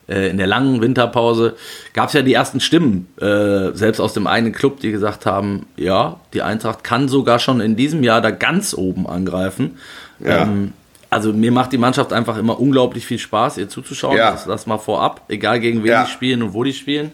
Äh, 0.08 0.28
in 0.30 0.38
der 0.38 0.46
langen 0.46 0.80
Winterpause 0.80 1.56
gab 1.94 2.08
es 2.08 2.14
ja 2.14 2.22
die 2.22 2.34
ersten 2.34 2.60
Stimmen, 2.60 3.08
äh, 3.20 3.72
selbst 3.72 4.00
aus 4.00 4.12
dem 4.12 4.26
eigenen 4.26 4.52
Club, 4.52 4.80
die 4.80 4.90
gesagt 4.90 5.26
haben, 5.26 5.66
ja, 5.76 6.20
die 6.34 6.42
Eintracht 6.42 6.84
kann 6.84 7.08
sogar 7.08 7.38
schon 7.38 7.60
in 7.60 7.76
diesem 7.76 8.02
Jahr 8.02 8.20
da 8.20 8.30
ganz 8.30 8.74
oben 8.74 9.06
angreifen. 9.06 9.78
Ja. 10.20 10.42
Ähm, 10.42 10.72
also 11.10 11.32
mir 11.32 11.52
macht 11.52 11.72
die 11.72 11.78
Mannschaft 11.78 12.12
einfach 12.12 12.36
immer 12.36 12.60
unglaublich 12.60 13.06
viel 13.06 13.18
Spaß, 13.18 13.58
ihr 13.58 13.68
zuzuschauen. 13.68 14.16
Ja. 14.16 14.32
Das, 14.32 14.44
das 14.44 14.66
mal 14.66 14.78
vorab, 14.78 15.22
egal 15.28 15.58
gegen 15.60 15.82
wen 15.82 15.90
Ja. 15.90 16.04
die 16.04 16.10
spielen 16.10 16.42
und 16.42 16.52
wo 16.54 16.64
die 16.64 16.72
spielen. 16.74 17.12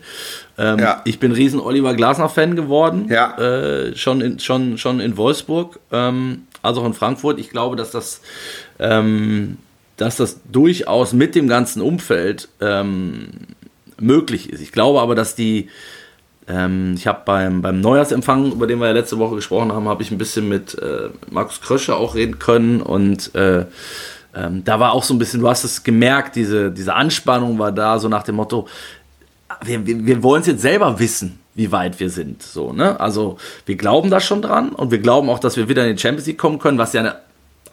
Ähm, 0.59 0.79
Ja. 0.79 1.03
Ich 1.05 1.19
bin 1.21 1.33
riesen 1.33 1.61
Oliver 1.61 1.95
Glasner-Fan 1.95 2.57
geworden. 2.57 3.07
Ja. 3.09 3.37
Äh, 3.39 3.97
schon, 3.97 4.21
in, 4.21 4.39
schon, 4.41 4.79
schon 4.79 5.01
in 5.01 5.17
Wolfsburg, 5.17 5.79
ähm, 5.93 6.47
also 6.63 6.81
auch 6.81 6.87
in 6.87 6.95
Frankfurt. 6.95 7.39
Ich 7.39 7.51
glaube, 7.51 7.77
dass 7.77 7.91
das, 7.93 8.21
ähm, 8.79 9.59
dass 9.97 10.17
das 10.17 10.41
durchaus 10.51 11.13
mit 11.13 11.35
dem 11.37 11.47
ganzen 11.47 11.81
Umfeld 11.81 12.49
ähm, 12.61 13.29
möglich 14.01 14.51
ist. 14.51 14.61
Ich 14.61 14.73
glaube 14.73 15.01
aber, 15.01 15.15
dass 15.15 15.37
die, 15.37 15.69
ähm, 16.49 16.95
ich 16.97 17.07
habe 17.07 17.23
beim, 17.25 17.63
beim 17.63 17.81
Neujahrsempfang, 17.81 18.53
über 18.53 18.67
den 18.67 18.79
wir 18.79 18.87
ja 18.89 18.93
letzte 18.93 19.19
Woche 19.19 19.35
gesprochen 19.37 19.73
haben, 19.73 19.89
habe 19.89 20.03
ich 20.03 20.11
ein 20.11 20.19
bisschen 20.19 20.49
mit 20.49 20.77
äh, 20.79 21.09
Markus 21.31 21.61
Krösche 21.61 21.97
auch 21.97 22.15
reden 22.15 22.39
können 22.39 22.81
und 22.83 23.35
äh, 23.35 23.65
ähm, 24.37 24.65
da 24.65 24.81
war 24.81 24.93
auch 24.93 25.05
so 25.05 25.15
ein 25.15 25.19
bisschen, 25.19 25.41
du 25.41 25.49
hast 25.49 25.65
es 25.65 25.85
gemerkt, 25.85 26.37
diese, 26.37 26.71
diese 26.71 26.95
Anspannung 26.95 27.59
war 27.59 27.73
da, 27.73 27.99
so 27.99 28.09
nach 28.09 28.25
dem 28.25 28.35
Motto, 28.35 28.67
wir, 29.65 29.87
wir, 29.87 30.05
wir 30.05 30.23
wollen 30.23 30.41
es 30.41 30.49
jetzt 30.49 30.63
selber 30.63 30.99
wissen, 30.99 31.39
wie 31.55 31.71
weit 31.71 32.01
wir 32.01 32.11
sind. 32.11 32.43
So, 32.43 32.73
ne? 32.73 32.99
Also 32.99 33.39
wir 33.67 33.77
glauben 33.77 34.11
da 34.11 34.19
schon 34.21 34.43
dran 34.43 34.71
und 34.71 34.91
wir 34.91 34.99
glauben 34.99 35.31
auch, 35.31 35.39
dass 35.39 35.57
wir 35.57 35.69
wieder 35.69 35.87
in 35.87 35.95
die 35.97 36.03
Champions 36.03 36.27
League 36.27 36.39
kommen 36.39 36.59
können, 36.59 36.79
was 36.79 36.93
ja 36.93 37.01
eine, 37.03 37.17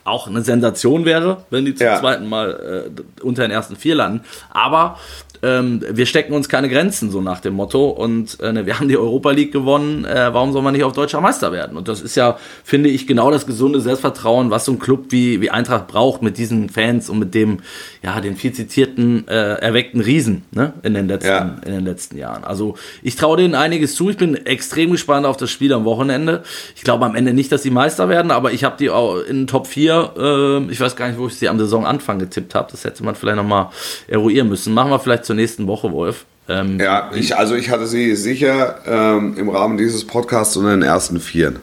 auch 0.03 0.27
eine 0.27 0.43
Sensation 0.43 1.05
wäre, 1.05 1.43
wenn 1.49 1.65
die 1.65 1.73
zum 1.73 1.87
Ja. 1.87 1.99
zweiten 1.99 2.27
Mal 2.29 2.91
äh, 2.95 3.23
unter 3.23 3.41
den 3.41 3.51
ersten 3.51 3.75
vier 3.75 3.95
landen. 3.95 4.21
Aber 4.51 4.99
ähm, 5.43 5.81
wir 5.89 6.05
stecken 6.05 6.33
uns 6.33 6.49
keine 6.49 6.69
Grenzen, 6.69 7.09
so 7.11 7.21
nach 7.21 7.39
dem 7.39 7.53
Motto. 7.55 7.89
Und 7.89 8.39
äh, 8.41 8.51
ne, 8.53 8.65
wir 8.65 8.79
haben 8.79 8.87
die 8.87 8.97
Europa 8.97 9.31
League 9.31 9.51
gewonnen, 9.51 10.05
äh, 10.05 10.33
warum 10.33 10.53
soll 10.53 10.61
man 10.61 10.73
nicht 10.73 10.83
auf 10.83 10.93
deutscher 10.93 11.19
Meister 11.21 11.51
werden? 11.51 11.77
Und 11.77 11.87
das 11.87 12.01
ist 12.01 12.15
ja, 12.15 12.37
finde 12.63 12.89
ich, 12.89 13.07
genau 13.07 13.31
das 13.31 13.45
gesunde 13.45 13.81
Selbstvertrauen, 13.81 14.51
was 14.51 14.65
so 14.65 14.71
ein 14.73 14.79
Club 14.79 15.05
wie, 15.09 15.41
wie 15.41 15.49
Eintracht 15.49 15.87
braucht 15.87 16.21
mit 16.21 16.37
diesen 16.37 16.69
Fans 16.69 17.09
und 17.09 17.19
mit 17.19 17.33
dem, 17.33 17.59
ja, 18.03 18.19
den 18.21 18.35
viel 18.35 18.53
zitierten, 18.53 19.27
äh, 19.27 19.53
erweckten 19.55 20.01
Riesen 20.01 20.43
ne, 20.51 20.73
in, 20.83 20.93
den 20.93 21.07
letzten, 21.07 21.27
Ja. 21.29 21.55
in 21.65 21.71
den 21.71 21.85
letzten 21.85 22.17
Jahren. 22.17 22.43
Also 22.43 22.75
ich 23.01 23.15
traue 23.15 23.37
denen 23.37 23.55
einiges 23.55 23.95
zu. 23.95 24.09
Ich 24.09 24.17
bin 24.17 24.35
extrem 24.45 24.91
gespannt 24.91 25.25
auf 25.25 25.37
das 25.37 25.49
Spiel 25.49 25.73
am 25.73 25.85
Wochenende. 25.85 26.43
Ich 26.75 26.83
glaube 26.83 27.05
am 27.05 27.15
Ende 27.15 27.33
nicht, 27.33 27.51
dass 27.51 27.63
sie 27.63 27.71
Meister 27.71 28.09
werden, 28.09 28.31
aber 28.31 28.51
ich 28.51 28.63
habe 28.63 28.75
die 28.77 28.89
auch 28.89 29.17
in 29.19 29.47
Top 29.47 29.67
4, 29.67 30.11
äh, 30.17 30.71
ich 30.71 30.79
weiß 30.79 30.95
gar 30.95 31.07
nicht, 31.07 31.17
wo 31.19 31.27
ich 31.27 31.35
sie 31.35 31.49
am 31.49 31.57
Saisonanfang 31.59 32.19
getippt 32.19 32.53
habe. 32.55 32.67
Das 32.71 32.83
hätte 32.85 33.03
man 33.03 33.15
vielleicht 33.15 33.37
nochmal 33.37 33.69
eruieren 34.07 34.47
müssen. 34.49 34.73
Machen 34.73 34.91
wir 34.91 34.99
vielleicht 34.99 35.25
zur 35.31 35.35
nächsten 35.37 35.65
Woche, 35.67 35.93
Wolf. 35.93 36.25
Ähm, 36.49 36.77
Ja, 36.77 37.09
ich, 37.15 37.37
also 37.37 37.55
ich 37.55 37.69
hatte 37.69 37.87
sie 37.87 38.17
sicher 38.17 38.79
ähm, 38.85 39.35
im 39.37 39.47
Rahmen 39.47 39.77
dieses 39.77 40.05
Podcasts 40.05 40.57
unter 40.57 40.71
den 40.71 40.81
ersten 40.81 41.21
Vieren. 41.21 41.59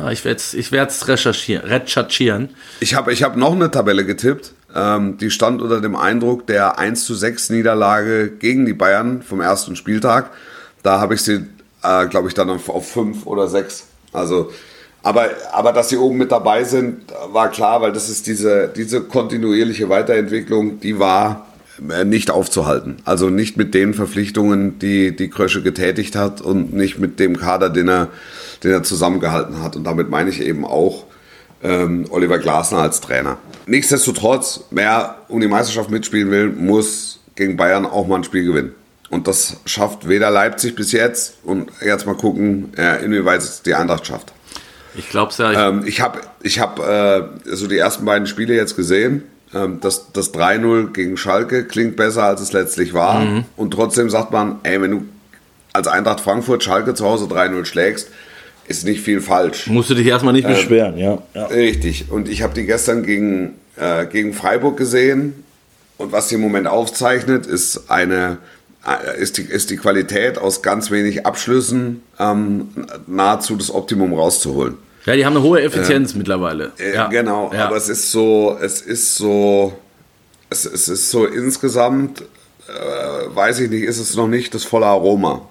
ja, 0.00 0.10
ich 0.10 0.24
werde 0.24 0.38
es 0.38 0.52
ich 0.52 0.72
werd's 0.72 1.06
recherchieren, 1.06 1.64
recherchieren. 1.64 2.48
Ich 2.80 2.96
habe 2.96 3.12
ich 3.12 3.22
hab 3.22 3.36
noch 3.36 3.52
eine 3.52 3.70
Tabelle 3.70 4.04
getippt, 4.04 4.52
ähm, 4.74 5.16
die 5.18 5.30
stand 5.30 5.62
unter 5.62 5.80
dem 5.80 5.94
Eindruck 5.94 6.48
der 6.48 6.80
1 6.80 7.04
zu 7.04 7.14
6 7.14 7.50
Niederlage 7.50 8.30
gegen 8.30 8.66
die 8.66 8.72
Bayern 8.72 9.22
vom 9.22 9.40
ersten 9.40 9.76
Spieltag. 9.76 10.30
Da 10.82 10.98
habe 10.98 11.14
ich 11.14 11.22
sie, 11.22 11.44
äh, 11.84 12.06
glaube 12.08 12.26
ich, 12.26 12.34
dann 12.34 12.50
auf, 12.50 12.68
auf 12.68 12.90
5 12.90 13.26
oder 13.26 13.46
6. 13.46 13.86
Also, 14.12 14.50
aber, 15.04 15.28
aber 15.52 15.72
dass 15.72 15.90
sie 15.90 15.98
oben 15.98 16.18
mit 16.18 16.32
dabei 16.32 16.64
sind, 16.64 17.12
war 17.28 17.48
klar, 17.52 17.80
weil 17.80 17.92
das 17.92 18.08
ist 18.08 18.26
diese, 18.26 18.66
diese 18.66 19.02
kontinuierliche 19.02 19.88
Weiterentwicklung, 19.88 20.80
die 20.80 20.98
war 20.98 21.47
nicht 22.04 22.30
aufzuhalten. 22.30 22.96
Also 23.04 23.30
nicht 23.30 23.56
mit 23.56 23.74
den 23.74 23.94
Verpflichtungen, 23.94 24.78
die 24.78 25.14
die 25.14 25.30
Krösche 25.30 25.62
getätigt 25.62 26.16
hat 26.16 26.40
und 26.40 26.72
nicht 26.74 26.98
mit 26.98 27.20
dem 27.20 27.36
Kader, 27.38 27.70
den 27.70 27.88
er, 27.88 28.08
den 28.64 28.72
er 28.72 28.82
zusammengehalten 28.82 29.62
hat. 29.62 29.76
Und 29.76 29.84
damit 29.84 30.10
meine 30.10 30.30
ich 30.30 30.40
eben 30.40 30.64
auch 30.64 31.04
ähm, 31.62 32.06
Oliver 32.10 32.38
Glasner 32.38 32.78
als 32.78 33.00
Trainer. 33.00 33.38
Nichtsdestotrotz, 33.66 34.64
wer 34.70 35.16
um 35.28 35.40
die 35.40 35.48
Meisterschaft 35.48 35.90
mitspielen 35.90 36.30
will, 36.30 36.48
muss 36.48 37.20
gegen 37.34 37.56
Bayern 37.56 37.86
auch 37.86 38.06
mal 38.06 38.16
ein 38.16 38.24
Spiel 38.24 38.44
gewinnen. 38.44 38.72
Und 39.10 39.26
das 39.26 39.56
schafft 39.64 40.08
weder 40.08 40.30
Leipzig 40.30 40.74
bis 40.74 40.92
jetzt. 40.92 41.38
Und 41.42 41.70
jetzt 41.84 42.06
mal 42.06 42.14
gucken, 42.14 42.72
äh, 42.76 43.04
inwieweit 43.04 43.40
es 43.40 43.62
die 43.62 43.74
Eintracht 43.74 44.06
schafft. 44.06 44.32
Ich 44.94 45.08
glaube 45.08 45.30
es 45.30 45.38
ja. 45.38 45.52
Ich, 45.52 45.58
Ähm, 45.58 45.82
ich 45.86 46.00
habe 46.00 46.20
ich 46.42 46.60
hab, 46.60 46.78
äh, 46.78 47.22
so 47.44 47.66
die 47.66 47.78
ersten 47.78 48.04
beiden 48.04 48.26
Spiele 48.26 48.54
jetzt 48.54 48.76
gesehen. 48.76 49.22
Ähm, 49.54 49.78
das 49.80 50.12
das 50.12 50.34
3-0 50.34 50.92
gegen 50.92 51.16
Schalke 51.16 51.64
klingt 51.64 51.96
besser, 51.96 52.24
als 52.24 52.40
es 52.40 52.52
letztlich 52.52 52.94
war. 52.94 53.44
Und 53.56 53.70
trotzdem 53.72 54.10
sagt 54.10 54.32
man, 54.32 54.60
ey, 54.62 54.80
wenn 54.80 54.90
du 54.90 55.02
als 55.72 55.88
Eintracht 55.88 56.20
Frankfurt 56.20 56.62
Schalke 56.64 56.94
zu 56.94 57.04
Hause 57.04 57.26
3-0 57.26 57.64
schlägst, 57.64 58.10
ist 58.66 58.84
nicht 58.84 59.00
viel 59.00 59.20
falsch. 59.20 59.66
musst 59.68 59.90
du 59.90 59.94
dich 59.94 60.06
erstmal 60.06 60.34
nicht 60.34 60.46
beschweren, 60.46 60.98
ja. 60.98 61.22
ja. 61.34 61.46
Richtig. 61.46 62.10
Und 62.10 62.28
ich 62.28 62.42
habe 62.42 62.52
die 62.54 62.66
gestern 62.66 63.02
gegen, 63.02 63.54
äh, 63.76 64.06
gegen 64.06 64.34
Freiburg 64.34 64.76
gesehen. 64.76 65.44
Und 65.96 66.12
was 66.12 66.28
sie 66.28 66.34
im 66.34 66.42
Moment 66.42 66.66
aufzeichnet, 66.66 67.46
ist 67.46 67.90
eine 67.90 68.38
äh, 68.86 69.20
ist 69.20 69.38
die, 69.38 69.42
ist 69.42 69.70
die 69.70 69.76
Qualität 69.76 70.38
aus 70.38 70.62
ganz 70.62 70.90
wenig 70.90 71.26
Abschlüssen 71.26 72.02
ähm, 72.18 72.68
nahezu 73.06 73.56
das 73.56 73.74
Optimum 73.74 74.14
rauszuholen. 74.14 74.76
Ja, 75.08 75.16
die 75.16 75.24
haben 75.24 75.34
eine 75.36 75.42
hohe 75.42 75.62
Effizienz 75.62 76.14
mittlerweile. 76.14 76.72
Äh, 76.78 76.94
ja. 76.94 77.08
Genau, 77.08 77.50
Ja. 77.52 77.66
aber 77.66 77.76
es 77.76 77.88
ist 77.88 78.10
so, 78.12 78.58
es 78.60 78.82
ist 78.82 79.14
so, 79.16 79.72
es, 80.50 80.64
es 80.66 80.88
ist 80.88 81.10
so 81.10 81.24
insgesamt, 81.24 82.20
äh, 82.20 83.34
weiß 83.34 83.60
ich 83.60 83.70
nicht, 83.70 83.84
ist 83.84 83.98
es 83.98 84.14
noch 84.16 84.28
nicht 84.28 84.54
das 84.54 84.64
volle 84.64 84.86
Aroma. 84.86 85.48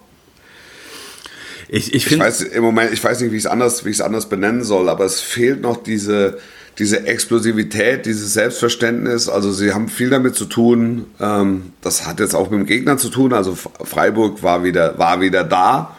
ich, 1.70 1.94
ich 1.94 2.12
Ich 2.12 2.20
weiß 2.20 2.42
im 2.44 2.64
Moment, 2.64 2.94
ich 2.94 3.04
weiß 3.04 3.20
nicht, 3.22 3.32
wie 3.32 3.38
ich 3.38 3.44
es 3.46 3.48
anders, 3.50 3.84
wie 3.84 3.90
ich 3.90 3.96
es 3.98 4.02
anders 4.02 4.30
benennen 4.30 4.64
soll, 4.64 4.90
aber 4.90 5.06
es 5.06 5.20
fehlt 5.22 5.62
noch 5.62 5.78
diese, 5.84 6.38
diese 6.78 7.06
Explosivität, 7.08 8.06
dieses 8.06 8.34
Selbstverständnis. 8.34 9.28
Also 9.28 9.52
sie 9.52 9.74
haben 9.74 9.90
viel 9.90 10.10
damit 10.12 10.36
zu 10.36 10.46
tun. 10.46 11.08
Ähm, 11.20 11.74
das 11.82 12.06
hat 12.06 12.20
jetzt 12.20 12.36
auch 12.36 12.52
mit 12.52 12.60
dem 12.60 12.66
Gegner 12.68 12.98
zu 12.98 13.10
tun. 13.10 13.34
Also 13.34 13.56
Freiburg 13.56 14.44
war 14.44 14.64
wieder, 14.64 14.98
war 15.00 15.20
wieder 15.20 15.44
da 15.44 15.98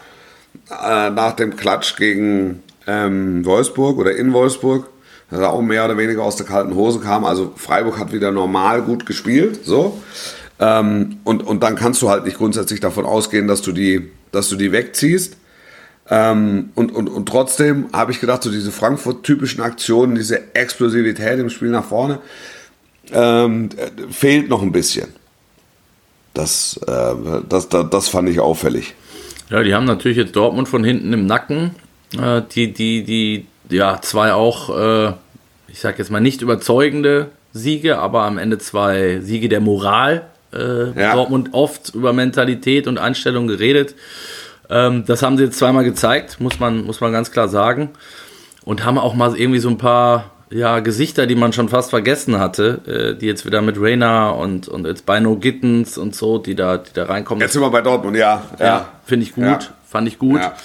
äh, 0.71 1.09
nach 1.09 1.33
dem 1.33 1.55
Klatsch 1.57 1.97
gegen 1.97 2.63
ähm, 2.89 3.45
Wolfsburg 3.45 3.97
oder 3.97 4.15
in 4.15 4.33
Wolfsburg. 4.33 4.87
dass 5.29 5.41
auch 5.41 5.61
mehr 5.61 5.85
oder 5.85 5.95
weniger 5.95 6.23
aus 6.23 6.37
der 6.37 6.47
kalten 6.47 6.73
Hose 6.73 6.99
kam. 6.99 7.23
Also 7.23 7.53
Freiburg 7.55 7.99
hat 7.99 8.11
wieder 8.11 8.31
normal 8.31 8.81
gut 8.81 9.05
gespielt, 9.05 9.59
so. 9.63 10.01
Ähm, 10.59 11.17
und, 11.23 11.45
und 11.45 11.61
dann 11.61 11.75
kannst 11.75 12.01
du 12.01 12.09
halt 12.09 12.25
nicht 12.25 12.37
grundsätzlich 12.37 12.79
davon 12.79 13.05
ausgehen, 13.05 13.47
dass 13.47 13.61
du 13.61 13.71
die, 13.71 14.09
dass 14.31 14.49
du 14.49 14.55
die 14.55 14.71
wegziehst. 14.71 15.37
Ähm, 16.09 16.71
und, 16.73 16.91
und, 16.91 17.07
und 17.07 17.29
trotzdem 17.29 17.85
habe 17.93 18.11
ich 18.11 18.19
gedacht, 18.19 18.41
so 18.41 18.49
diese 18.49 18.71
Frankfurt-typischen 18.71 19.61
Aktionen, 19.61 20.15
diese 20.15 20.55
Explosivität 20.55 21.39
im 21.39 21.51
Spiel 21.51 21.69
nach 21.69 21.85
vorne, 21.85 22.19
ähm, 23.11 23.69
fehlt 24.09 24.49
noch 24.49 24.63
ein 24.63 24.71
bisschen. 24.71 25.09
Das, 26.33 26.79
äh, 26.87 27.13
das, 27.47 27.69
das, 27.69 27.89
das 27.91 28.09
fand 28.09 28.29
ich 28.29 28.39
auffällig. 28.39 28.95
Ja, 29.49 29.61
die 29.61 29.75
haben 29.75 29.85
natürlich 29.85 30.17
jetzt 30.17 30.35
Dortmund 30.35 30.67
von 30.67 30.83
hinten 30.83 31.13
im 31.13 31.27
Nacken. 31.27 31.75
Äh, 32.17 32.41
die, 32.51 32.73
die, 32.73 33.03
die, 33.03 33.45
ja, 33.69 34.01
zwei 34.01 34.33
auch, 34.33 34.69
äh, 34.75 35.13
ich 35.67 35.79
sag 35.79 35.99
jetzt 35.99 36.11
mal 36.11 36.19
nicht 36.19 36.41
überzeugende 36.41 37.27
Siege, 37.53 37.97
aber 37.97 38.23
am 38.23 38.37
Ende 38.37 38.57
zwei 38.57 39.19
Siege 39.21 39.49
der 39.49 39.61
Moral. 39.61 40.23
Äh, 40.51 40.99
ja. 40.99 41.13
Dortmund 41.13 41.49
oft 41.51 41.93
über 41.93 42.11
Mentalität 42.11 42.87
und 42.87 42.97
Einstellung 42.97 43.47
geredet. 43.47 43.93
Ähm, 44.69 45.03
das 45.05 45.21
haben 45.21 45.37
sie 45.37 45.43
jetzt 45.45 45.59
zweimal 45.59 45.83
gezeigt, 45.83 46.39
muss 46.39 46.59
man, 46.59 46.85
muss 46.85 47.01
man 47.01 47.11
ganz 47.11 47.31
klar 47.31 47.47
sagen. 47.47 47.89
Und 48.65 48.83
haben 48.83 48.97
auch 48.97 49.13
mal 49.13 49.35
irgendwie 49.37 49.59
so 49.59 49.69
ein 49.69 49.77
paar 49.77 50.31
ja, 50.51 50.79
Gesichter, 50.79 51.27
die 51.27 51.35
man 51.35 51.53
schon 51.53 51.69
fast 51.69 51.91
vergessen 51.91 52.39
hatte, 52.39 53.13
äh, 53.15 53.19
die 53.19 53.27
jetzt 53.27 53.45
wieder 53.45 53.61
mit 53.61 53.75
Reina 53.79 54.29
und, 54.29 54.67
und 54.67 54.85
jetzt 54.85 55.05
Bino 55.05 55.35
Gittens 55.35 55.97
und 55.97 56.15
so, 56.15 56.39
die 56.39 56.55
da, 56.55 56.77
die 56.77 56.93
da 56.93 57.05
reinkommen. 57.05 57.41
Jetzt 57.41 57.53
sind 57.53 57.61
wir 57.61 57.69
bei 57.69 57.81
Dortmund, 57.81 58.17
ja. 58.17 58.43
Ja, 58.59 58.65
ja. 58.65 58.89
finde 59.05 59.25
ich 59.25 59.33
gut, 59.33 59.43
ja. 59.43 59.59
fand 59.87 60.07
ich 60.07 60.17
gut. 60.17 60.41
Ja. 60.41 60.55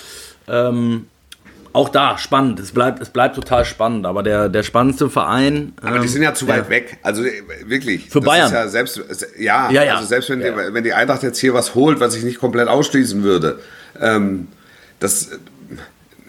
Ähm, 0.48 1.06
auch 1.74 1.88
da 1.88 2.16
spannend, 2.18 2.60
es 2.60 2.70
bleibt, 2.70 3.02
es 3.02 3.10
bleibt 3.10 3.34
total 3.34 3.64
spannend, 3.64 4.06
aber 4.06 4.22
der, 4.22 4.48
der 4.48 4.62
spannendste 4.62 5.10
Verein. 5.10 5.72
Aber 5.82 5.96
ähm, 5.96 6.02
die 6.02 6.08
sind 6.08 6.22
ja 6.22 6.32
zu 6.32 6.46
weit 6.46 6.70
weg, 6.70 6.98
also 7.02 7.24
äh, 7.24 7.32
wirklich. 7.66 8.08
Für 8.08 8.20
Bayern. 8.20 8.50
Ja, 8.50 8.68
selbst, 8.68 9.02
ja, 9.36 9.70
ja, 9.72 9.96
also 9.96 10.06
selbst 10.06 10.30
wenn, 10.30 10.38
die, 10.38 10.52
wenn 10.54 10.84
die 10.84 10.92
Eintracht 10.92 11.24
jetzt 11.24 11.40
hier 11.40 11.52
was 11.52 11.74
holt, 11.74 11.98
was 11.98 12.14
ich 12.14 12.22
nicht 12.22 12.38
komplett 12.38 12.68
ausschließen 12.68 13.24
würde, 13.24 13.58
ähm, 14.00 14.46
das, 15.00 15.30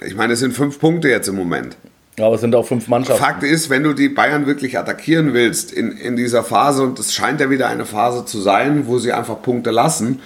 ich 0.04 0.16
meine, 0.16 0.34
es 0.34 0.40
sind 0.40 0.54
fünf 0.54 0.80
Punkte 0.80 1.10
jetzt 1.10 1.28
im 1.28 1.36
Moment. 1.36 1.78
Ja, 2.18 2.26
aber 2.26 2.36
es 2.36 2.42
sind 2.42 2.56
auch 2.56 2.66
fünf 2.66 2.88
Mannschaften. 2.88 3.24
Fakt 3.24 3.44
ist, 3.44 3.70
wenn 3.70 3.84
du 3.84 3.94
die 3.94 4.10
Bayern 4.10 4.48
wirklich 4.48 4.80
attackieren 4.80 5.36
willst 5.36 5.72
in, 5.72 5.92
in 5.92 6.16
dieser 6.16 6.44
Phase, 6.44 6.82
und 6.82 6.98
es 6.98 7.14
scheint 7.14 7.40
ja 7.40 7.52
wieder 7.52 7.68
eine 7.68 7.86
Phase 7.86 8.26
zu 8.26 8.42
sein, 8.42 8.88
wo 8.88 8.98
sie 8.98 9.14
einfach 9.14 9.44
Punkte 9.44 9.70
lassen, 9.70 10.22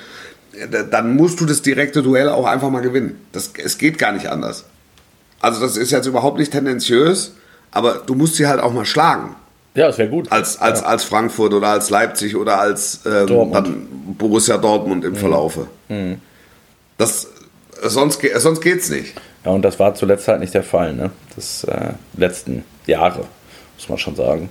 dann 0.92 1.18
musst 1.18 1.42
du 1.42 1.46
das 1.46 1.62
direkte 1.62 2.04
Duell 2.04 2.30
auch 2.30 2.46
einfach 2.46 2.70
mal 2.70 2.82
gewinnen. 2.82 3.20
Das, 3.34 3.52
es 3.62 3.78
geht 3.78 3.98
gar 3.98 4.14
nicht 4.14 4.28
anders. 4.28 4.64
Also 5.42 5.62
das 5.62 5.78
ist 5.78 5.92
jetzt 5.92 6.06
überhaupt 6.06 6.38
nicht 6.38 6.52
tendenziös, 6.52 7.34
aber 7.72 8.02
du 8.06 8.16
musst 8.16 8.36
sie 8.36 8.48
halt 8.48 8.60
auch 8.60 8.74
mal 8.74 8.86
schlagen. 8.86 9.36
Ja, 9.76 9.88
das 9.88 9.98
wäre 9.98 10.10
gut. 10.10 10.32
Als, 10.32 10.60
als, 10.60 10.82
ja. 10.82 10.88
als 10.88 11.04
Frankfurt 11.04 11.54
oder 11.54 11.68
als 11.68 11.90
Leipzig 11.90 12.36
oder 12.36 12.60
als 12.60 13.02
ähm, 13.06 13.28
Dortmund. 13.28 14.18
Borussia 14.18 14.58
Dortmund 14.58 15.06
im 15.06 15.14
mhm. 15.14 15.18
Verlaufe. 15.18 15.68
Mhm. 15.88 16.20
Das, 16.98 17.28
sonst, 17.84 18.22
sonst 18.38 18.62
geht's 18.62 18.90
nicht. 18.90 19.16
Ja, 19.46 19.52
und 19.52 19.62
das 19.62 19.80
war 19.80 19.96
zuletzt 19.96 20.28
halt 20.28 20.42
nicht 20.42 20.54
der 20.54 20.64
Fall, 20.64 20.94
ne? 20.94 21.12
Das 21.36 21.64
äh, 21.64 21.94
letzten 22.18 22.66
Jahre, 22.88 23.26
muss 23.78 23.88
man 23.88 23.98
schon 23.98 24.16
sagen. 24.16 24.50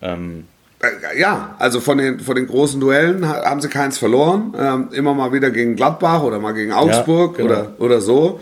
Ähm, 0.00 0.46
äh, 0.80 1.20
ja, 1.20 1.54
also 1.58 1.80
von 1.80 1.98
den, 1.98 2.20
von 2.20 2.36
den 2.36 2.46
großen 2.46 2.80
Duellen 2.80 3.28
haben 3.28 3.60
sie 3.60 3.68
keins 3.68 3.98
verloren. 3.98 4.54
Ähm, 4.58 4.88
immer 4.92 5.12
mal 5.12 5.32
wieder 5.32 5.50
gegen 5.50 5.76
Gladbach 5.76 6.22
oder 6.22 6.38
mal 6.38 6.52
gegen 6.52 6.72
Augsburg 6.72 7.38
ja, 7.38 7.44
genau. 7.44 7.60
oder, 7.60 7.74
oder 7.78 8.00
so. 8.00 8.40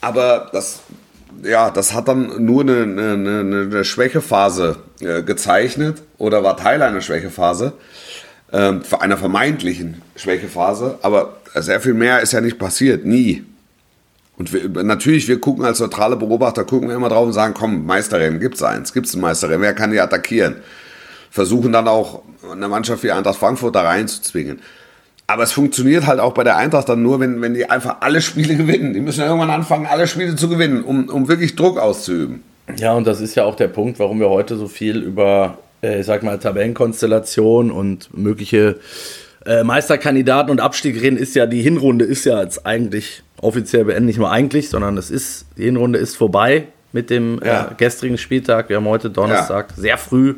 Aber 0.00 0.48
das, 0.52 0.80
ja, 1.42 1.70
das 1.70 1.94
hat 1.94 2.08
dann 2.08 2.44
nur 2.44 2.62
eine, 2.62 2.82
eine, 2.82 3.40
eine 3.40 3.84
Schwächephase 3.84 4.76
äh, 5.00 5.22
gezeichnet 5.22 6.02
oder 6.18 6.42
war 6.42 6.56
Teil 6.56 6.82
einer 6.82 7.00
Schwächephase, 7.00 7.72
äh, 8.50 8.74
einer 8.98 9.16
vermeintlichen 9.16 10.02
Schwächephase. 10.16 10.98
Aber 11.02 11.38
sehr 11.54 11.80
viel 11.80 11.94
mehr 11.94 12.20
ist 12.20 12.32
ja 12.32 12.40
nicht 12.40 12.58
passiert, 12.58 13.04
nie. 13.04 13.44
Und 14.36 14.52
wir, 14.52 14.82
natürlich, 14.82 15.28
wir 15.28 15.40
gucken 15.40 15.64
als 15.64 15.80
neutrale 15.80 16.16
Beobachter, 16.16 16.64
gucken 16.64 16.88
wir 16.88 16.96
immer 16.96 17.08
drauf 17.08 17.26
und 17.26 17.32
sagen, 17.32 17.54
komm, 17.54 17.84
Meisterrennen, 17.86 18.40
gibt's 18.40 18.62
eins, 18.62 18.92
gibt's 18.92 19.14
ein 19.14 19.20
Meisterrennen, 19.20 19.62
wer 19.62 19.74
kann 19.74 19.90
die 19.90 20.00
attackieren? 20.00 20.56
Versuchen 21.30 21.72
dann 21.72 21.88
auch 21.88 22.22
eine 22.50 22.68
Mannschaft 22.68 23.02
wie 23.02 23.12
Eintracht 23.12 23.38
Frankfurt 23.38 23.74
da 23.74 23.82
reinzuzwingen. 23.82 24.60
Aber 25.26 25.44
es 25.44 25.52
funktioniert 25.52 26.06
halt 26.06 26.20
auch 26.20 26.34
bei 26.34 26.44
der 26.44 26.56
Eintracht 26.56 26.88
dann 26.88 27.02
nur, 27.02 27.20
wenn, 27.20 27.40
wenn 27.40 27.54
die 27.54 27.68
einfach 27.70 27.98
alle 28.00 28.20
Spiele 28.20 28.56
gewinnen. 28.56 28.92
Die 28.92 29.00
müssen 29.00 29.20
ja 29.20 29.26
irgendwann 29.26 29.50
anfangen, 29.50 29.86
alle 29.86 30.06
Spiele 30.06 30.36
zu 30.36 30.48
gewinnen, 30.48 30.82
um, 30.82 31.08
um 31.08 31.28
wirklich 31.28 31.56
Druck 31.56 31.78
auszuüben. 31.78 32.42
Ja, 32.76 32.92
und 32.94 33.06
das 33.06 33.20
ist 33.20 33.34
ja 33.34 33.44
auch 33.44 33.56
der 33.56 33.68
Punkt, 33.68 33.98
warum 33.98 34.20
wir 34.20 34.30
heute 34.30 34.56
so 34.56 34.68
viel 34.68 34.98
über, 34.98 35.58
äh, 35.82 36.00
ich 36.00 36.06
sag 36.06 36.22
mal, 36.22 36.38
Tabellenkonstellation 36.38 37.70
und 37.70 38.16
mögliche 38.16 38.76
äh, 39.44 39.64
Meisterkandidaten 39.64 40.50
und 40.50 40.60
Abstieg 40.60 41.00
reden, 41.00 41.16
ist 41.16 41.34
ja, 41.34 41.46
die 41.46 41.62
Hinrunde 41.62 42.04
ist 42.04 42.24
ja 42.24 42.40
jetzt 42.40 42.64
eigentlich 42.64 43.22
offiziell 43.40 43.84
beendet, 43.84 44.04
nicht 44.04 44.18
nur 44.18 44.30
eigentlich, 44.30 44.68
sondern 44.68 44.96
es 44.96 45.10
ist, 45.10 45.46
die 45.56 45.64
Hinrunde 45.64 45.98
ist 45.98 46.16
vorbei 46.16 46.68
mit 46.92 47.10
dem 47.10 47.42
äh, 47.42 47.46
ja. 47.46 47.70
äh, 47.70 47.74
gestrigen 47.76 48.18
Spieltag. 48.18 48.68
Wir 48.68 48.76
haben 48.76 48.86
heute 48.86 49.10
Donnerstag, 49.10 49.70
ja. 49.76 49.82
sehr 49.82 49.98
früh, 49.98 50.36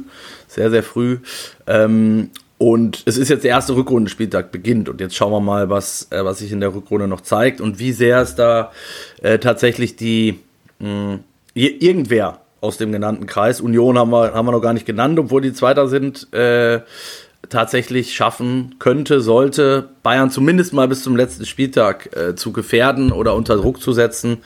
sehr, 0.49 0.71
sehr 0.71 0.83
früh. 0.83 1.19
Ähm, 1.67 2.31
und 2.65 3.03
es 3.05 3.19
ist 3.19 3.29
jetzt 3.29 3.45
der 3.45 3.51
erste 3.51 3.77
Rückrundenspieltag 3.77 4.51
beginnt. 4.51 4.89
Und 4.89 4.99
jetzt 4.99 5.15
schauen 5.15 5.33
wir 5.33 5.41
mal, 5.41 5.69
was, 5.69 6.09
äh, 6.11 6.25
was 6.25 6.39
sich 6.39 6.51
in 6.51 6.61
der 6.61 6.75
Rückrunde 6.75 7.07
noch 7.07 7.21
zeigt 7.21 7.61
und 7.61 7.79
wie 7.79 7.93
sehr 7.93 8.23
es 8.23 8.37
da 8.37 8.73
äh, 9.21 9.39
tatsächlich 9.39 9.97
die 9.97 10.41
mh, 10.79 11.19
irgendwer 11.53 12.41
aus 12.63 12.79
dem 12.79 12.91
genannten 12.91 13.27
Kreis, 13.27 13.61
Union 13.61 13.99
haben 13.99 14.09
wir, 14.09 14.33
haben 14.33 14.47
wir 14.47 14.53
noch 14.53 14.63
gar 14.63 14.73
nicht 14.73 14.87
genannt, 14.87 15.19
obwohl 15.19 15.43
die 15.43 15.53
Zweiter 15.53 15.89
sind, 15.89 16.33
äh, 16.33 16.81
tatsächlich 17.49 18.15
schaffen 18.15 18.77
könnte, 18.79 19.21
sollte, 19.21 19.89
Bayern 20.03 20.31
zumindest 20.31 20.73
mal 20.73 20.89
bis 20.89 21.03
zum 21.03 21.17
letzten 21.17 21.47
Spieltag 21.47 22.15
äh, 22.17 22.35
zu 22.35 22.53
gefährden 22.53 23.13
oder 23.13 23.35
unter 23.35 23.57
Druck 23.57 23.81
zu 23.81 23.93
setzen, 23.93 24.39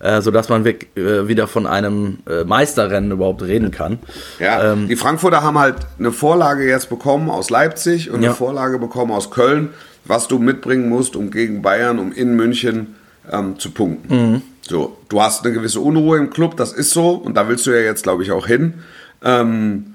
äh, 0.00 0.20
sodass 0.20 0.48
man 0.48 0.64
weg, 0.64 0.88
äh, 0.96 1.28
wieder 1.28 1.46
von 1.46 1.66
einem 1.66 2.18
äh, 2.28 2.44
Meisterrennen 2.44 3.10
überhaupt 3.10 3.42
reden 3.42 3.70
kann. 3.70 3.98
Ja, 4.38 4.72
ähm, 4.72 4.88
die 4.88 4.96
Frankfurter 4.96 5.42
haben 5.42 5.58
halt 5.58 5.76
eine 5.98 6.12
Vorlage 6.12 6.66
jetzt 6.66 6.88
bekommen 6.88 7.30
aus 7.30 7.50
Leipzig 7.50 8.10
und 8.10 8.22
ja. 8.22 8.30
eine 8.30 8.36
Vorlage 8.36 8.78
bekommen 8.78 9.12
aus 9.12 9.30
Köln, 9.30 9.70
was 10.04 10.28
du 10.28 10.38
mitbringen 10.38 10.88
musst, 10.88 11.16
um 11.16 11.30
gegen 11.30 11.62
Bayern, 11.62 11.98
um 11.98 12.12
in 12.12 12.36
München 12.36 12.96
ähm, 13.30 13.58
zu 13.58 13.70
punkten. 13.70 14.32
Mhm. 14.32 14.42
So, 14.62 14.98
du 15.08 15.22
hast 15.22 15.44
eine 15.44 15.54
gewisse 15.54 15.80
Unruhe 15.80 16.18
im 16.18 16.30
Club, 16.30 16.56
das 16.56 16.72
ist 16.72 16.90
so 16.90 17.10
und 17.10 17.34
da 17.34 17.48
willst 17.48 17.66
du 17.66 17.70
ja 17.70 17.80
jetzt, 17.80 18.02
glaube 18.02 18.22
ich, 18.22 18.32
auch 18.32 18.46
hin. 18.46 18.74
Ähm, 19.22 19.94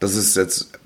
das 0.00 0.14
ist 0.14 0.36
jetzt 0.36 0.77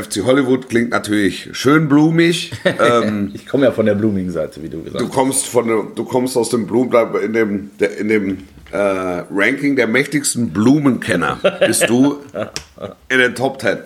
FC 0.00 0.24
Hollywood 0.24 0.68
klingt 0.68 0.90
natürlich 0.90 1.48
schön 1.52 1.88
blumig. 1.88 2.52
Ähm, 2.80 3.32
ich 3.34 3.46
komme 3.46 3.64
ja 3.64 3.72
von 3.72 3.86
der 3.86 3.94
blumigen 3.94 4.30
Seite, 4.30 4.62
wie 4.62 4.68
du 4.68 4.82
gesagt 4.82 5.02
hast. 5.02 5.10
Du 5.10 5.12
kommst, 5.12 5.46
von 5.46 5.66
der, 5.66 5.82
du 5.94 6.04
kommst 6.04 6.36
aus 6.36 6.50
dem 6.50 6.66
Blumen, 6.66 6.92
in 7.22 7.32
dem, 7.32 7.70
in 7.98 8.08
dem 8.08 8.38
äh, 8.70 8.76
Ranking 8.76 9.74
der 9.74 9.86
mächtigsten 9.88 10.50
Blumenkenner 10.50 11.38
bist 11.66 11.88
du 11.88 12.18
in 13.08 13.18
den 13.18 13.34
Top 13.34 13.58
Ten. 13.58 13.78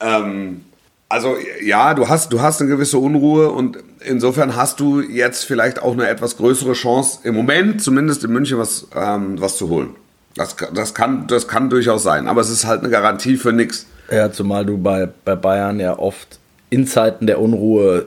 Ähm, 0.00 0.62
also 1.08 1.36
ja, 1.62 1.94
du 1.94 2.08
hast, 2.08 2.32
du 2.32 2.40
hast 2.40 2.60
eine 2.60 2.70
gewisse 2.70 2.98
Unruhe 2.98 3.50
und 3.50 3.78
insofern 4.00 4.56
hast 4.56 4.80
du 4.80 5.00
jetzt 5.00 5.44
vielleicht 5.44 5.82
auch 5.82 5.92
eine 5.92 6.08
etwas 6.08 6.36
größere 6.36 6.72
Chance, 6.72 7.20
im 7.24 7.34
Moment 7.34 7.82
zumindest 7.82 8.24
in 8.24 8.32
München 8.32 8.58
was, 8.58 8.88
ähm, 8.94 9.40
was 9.40 9.56
zu 9.56 9.68
holen. 9.68 9.90
Das, 10.34 10.56
das, 10.74 10.94
kann, 10.94 11.26
das 11.26 11.48
kann 11.48 11.70
durchaus 11.70 12.02
sein, 12.02 12.28
aber 12.28 12.40
es 12.40 12.50
ist 12.50 12.66
halt 12.66 12.80
eine 12.80 12.90
Garantie 12.90 13.36
für 13.36 13.52
nichts. 13.52 13.86
Ja, 14.10 14.30
zumal 14.30 14.64
du 14.64 14.78
bei, 14.78 15.08
bei 15.24 15.34
Bayern 15.34 15.80
ja 15.80 15.98
oft 15.98 16.38
in 16.70 16.86
Zeiten 16.86 17.26
der 17.26 17.40
Unruhe 17.40 18.06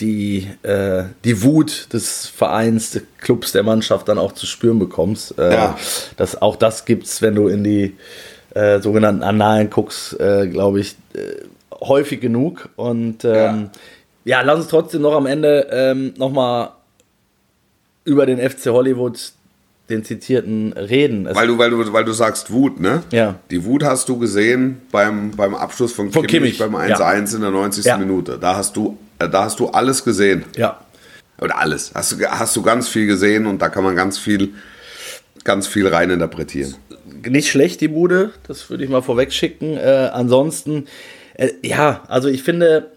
die, 0.00 0.48
äh, 0.62 1.04
die 1.24 1.42
Wut 1.42 1.92
des 1.92 2.26
Vereins, 2.26 2.92
des 2.92 3.02
Clubs, 3.18 3.52
der 3.52 3.62
Mannschaft 3.62 4.08
dann 4.08 4.18
auch 4.18 4.32
zu 4.32 4.46
spüren 4.46 4.78
bekommst. 4.78 5.38
Äh, 5.38 5.52
ja. 5.52 5.78
das, 6.16 6.40
auch 6.40 6.56
das 6.56 6.84
gibt 6.84 7.04
es, 7.04 7.20
wenn 7.22 7.34
du 7.34 7.48
in 7.48 7.64
die 7.64 7.96
äh, 8.54 8.80
sogenannten 8.80 9.22
Annalen 9.22 9.70
guckst, 9.70 10.18
äh, 10.18 10.48
glaube 10.48 10.80
ich, 10.80 10.96
äh, 11.14 11.44
häufig 11.80 12.20
genug. 12.20 12.70
Und 12.76 13.24
ähm, 13.24 13.70
ja. 14.24 14.38
ja. 14.38 14.42
lass 14.42 14.60
uns 14.60 14.68
trotzdem 14.68 15.02
noch 15.02 15.14
am 15.14 15.26
Ende 15.26 15.68
ähm, 15.70 16.14
nochmal 16.16 16.70
über 18.04 18.26
den 18.26 18.38
FC 18.38 18.66
Hollywood 18.66 19.32
den 19.90 20.04
zitierten 20.04 20.72
Reden. 20.72 21.28
weil 21.32 21.46
du, 21.46 21.58
weil, 21.58 21.70
du, 21.70 21.92
weil 21.92 22.04
du 22.04 22.12
sagst 22.12 22.50
Wut, 22.50 22.80
ne? 22.80 23.02
Ja. 23.10 23.36
Die 23.50 23.64
Wut 23.64 23.84
hast 23.84 24.08
du 24.08 24.18
gesehen 24.18 24.80
beim, 24.90 25.32
beim 25.32 25.54
Abschluss 25.54 25.92
von, 25.92 26.10
von 26.12 26.26
Kimmich, 26.26 26.58
Kimmich, 26.58 26.72
beim 26.72 26.74
1-1 26.74 26.98
ja. 26.98 27.36
in 27.36 27.40
der 27.40 27.50
90. 27.50 27.84
Ja. 27.84 27.96
Minute. 27.98 28.38
Da 28.40 28.56
hast, 28.56 28.76
du, 28.76 28.96
äh, 29.18 29.28
da 29.28 29.44
hast 29.44 29.60
du 29.60 29.68
alles 29.68 30.04
gesehen. 30.04 30.44
Ja. 30.56 30.80
Oder 31.40 31.58
alles. 31.58 31.92
Hast 31.94 32.12
du, 32.12 32.24
hast 32.26 32.56
du 32.56 32.62
ganz 32.62 32.88
viel 32.88 33.06
gesehen 33.06 33.46
und 33.46 33.60
da 33.60 33.68
kann 33.68 33.84
man 33.84 33.96
ganz 33.96 34.18
viel, 34.18 34.50
ganz 35.44 35.66
viel 35.66 35.86
rein 35.88 36.10
interpretieren. 36.10 36.74
Nicht 37.26 37.50
schlecht, 37.50 37.80
die 37.80 37.88
Bude, 37.88 38.30
das 38.46 38.70
würde 38.70 38.84
ich 38.84 38.90
mal 38.90 39.02
vorweg 39.02 39.32
schicken. 39.32 39.76
Äh, 39.76 40.10
ansonsten, 40.12 40.86
äh, 41.34 41.50
ja, 41.62 42.02
also 42.08 42.28
ich 42.28 42.42
finde, 42.42 42.90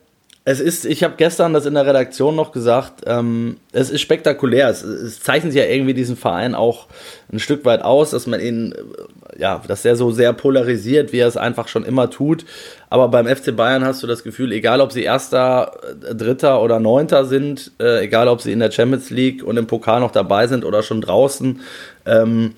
Es 0.46 0.60
ist, 0.60 0.84
ich 0.84 1.06
habe 1.06 1.14
gestern 1.16 1.54
das 1.54 1.66
in 1.66 1.74
der 1.74 1.86
Redaktion 1.86 2.36
noch 2.36 2.52
gesagt, 2.52 3.04
ähm, 3.06 3.58
es 3.72 3.90
ist 3.90 4.02
spektakulär. 4.02 4.68
Es, 4.68 4.84
es, 4.84 5.22
zeichnet 5.22 5.54
ja 5.54 5.64
irgendwie 5.64 5.94
diesen 5.94 6.18
Verein 6.18 6.54
auch 6.54 6.88
ein 7.32 7.40
Stück 7.40 7.64
weit 7.64 7.82
aus, 7.82 8.12
dass 8.12 8.28
man 8.28 8.42
ihn, 8.42 8.74
äh, 8.74 9.40
ja, 9.40 9.62
dass 9.66 9.86
er 9.86 9.96
so 9.96 10.12
sehr 10.12 10.34
polarisiert, 10.34 11.14
wie 11.14 11.20
er 11.20 11.30
es 11.30 11.38
einfach 11.38 11.70
schon 11.70 11.86
immer 11.86 12.10
tut. 12.10 12.44
Aber 12.90 13.08
beim 13.08 13.26
FC 13.26 13.56
Bayern 13.56 13.86
hast 13.86 14.04
du 14.04 14.08
das 14.08 14.22
Gefühl, 14.22 14.52
egal 14.52 14.82
ob 14.82 14.92
sie 14.92 15.04
Erster, 15.04 15.78
äh, 16.10 16.14
Dritter 16.14 16.62
oder 16.62 16.82
Neunter 16.82 17.24
sind, 17.24 17.72
äh, 17.80 18.04
egal 18.04 18.28
ob 18.28 18.42
sie 18.42 18.52
in 18.52 18.60
der 18.60 18.72
Champions 18.72 19.12
League 19.12 19.44
und 19.44 19.56
im 19.56 19.68
Pokal 19.68 20.02
noch 20.02 20.12
dabei 20.12 20.48
sind 20.48 20.66
oder 20.66 20.84
schon 20.84 21.00
draußen, 21.00 21.62
ähm, 22.06 22.56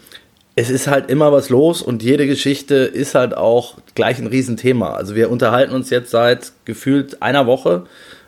es 0.56 0.70
ist 0.70 0.88
halt 0.88 1.10
immer 1.10 1.32
was 1.32 1.50
los 1.50 1.82
und 1.82 2.02
jede 2.02 2.28
Geschichte 2.28 2.76
ist 2.76 3.14
halt 3.14 3.36
auch 3.36 3.76
gleich 3.94 4.20
ein 4.20 4.28
Riesenthema. 4.28 4.94
Also 4.94 5.16
wir 5.16 5.30
unterhalten 5.30 5.74
uns 5.74 5.90
jetzt 5.90 6.12
seit 6.12 6.54
gefühlt 6.64 7.22
einer 7.22 7.46
Woche 7.46 7.84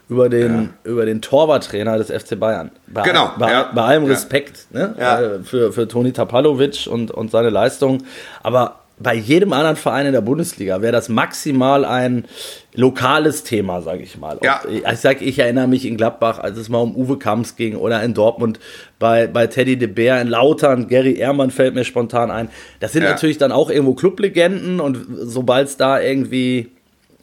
über 0.09 0.29
den, 0.29 0.71
ja. 0.83 0.91
über 0.91 1.05
den 1.05 1.21
Torwarttrainer 1.21 1.97
des 1.97 2.11
FC 2.11 2.37
Bayern. 2.39 2.71
Bei, 2.87 3.03
genau. 3.03 3.31
Bei, 3.37 3.51
ja. 3.51 3.71
bei 3.73 3.81
allem 3.81 4.05
Respekt 4.05 4.67
ne? 4.71 4.95
Ja. 4.99 5.39
für, 5.43 5.71
für 5.71 5.87
Toni 5.87 6.11
Tapalovic 6.11 6.87
und, 6.87 7.11
und 7.11 7.31
seine 7.31 7.49
Leistung. 7.49 8.03
Aber 8.43 8.79
bei 8.99 9.13
jedem 9.13 9.53
anderen 9.53 9.75
Verein 9.75 10.07
in 10.07 10.13
der 10.13 10.21
Bundesliga 10.21 10.81
wäre 10.81 10.91
das 10.91 11.07
maximal 11.07 11.85
ein 11.85 12.25
lokales 12.73 13.43
Thema, 13.43 13.81
sage 13.83 14.01
ich 14.01 14.17
mal. 14.17 14.39
Ja. 14.41 14.61
Ich 14.67 14.99
sage, 14.99 15.23
ich 15.23 15.37
erinnere 15.37 15.67
mich 15.67 15.85
in 15.85 15.97
Gladbach, 15.97 16.39
als 16.39 16.57
es 16.57 16.67
mal 16.67 16.79
um 16.79 16.95
Uwe 16.95 17.19
Kamps 17.19 17.55
ging 17.55 17.75
oder 17.75 18.01
in 18.01 18.15
Dortmund 18.15 18.59
bei, 18.97 19.27
bei 19.27 19.45
Teddy 19.45 19.77
de 19.77 19.87
Beer, 19.87 20.19
in 20.19 20.27
Lautern, 20.27 20.87
Gary 20.87 21.13
Ehrmann 21.13 21.51
fällt 21.51 21.75
mir 21.75 21.83
spontan 21.83 22.31
ein. 22.31 22.49
Das 22.79 22.93
sind 22.93 23.03
Ja. 23.03 23.11
natürlich 23.11 23.37
dann 23.37 23.51
auch 23.51 23.69
irgendwo 23.69 23.93
Clublegenden 23.93 24.79
und 24.79 25.05
sobald 25.21 25.67
es 25.67 25.77
da 25.77 26.01
irgendwie, 26.01 26.71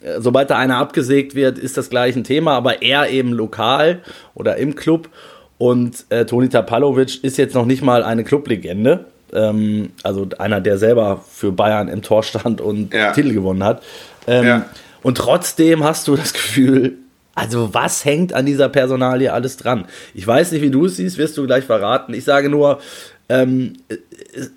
äh, 0.01 0.21
sobald 0.21 0.51
da 0.51 0.59
einer 0.59 0.77
abgesägt 0.79 1.35
wird, 1.35 1.59
ist 1.59 1.77
das 1.77 1.91
gleich 1.91 2.15
ein 2.15 2.23
Thema, 2.25 2.53
aber 2.53 2.83
eher 2.83 3.11
eben 3.11 3.33
lokal 3.33 4.01
oder 4.35 4.57
im 4.59 4.77
Club. 4.77 5.09
Und 5.59 6.07
äh, 6.11 6.25
Toni 6.25 6.49
Tapalovic 6.49 7.23
ist 7.25 7.37
jetzt 7.39 7.55
noch 7.55 7.67
nicht 7.67 7.83
mal 7.83 8.03
eine 8.05 8.23
Clublegende. 8.23 9.07
Ähm, 9.35 9.91
also 10.03 10.29
einer, 10.39 10.61
der 10.61 10.79
selber 10.79 11.25
für 11.29 11.53
Bayern 11.53 11.89
im 11.89 12.03
Tor 12.03 12.23
stand 12.23 12.61
und 12.61 12.93
Ja. 12.95 13.13
Titel 13.13 13.33
gewonnen 13.33 13.65
hat. 13.65 13.83
Ähm, 14.27 14.47
Ja. 14.47 14.67
Und 15.03 15.19
trotzdem 15.19 15.85
hast 15.85 16.09
du 16.09 16.17
das 16.17 16.33
Gefühl, 16.33 16.95
also 17.35 17.75
was 17.75 18.05
hängt 18.05 18.33
an 18.33 18.47
dieser 18.47 18.69
Personalie 18.69 19.33
alles 19.33 19.57
dran? 19.57 19.87
Ich 20.15 20.27
weiß 20.27 20.53
nicht, 20.53 20.63
wie 20.63 20.71
du 20.71 20.87
es 20.87 20.97
siehst, 20.97 21.19
wirst 21.19 21.37
du 21.37 21.47
gleich 21.47 21.65
verraten. 21.65 22.15
Ich 22.15 22.25
sage 22.25 22.49
nur, 22.49 22.79
ähm, 23.29 23.75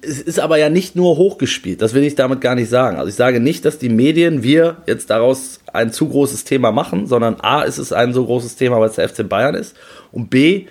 es, 0.02 0.22
ist 0.22 0.40
aber 0.40 0.58
ja 0.58 0.70
nicht 0.70 0.96
nur 0.96 1.18
hochgespielt, 1.18 1.82
das 1.82 1.94
will 1.94 2.04
ich 2.04 2.16
damit 2.16 2.42
gar 2.42 2.56
nicht 2.56 2.70
sagen. 2.70 2.98
Also 2.98 3.10
ich 3.10 3.16
sage 3.16 3.40
nicht, 3.40 3.66
dass 3.66 3.78
die 3.78 3.90
Medien, 3.90 4.44
wir 4.44 4.78
jetzt 4.86 5.10
daraus 5.10 5.62
ein 5.72 5.92
zu 5.92 6.10
großes 6.10 6.44
Thema 6.44 6.72
machen, 6.72 7.08
sondern 7.08 7.38
A, 7.40 7.64
ist 7.64 7.78
es 7.78 7.94
ein 7.94 8.14
so 8.14 8.26
großes 8.26 8.56
Thema, 8.56 8.80
weil 8.80 8.90
es 8.90 8.96
der 8.96 9.08
FC 9.08 9.28
Bayern 9.28 9.56
ist 9.56 9.76
und 10.12 10.30
B, 10.30 10.66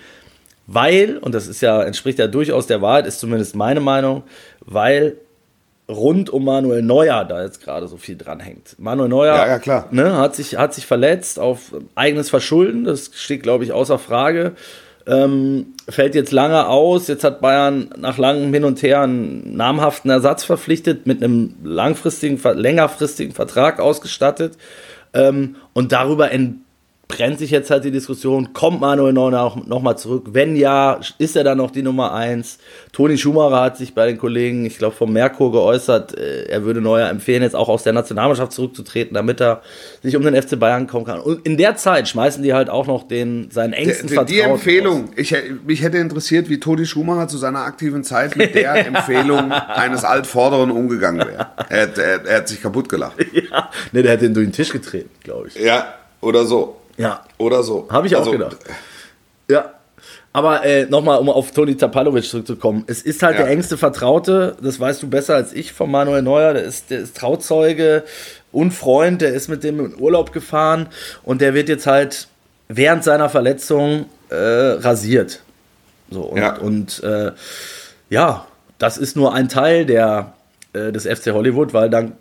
weil, 0.67 1.17
und 1.17 1.33
das 1.33 1.47
ist 1.47 1.61
ja, 1.61 1.81
entspricht 1.81 2.19
ja 2.19 2.27
durchaus 2.27 2.67
der 2.67 2.81
Wahrheit, 2.81 3.07
ist 3.07 3.19
zumindest 3.19 3.55
meine 3.55 3.79
Meinung, 3.79 4.23
weil 4.65 5.17
rund 5.89 6.29
um 6.29 6.43
Manuel 6.43 6.81
Neuer 6.81 7.23
da 7.23 7.43
jetzt 7.43 7.63
gerade 7.63 7.87
so 7.87 7.95
viel 7.95 8.17
dran 8.17 8.41
hängt. 8.41 8.77
Manuel 8.77 9.07
Neuer 9.07 9.35
Ja, 9.35 9.47
ja, 9.47 9.59
klar. 9.59 9.87
Ne, 9.91 10.17
hat, 10.17 10.35
sich, 10.35 10.57
hat 10.57 10.73
sich 10.73 10.85
verletzt 10.85 11.39
auf 11.39 11.73
eigenes 11.95 12.29
Verschulden, 12.29 12.83
das 12.83 13.11
steht, 13.13 13.43
glaube 13.43 13.63
ich, 13.63 13.71
außer 13.71 13.97
Frage. 13.97 14.53
Ähm, 15.07 15.67
fällt 15.87 16.15
jetzt 16.15 16.33
lange 16.33 16.67
aus. 16.67 17.07
Jetzt 17.07 17.23
hat 17.23 17.39
Bayern 17.39 17.89
nach 17.95 18.17
langem 18.17 18.53
Hin 18.53 18.65
und 18.65 18.83
Her 18.83 19.01
einen 19.01 19.55
namhaften 19.55 20.11
Ersatz 20.11 20.43
verpflichtet, 20.43 21.07
mit 21.07 21.23
einem 21.23 21.55
langfristigen, 21.63 22.37
längerfristigen 22.43 23.33
Vertrag 23.33 23.79
ausgestattet. 23.79 24.57
Ähm, 25.13 25.55
und 25.71 25.93
darüber 25.93 26.29
entbrennt 27.09 27.39
sich 27.39 27.51
jetzt 27.51 27.71
halt 27.71 27.85
die 27.85 27.91
Diskussion, 27.91 28.51
kommt 28.53 28.81
Manuel 28.81 29.13
Neuer 29.13 29.55
nochmal 29.65 29.97
zurück? 29.97 30.25
Wenn 30.33 30.57
ja, 30.57 30.99
ist 31.19 31.37
er 31.37 31.45
dann 31.45 31.57
noch 31.57 31.71
die 31.71 31.81
Nummer 31.81 32.13
eins? 32.13 32.57
Toni 32.91 33.17
Schumacher 33.17 33.61
hat 33.61 33.77
sich 33.77 33.93
bei 33.95 34.05
den 34.07 34.17
Kollegen, 34.17 34.65
ich 34.65 34.77
glaube 34.77 34.93
vom 34.95 35.13
Merkur 35.13 35.51
geäußert, 35.53 36.17
äh, 36.17 36.43
er 36.49 36.63
würde 36.63 36.81
Neuer 36.81 37.07
empfehlen, 37.09 37.43
jetzt 37.43 37.55
auch 37.55 37.69
aus 37.69 37.83
der 37.83 37.93
Nationalmannschaft 37.93 38.51
zurückzutreten, 38.51 39.13
damit 39.13 39.39
er 39.39 39.61
sich 40.03 40.17
um 40.17 40.23
den 40.23 40.35
FC 40.35 40.59
Bayern 40.59 40.85
kommen 40.87 41.05
kann. 41.05 41.21
Und 41.21 41.45
in 41.45 41.55
der 41.57 41.77
Zeit 41.77 42.09
schmeißen 42.09 42.43
die 42.43 42.53
halt 42.53 42.69
auch 42.69 42.87
noch 42.87 43.07
den, 43.07 43.49
seinen 43.51 43.71
engsten 43.73 44.07
Die, 44.07 44.09
die 44.09 44.15
Vertrauten 44.15 44.51
Empfehlung, 44.51 45.09
ich, 45.15 45.33
mich 45.65 45.81
hätte 45.83 45.97
interessiert, 45.99 46.49
wie 46.49 46.59
Toni 46.59 46.85
Schumacher 46.85 47.29
zu 47.29 47.37
seiner 47.37 47.59
aktiven 47.59 48.03
Zeit 48.03 48.35
mit 48.35 48.53
der 48.53 48.73
Empfehlung 48.85 49.51
eines 49.51 50.03
Altvorderen 50.03 50.71
umgegangen 50.71 51.25
wäre. 51.25 51.47
Er, 51.69 51.81
hat- 51.83 51.97
er, 51.97 52.25
er 52.25 52.37
hat 52.39 52.47
sich 52.49 52.61
kaputt 52.61 52.89
gelacht. 52.89 53.15
Ja, 53.49 53.69
ne, 53.91 54.01
der 54.03 54.13
hat 54.13 54.21
den 54.21 54.33
durch 54.33 54.47
den 54.47 54.51
Tisch 54.51 54.69
getreten, 54.71 55.09
glaube 55.23 55.47
ich. 55.47 55.55
Ja, 55.55 55.93
oder 56.21 56.43
so. 56.45 56.75
Ja, 56.97 57.21
Oder 57.37 57.63
so. 57.63 57.87
Habe 57.89 58.07
ich 58.07 58.15
auch 58.15 58.19
Also, 58.19 58.31
gedacht. 58.31 58.57
Ja. 59.49 59.73
Aber 60.33 60.63
äh, 60.65 60.85
nochmal, 60.85 61.17
um 61.19 61.29
auf 61.29 61.51
Toni 61.51 61.75
Tapalovic 61.77 62.23
zurückzukommen. 62.25 62.83
Es 62.87 63.01
ist 63.01 63.23
halt 63.23 63.37
Ja. 63.37 63.43
der 63.43 63.51
engste 63.51 63.77
Vertraute, 63.77 64.55
das 64.61 64.79
weißt 64.79 65.01
du 65.03 65.09
besser 65.09 65.35
als 65.35 65.53
ich 65.53 65.73
von 65.73 65.89
Manuel 65.89 66.21
Neuer. 66.21 66.53
Der 66.53 66.63
ist, 66.63 66.91
der 66.91 66.99
ist 66.99 67.17
Trauzeuge 67.17 68.03
und 68.51 68.71
Freund, 68.71 69.21
der 69.21 69.33
ist 69.33 69.47
mit 69.47 69.63
dem 69.63 69.79
in 69.79 69.99
Urlaub 69.99 70.33
gefahren 70.33 70.87
und 71.23 71.41
der 71.41 71.53
wird 71.53 71.69
jetzt 71.69 71.87
halt 71.87 72.27
während 72.67 73.03
seiner 73.03 73.29
Verletzung 73.29 74.05
äh, 74.29 74.35
rasiert. 74.35 75.41
So, 76.11 76.21
und, 76.21 76.37
Ja. 76.37 76.57
und 76.57 77.01
äh, 77.03 77.31
ja, 78.09 78.45
das 78.77 78.97
ist 78.97 79.15
nur 79.15 79.33
ein 79.33 79.49
Teil 79.49 79.85
der, 79.85 80.33
äh, 80.73 80.91
des 80.91 81.05
FC 81.05 81.31
Hollywood, 81.31 81.73
weil 81.73 81.89
dann 81.89 82.13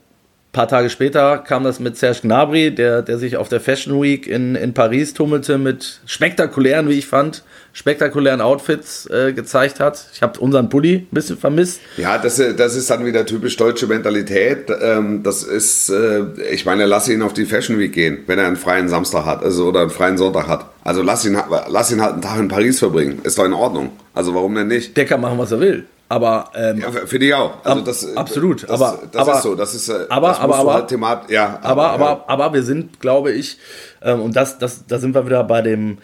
paar 0.56 0.68
Tage 0.68 0.88
später 0.88 1.36
kam 1.36 1.64
das 1.64 1.80
mit 1.80 1.98
Serge 1.98 2.20
Gnabry, 2.22 2.74
der, 2.74 3.02
der 3.02 3.18
sich 3.18 3.36
auf 3.36 3.50
der 3.50 3.60
Fashion 3.60 4.00
Week 4.00 4.26
in, 4.26 4.54
in 4.54 4.72
Paris 4.72 5.12
tummelte 5.12 5.58
mit 5.58 6.00
spektakulären, 6.06 6.88
wie 6.88 6.94
ich 6.94 7.06
fand, 7.06 7.44
spektakulären 7.74 8.40
Outfits 8.40 9.06
äh, 9.10 9.34
gezeigt 9.34 9.80
hat. 9.80 10.06
Ich 10.14 10.22
habe 10.22 10.40
unseren 10.40 10.70
Pulli 10.70 10.94
ein 10.94 11.08
bisschen 11.10 11.36
vermisst. 11.36 11.80
Ja, 11.98 12.16
das, 12.16 12.42
das 12.56 12.74
ist 12.74 12.88
dann 12.88 13.04
wieder 13.04 13.26
typisch 13.26 13.54
deutsche 13.58 13.86
Mentalität. 13.86 14.70
Ähm, 14.80 15.22
Das 15.22 15.42
ist, 15.42 15.90
äh, 15.90 16.22
ich 16.50 16.64
meine, 16.64 16.86
lass 16.86 17.06
ihn 17.08 17.20
auf 17.20 17.34
die 17.34 17.44
Fashion 17.44 17.78
Week 17.78 17.92
gehen, 17.92 18.20
wenn 18.26 18.38
er 18.38 18.46
einen 18.46 18.56
freien 18.56 18.88
Samstag 18.88 19.26
hat, 19.26 19.42
also 19.42 19.66
oder 19.66 19.82
einen 19.82 19.90
freien 19.90 20.16
Sonntag 20.16 20.48
hat. 20.48 20.70
Also 20.84 21.02
lass 21.02 21.26
ihn, 21.26 21.36
lass 21.68 21.92
ihn 21.92 22.00
halt 22.00 22.14
einen 22.14 22.22
Tag 22.22 22.38
in 22.38 22.48
Paris 22.48 22.78
verbringen. 22.78 23.20
Ist 23.24 23.38
doch 23.38 23.44
in 23.44 23.52
Ordnung. 23.52 23.90
Also 24.14 24.34
warum 24.34 24.54
denn 24.54 24.68
nicht? 24.68 24.96
Der 24.96 25.04
kann 25.04 25.20
machen, 25.20 25.36
was 25.36 25.52
er 25.52 25.60
will. 25.60 25.84
Aber 26.08 26.50
ähm, 26.54 26.80
Ja, 26.80 26.90
finde 27.06 27.26
ich 27.26 27.34
auch. 27.34 27.64
Also 27.64 27.80
das, 27.80 28.16
absolut, 28.16 28.62
Das, 28.62 28.70
aber- 28.70 28.98
das 29.10 29.20
aber- 29.22 29.36
ist 29.36 29.42
so. 29.42 29.54
Das 29.56 29.74
ist, 29.74 29.88
äh, 29.88 30.06
aber- 30.08 30.28
das 30.28 30.38
aber- 30.40 30.56
aber- 30.56 30.74
halt 30.74 30.88
themat, 30.88 31.30
ja, 31.30 31.58
aber, 31.62 31.90
aber, 31.90 32.04
ja. 32.04 32.24
aber 32.28 32.52
wir 32.52 32.62
sind, 32.62 33.00
glaube 33.00 33.32
ich, 33.32 33.58
ähm, 34.02 34.20
und 34.22 34.36
das, 34.36 34.58
das, 34.58 34.86
da 34.86 34.98
sind 34.98 35.14
wir 35.14 35.26
wieder 35.26 35.42
bei 35.42 35.62
dem, 35.62 35.98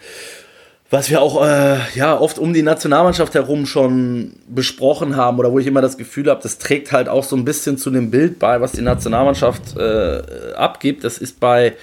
was 0.89 1.09
wir 1.09 1.21
auch 1.21 1.43
äh, 1.43 1.77
ja, 1.95 2.19
oft 2.19 2.37
um 2.37 2.53
die 2.53 2.61
Nationalmannschaft 2.63 3.33
herum 3.33 3.65
schon 3.65 4.33
besprochen 4.47 5.15
haben 5.15 5.39
oder 5.39 5.51
wo 5.51 5.57
ich 5.57 5.65
immer 5.67 5.81
das 5.81 5.97
Gefühl 5.97 6.29
habe, 6.29 6.41
das 6.43 6.57
trägt 6.59 6.91
halt 6.91 7.07
auch 7.09 7.23
so 7.23 7.35
ein 7.35 7.45
bisschen 7.45 7.77
zu 7.77 7.89
dem 7.89 8.11
Bild 8.11 8.37
bei, 8.39 8.59
was 8.61 8.73
die 8.73 8.81
Nationalmannschaft 8.81 9.75
äh, 9.77 10.21
abgibt. 10.55 11.03
Das 11.03 11.17
ist 11.17 11.39
bei, 11.39 11.73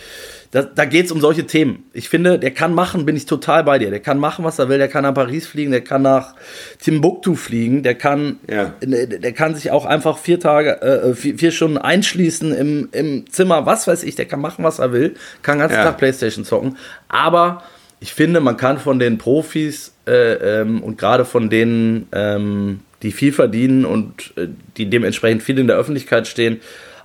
da, 0.52 0.62
da 0.62 0.84
geht 0.84 1.06
es 1.06 1.12
um 1.12 1.20
solche 1.20 1.46
Themen. 1.46 1.84
Ich 1.92 2.08
finde, 2.08 2.38
der 2.38 2.50
kann 2.50 2.74
machen, 2.74 3.06
bin 3.06 3.14
ich 3.16 3.24
total 3.26 3.62
bei 3.62 3.78
dir. 3.78 3.90
Der 3.90 4.00
kann 4.00 4.18
machen, 4.18 4.44
was 4.44 4.58
er 4.58 4.68
will. 4.68 4.78
Der 4.78 4.88
kann 4.88 5.02
nach 5.04 5.14
Paris 5.14 5.46
fliegen, 5.46 5.70
der 5.70 5.82
kann 5.82 6.02
nach 6.02 6.34
Timbuktu 6.80 7.36
fliegen, 7.36 7.82
der 7.84 7.94
kann, 7.94 8.38
Ja. 8.50 8.74
der, 8.82 9.06
der 9.06 9.32
kann 9.32 9.54
sich 9.54 9.70
auch 9.70 9.84
einfach 9.86 10.18
vier 10.18 10.40
Tage, 10.40 10.82
äh, 10.82 11.14
vier, 11.14 11.38
vier 11.38 11.52
Stunden 11.52 11.78
einschließen 11.78 12.52
im, 12.52 12.88
im 12.90 13.30
Zimmer, 13.30 13.64
was 13.64 13.86
weiß 13.86 14.02
ich. 14.02 14.16
Der 14.16 14.24
kann 14.26 14.40
machen, 14.40 14.64
was 14.64 14.80
er 14.80 14.92
will, 14.92 15.14
kann 15.42 15.58
den 15.58 15.60
ganzen 15.60 15.76
Ja. 15.76 15.84
Tag 15.84 15.98
Playstation 15.98 16.44
zocken. 16.44 16.76
Aber 17.08 17.62
ich 18.00 18.12
finde, 18.14 18.40
man 18.40 18.56
kann 18.56 18.78
von 18.78 18.98
den 18.98 19.18
Profis 19.18 19.94
äh, 20.08 20.60
ähm, 20.62 20.82
und 20.82 20.98
gerade 20.98 21.24
von 21.24 21.48
denen, 21.50 22.08
ähm, 22.12 22.80
die 23.02 23.12
viel 23.12 23.32
verdienen 23.32 23.84
und 23.84 24.32
äh, 24.36 24.48
die 24.76 24.90
dementsprechend 24.90 25.42
viel 25.42 25.58
in 25.58 25.68
der 25.68 25.76
Öffentlichkeit 25.76 26.26
stehen, 26.26 26.60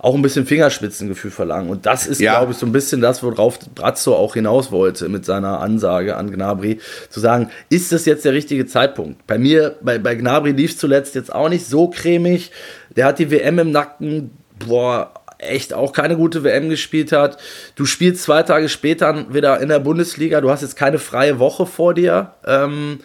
auch 0.05 0.13
ein 0.13 0.21
bisschen 0.21 0.45
Fingerspitzengefühl 0.45 1.31
verlangen. 1.31 1.67
Und 1.67 1.87
das 1.87 2.05
ist, 2.05 2.21
Ja. 2.21 2.37
glaube 2.37 2.51
ich, 2.51 2.59
so 2.59 2.67
ein 2.67 2.71
bisschen 2.71 3.01
das, 3.01 3.23
worauf 3.23 3.57
Brazzo 3.73 4.13
auch 4.15 4.35
hinaus 4.35 4.71
wollte 4.71 5.09
mit 5.09 5.25
seiner 5.25 5.61
Ansage 5.61 6.15
an 6.15 6.29
Gnabry, 6.29 6.79
zu 7.09 7.19
sagen, 7.19 7.49
ist 7.71 7.91
das 7.91 8.05
jetzt 8.05 8.23
der 8.23 8.33
richtige 8.33 8.67
Zeitpunkt? 8.67 9.25
Bei 9.25 9.39
mir, 9.39 9.77
bei, 9.81 9.97
bei 9.97 10.13
Gnabry 10.13 10.51
lief 10.51 10.73
es 10.73 10.77
zuletzt 10.77 11.15
jetzt 11.15 11.33
auch 11.33 11.49
nicht 11.49 11.65
so 11.65 11.87
cremig. 11.87 12.51
Der 12.95 13.05
hat 13.07 13.17
die 13.17 13.31
WM 13.31 13.57
im 13.57 13.71
Nacken, 13.71 14.29
boah, 14.59 15.11
echt 15.39 15.73
auch 15.73 15.91
keine 15.91 16.15
gute 16.17 16.43
WM 16.43 16.69
gespielt 16.69 17.11
hat. 17.11 17.37
Du 17.73 17.85
spielst 17.85 18.21
zwei 18.21 18.43
Tage 18.43 18.69
später 18.69 19.33
wieder 19.33 19.59
in 19.59 19.69
der 19.69 19.79
Bundesliga, 19.79 20.39
du 20.39 20.51
hast 20.51 20.61
jetzt 20.61 20.75
keine 20.75 20.99
freie 20.99 21.39
Woche 21.39 21.65
vor 21.65 21.95
dir. 21.95 22.33
Ähm, 22.45 22.99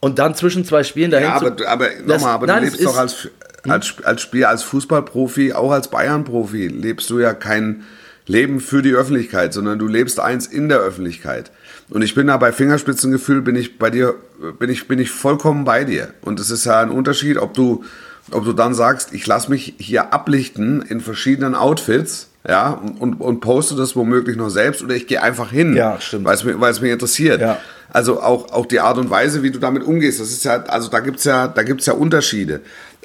und 0.00 0.18
dann 0.18 0.34
zwischen 0.34 0.64
zwei 0.64 0.82
Spielen 0.82 1.12
dahin 1.12 1.28
Ja, 1.28 1.36
aber, 1.36 1.56
aber 1.66 1.88
nochmal, 2.04 2.34
aber 2.34 2.46
nein, 2.46 2.64
du 2.64 2.70
lebst 2.70 2.84
doch 2.84 2.98
als, 2.98 3.28
als, 3.68 3.94
als 4.04 4.22
Spieler, 4.22 4.48
als 4.48 4.62
Fußballprofi, 4.62 5.52
auch 5.52 5.70
als 5.70 5.88
Bayern-Profi, 5.88 6.68
lebst 6.68 7.08
du 7.10 7.18
ja 7.18 7.34
kein 7.34 7.84
Leben 8.26 8.60
für 8.60 8.82
die 8.82 8.92
Öffentlichkeit, 8.94 9.52
sondern 9.52 9.78
du 9.78 9.86
lebst 9.88 10.20
eins 10.20 10.46
in 10.46 10.68
der 10.68 10.78
Öffentlichkeit. 10.78 11.50
Und 11.90 12.02
ich 12.02 12.14
bin 12.14 12.28
da 12.28 12.36
bei 12.36 12.52
Fingerspitzengefühl, 12.52 13.42
bin 13.42 13.56
ich 13.56 13.78
bei 13.78 13.90
dir, 13.90 14.14
bin 14.58 14.70
ich, 14.70 14.88
bin 14.88 14.98
ich 14.98 15.10
vollkommen 15.10 15.64
bei 15.64 15.84
dir. 15.84 16.08
Und 16.22 16.40
es 16.40 16.50
ist 16.50 16.64
ja 16.64 16.80
ein 16.80 16.90
Unterschied, 16.90 17.36
ob 17.36 17.54
du, 17.54 17.84
ob 18.30 18.44
du 18.44 18.52
dann 18.52 18.74
sagst, 18.74 19.12
ich 19.12 19.26
lasse 19.26 19.50
mich 19.50 19.74
hier 19.78 20.12
ablichten 20.12 20.82
in 20.82 21.00
verschiedenen 21.00 21.54
Outfits 21.54 22.28
ja, 22.48 22.70
und, 22.98 23.20
und 23.20 23.40
poste 23.40 23.76
das 23.76 23.94
womöglich 23.94 24.36
noch 24.36 24.48
selbst 24.50 24.82
oder 24.82 24.94
ich 24.94 25.06
gehe 25.06 25.22
einfach 25.22 25.50
hin, 25.50 25.76
Ja, 25.76 26.00
stimmt. 26.00 26.24
weil 26.24 26.34
es 26.34 26.44
mir, 26.44 26.60
weil 26.60 26.72
es 26.72 26.80
mir 26.80 26.92
interessiert. 26.92 27.40
Ja. 27.40 27.58
Also 27.90 28.20
auch, 28.22 28.50
auch 28.52 28.66
die 28.66 28.80
Art 28.80 28.98
und 28.98 29.10
Weise, 29.10 29.42
wie 29.42 29.50
du 29.50 29.58
damit 29.58 29.82
umgehst, 29.84 30.18
das 30.18 30.30
ist 30.30 30.44
ja, 30.44 30.62
also 30.64 30.88
da 30.88 31.00
gibt's 31.00 31.24
ja, 31.24 31.46
da 31.46 31.62
gibt's 31.62 31.86
ja 31.86 31.92
Unterschiede. 31.92 32.60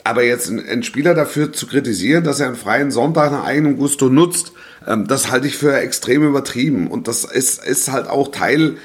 Aber 0.07 0.23
jetzt 0.23 0.49
einen, 0.49 0.83
Spieler 0.83 1.13
dafür 1.13 1.51
zu 1.51 1.67
kritisieren, 1.67 2.23
dass 2.23 2.39
er 2.39 2.47
einen 2.47 2.55
freien 2.55 2.91
Sonntag 2.91 3.31
nach 3.31 3.43
eigenem 3.43 3.75
Gusto 3.77 4.07
nutzt, 4.09 4.53
ähm, 4.87 5.05
das 5.07 5.29
halte 5.29 5.47
ich 5.47 5.57
für 5.57 5.75
extrem 5.77 6.23
übertrieben. 6.23 6.87
Und 6.87 7.07
das 7.09 7.25
ist, 7.25 7.63
ist 7.65 7.91
halt 7.91 8.07
auch 8.07 8.31
Teil, 8.31 8.77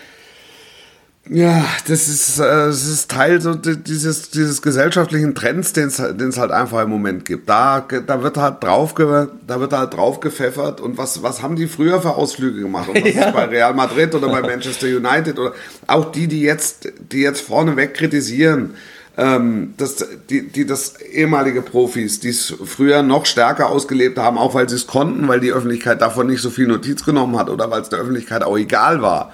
ja, 1.30 1.64
das 1.86 2.08
ist, 2.08 2.40
äh, 2.40 2.42
das 2.42 2.84
ist 2.88 3.08
Teil 3.08 3.40
so 3.40 3.54
di- 3.54 3.76
dieses, 3.76 4.30
dieses 4.30 4.60
gesellschaftlichen 4.60 5.36
Trends, 5.36 5.72
den 5.72 5.86
es 5.86 6.00
halt 6.00 6.50
einfach 6.50 6.82
im 6.82 6.90
Moment 6.90 7.24
gibt. 7.24 7.48
Da, 7.48 7.80
da 7.80 8.22
wird 8.24 8.36
halt 8.36 8.64
drauf, 8.64 8.94
da 8.96 9.60
wird 9.60 9.72
halt 9.72 9.94
drauf 9.94 10.18
gepfeffert. 10.18 10.80
Und 10.80 10.98
was, 10.98 11.22
was 11.22 11.40
haben 11.40 11.54
die 11.54 11.68
früher 11.68 12.02
für 12.02 12.16
Ausflüge 12.16 12.60
gemacht? 12.60 12.88
Und 12.88 12.96
was 12.96 13.08
ist 13.14 13.32
bei 13.32 13.44
Real 13.44 13.72
Madrid 13.72 14.12
oder 14.16 14.28
bei 14.28 14.40
Manchester 14.40 14.88
United 14.88 15.38
oder 15.38 15.52
auch 15.86 16.10
die, 16.10 16.26
die 16.26 16.42
jetzt, 16.42 16.88
die 17.12 17.20
jetzt 17.20 17.42
vorneweg 17.42 17.94
kritisieren, 17.94 18.74
ähm, 19.16 19.74
das, 19.76 20.04
die, 20.30 20.48
die 20.48 20.66
das 20.66 21.00
ehemalige 21.00 21.62
Profis, 21.62 22.20
die 22.20 22.30
es 22.30 22.54
früher 22.64 23.02
noch 23.02 23.26
stärker 23.26 23.68
ausgelebt 23.68 24.18
haben, 24.18 24.38
auch 24.38 24.54
weil 24.54 24.68
sie 24.68 24.76
es 24.76 24.86
konnten, 24.86 25.28
weil 25.28 25.40
die 25.40 25.52
Öffentlichkeit 25.52 26.00
davon 26.00 26.28
nicht 26.28 26.42
so 26.42 26.50
viel 26.50 26.66
Notiz 26.66 27.04
genommen 27.04 27.38
hat 27.38 27.50
oder 27.50 27.70
weil 27.70 27.82
es 27.82 27.88
der 27.88 27.98
Öffentlichkeit 27.98 28.42
auch 28.42 28.56
egal 28.56 29.02
war 29.02 29.32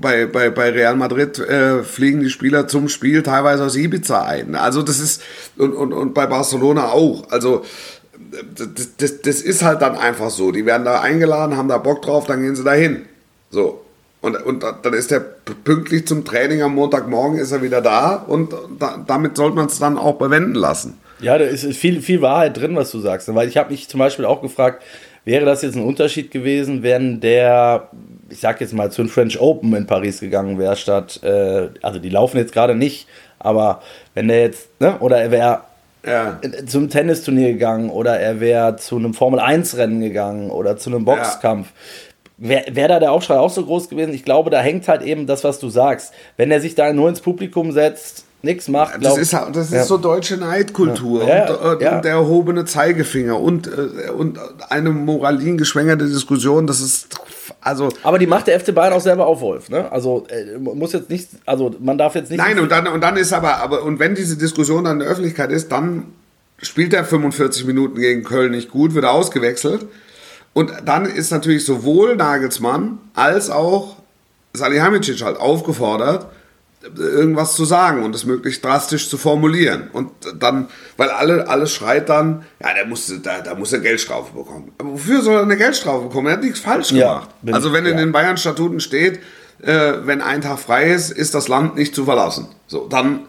bei, 0.00 0.26
bei, 0.26 0.50
bei 0.50 0.70
Real 0.70 0.96
Madrid 0.96 1.38
äh, 1.38 1.82
fliegen 1.82 2.20
die 2.20 2.30
Spieler 2.30 2.66
zum 2.68 2.88
Spiel 2.88 3.22
teilweise 3.22 3.64
aus 3.64 3.76
Ibiza 3.76 4.24
ein. 4.24 4.54
Also 4.54 4.82
das 4.82 4.98
ist, 4.98 5.22
und, 5.56 5.72
und, 5.72 5.92
und 5.92 6.14
bei 6.14 6.26
Barcelona 6.26 6.88
auch. 6.88 7.30
Also 7.30 7.64
das, 8.54 8.96
das, 8.96 9.20
das 9.20 9.40
ist 9.42 9.62
halt 9.62 9.82
dann 9.82 9.96
einfach 9.96 10.30
so. 10.30 10.52
Die 10.52 10.66
werden 10.66 10.84
da 10.84 11.00
eingeladen, 11.00 11.56
haben 11.56 11.68
da 11.68 11.78
Bock 11.78 12.02
drauf, 12.02 12.26
dann 12.26 12.42
gehen 12.42 12.56
sie 12.56 12.64
dahin. 12.64 13.02
So. 13.50 13.83
Und, 14.24 14.36
und 14.36 14.64
dann 14.82 14.94
ist 14.94 15.10
der 15.10 15.20
pünktlich 15.20 16.06
zum 16.06 16.24
Training 16.24 16.62
am 16.62 16.74
Montagmorgen 16.74 17.38
ist 17.38 17.52
er 17.52 17.60
wieder 17.60 17.82
da 17.82 18.14
und 18.16 18.54
da, 18.78 19.04
damit 19.06 19.36
sollte 19.36 19.54
man 19.56 19.66
es 19.66 19.78
dann 19.78 19.98
auch 19.98 20.14
bewenden 20.14 20.54
lassen. 20.54 20.98
Ja, 21.20 21.36
da 21.36 21.44
ist 21.44 21.64
viel, 21.76 22.00
viel 22.00 22.22
Wahrheit 22.22 22.56
drin, 22.56 22.74
was 22.74 22.90
du 22.90 23.00
sagst. 23.00 23.32
Weil 23.34 23.48
ich 23.48 23.58
habe 23.58 23.70
mich 23.70 23.86
zum 23.88 23.98
Beispiel 23.98 24.24
auch 24.24 24.40
gefragt, 24.40 24.82
wäre 25.26 25.44
das 25.44 25.60
jetzt 25.60 25.76
ein 25.76 25.84
Unterschied 25.84 26.30
gewesen, 26.30 26.82
wenn 26.82 27.20
der, 27.20 27.88
ich 28.30 28.40
sag 28.40 28.62
jetzt 28.62 28.72
mal, 28.72 28.90
zu 28.90 29.02
den 29.02 29.10
French 29.10 29.38
Open 29.38 29.74
in 29.74 29.86
Paris 29.86 30.20
gegangen 30.20 30.58
wäre, 30.58 30.76
statt, 30.76 31.20
äh, 31.22 31.68
also 31.82 31.98
die 31.98 32.08
laufen 32.10 32.38
jetzt 32.38 32.52
gerade 32.54 32.74
nicht, 32.74 33.06
aber 33.38 33.82
wenn 34.14 34.28
der 34.28 34.40
jetzt, 34.40 34.68
ne, 34.80 34.98
oder 35.00 35.18
er 35.20 35.30
wäre 35.30 35.60
Ja. 36.06 36.40
zum 36.66 36.88
Tennisturnier 36.88 37.52
gegangen 37.52 37.90
oder 37.90 38.18
er 38.18 38.40
wäre 38.40 38.76
zu 38.76 38.96
einem 38.96 39.12
Formel-1-Rennen 39.14 40.00
gegangen 40.00 40.50
oder 40.50 40.76
zu 40.78 40.88
einem 40.90 41.04
Boxkampf. 41.04 41.68
Wäre 42.36 42.64
wär 42.74 42.88
da 42.88 42.98
der 42.98 43.12
Aufschrei 43.12 43.36
auch 43.38 43.50
so 43.50 43.64
groß 43.64 43.88
gewesen? 43.88 44.12
Ich 44.12 44.24
glaube, 44.24 44.50
da 44.50 44.60
hängt 44.60 44.88
halt 44.88 45.02
eben 45.02 45.26
das, 45.26 45.44
was 45.44 45.58
du 45.60 45.68
sagst. 45.68 46.12
Wenn 46.36 46.50
er 46.50 46.60
sich 46.60 46.74
da 46.74 46.92
nur 46.92 47.08
ins 47.08 47.20
Publikum 47.20 47.70
setzt, 47.70 48.24
nichts 48.42 48.68
macht, 48.68 48.94
Das 48.96 49.00
glaub- 49.00 49.18
ist, 49.18 49.32
halt- 49.32 49.56
das 49.56 49.66
ist 49.68 49.72
Ja. 49.72 49.84
so 49.84 49.96
deutsche 49.98 50.36
Neidkultur 50.36 51.22
Ja, 51.26 51.46
ja, 51.46 51.54
und, 51.54 51.80
äh, 51.80 51.84
ja. 51.84 51.96
und 51.96 52.04
der 52.04 52.12
erhobene 52.12 52.64
Zeigefinger 52.66 53.40
und, 53.40 53.68
äh, 53.68 54.10
und 54.10 54.38
eine 54.68 54.90
moralingeschwängerte 54.90 56.06
Diskussion, 56.06 56.66
das 56.66 56.80
ist 56.80 57.08
also 57.60 57.88
Aber 58.02 58.18
die 58.18 58.26
macht 58.26 58.46
der 58.48 58.58
FC 58.60 58.72
Bayern 58.74 58.92
auch 58.94 59.00
selber 59.00 59.26
auf, 59.26 59.40
Wolf. 59.40 59.70
Ne? 59.70 59.90
Also 59.90 60.26
äh, 60.28 60.58
muss 60.58 60.92
jetzt 60.92 61.08
nicht, 61.10 61.28
also 61.46 61.74
man 61.78 61.96
darf 61.98 62.14
jetzt 62.16 62.30
nicht. 62.30 62.38
Nein, 62.38 62.58
und 62.58 62.70
dann, 62.70 62.86
und 62.88 63.00
dann 63.00 63.16
ist 63.16 63.32
aber, 63.32 63.56
aber, 63.58 63.82
und 63.82 63.98
wenn 63.98 64.14
diese 64.14 64.36
Diskussion 64.36 64.84
dann 64.84 64.94
in 64.94 64.98
der 65.00 65.08
Öffentlichkeit 65.08 65.50
ist, 65.50 65.70
dann 65.72 66.06
spielt 66.58 66.92
er 66.94 67.04
45 67.04 67.64
Minuten 67.64 67.98
gegen 67.98 68.24
Köln 68.24 68.50
nicht 68.52 68.70
gut, 68.70 68.94
wird 68.94 69.04
er 69.04 69.12
ausgewechselt. 69.12 69.86
Und 70.54 70.72
dann 70.86 71.04
ist 71.04 71.30
natürlich 71.30 71.64
sowohl 71.66 72.16
Nagelsmann 72.16 72.98
als 73.14 73.50
auch 73.50 73.96
Salihamidzic 74.54 75.22
halt 75.22 75.36
aufgefordert, 75.36 76.26
irgendwas 76.96 77.54
zu 77.54 77.64
sagen 77.64 78.04
und 78.04 78.14
es 78.14 78.24
möglichst 78.26 78.62
drastisch 78.64 79.08
zu 79.08 79.16
formulieren. 79.16 79.88
Und 79.92 80.10
dann, 80.38 80.68
weil 80.98 81.08
alle, 81.08 81.48
alles 81.48 81.72
schreit 81.72 82.08
dann, 82.10 82.44
ja, 82.62 82.74
der 82.74 82.86
muss, 82.86 83.12
da, 83.22 83.40
da 83.40 83.54
muss 83.54 83.72
er 83.72 83.80
Geldstrafe 83.80 84.32
bekommen. 84.34 84.70
Aber 84.78 84.92
wofür 84.92 85.22
soll 85.22 85.36
er 85.36 85.42
eine 85.42 85.56
Geldstrafe 85.56 86.04
bekommen? 86.08 86.26
Er 86.28 86.34
hat 86.34 86.42
nichts 86.42 86.60
falsch 86.60 86.92
Ja, 86.92 87.14
gemacht. 87.14 87.28
bin- 87.42 87.54
also 87.54 87.72
wenn 87.72 87.86
in 87.86 87.92
ja. 87.94 87.98
den 88.00 88.12
Bayern-Statuten 88.12 88.80
steht, 88.80 89.20
äh, 89.62 89.92
wenn 90.04 90.20
ein 90.20 90.42
Tag 90.42 90.58
frei 90.58 90.90
ist, 90.92 91.10
ist 91.10 91.34
das 91.34 91.48
Land 91.48 91.74
nicht 91.74 91.94
zu 91.94 92.04
verlassen. 92.04 92.48
So, 92.66 92.86
dann, 92.86 93.20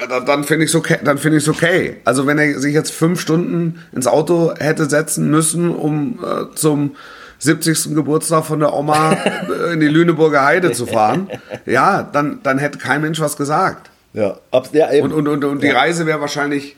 ja, 0.00 0.06
dann, 0.06 0.26
dann 0.26 0.44
finde 0.44 0.64
ich 0.64 0.70
es 0.70 0.74
okay, 0.74 0.98
dann 1.04 1.18
finde 1.18 1.38
ich 1.38 1.48
okay. 1.48 1.96
Also 2.04 2.26
wenn 2.26 2.38
er 2.38 2.58
sich 2.58 2.74
jetzt 2.74 2.92
fünf 2.92 3.20
Stunden 3.20 3.80
ins 3.92 4.06
Auto 4.06 4.52
hätte 4.58 4.88
setzen 4.88 5.30
müssen, 5.30 5.70
um 5.70 6.18
äh, 6.24 6.54
zum 6.54 6.96
70. 7.38 7.94
Geburtstag 7.94 8.44
von 8.44 8.60
der 8.60 8.72
Oma 8.72 9.12
äh, 9.68 9.72
in 9.74 9.80
die 9.80 9.88
Lüneburger 9.88 10.44
Heide 10.44 10.72
zu 10.72 10.86
fahren, 10.86 11.28
ja, 11.66 12.02
dann, 12.02 12.40
dann 12.42 12.58
hätte 12.58 12.78
kein 12.78 13.00
Mensch 13.02 13.20
was 13.20 13.36
gesagt. 13.36 13.90
ja, 14.12 14.38
abs- 14.50 14.70
ja, 14.72 14.92
eben. 14.92 15.06
Und, 15.12 15.12
und, 15.12 15.28
und, 15.28 15.44
und 15.44 15.62
die 15.62 15.68
Ja. 15.68 15.78
Reise 15.78 16.06
wäre 16.06 16.20
wahrscheinlich 16.20 16.76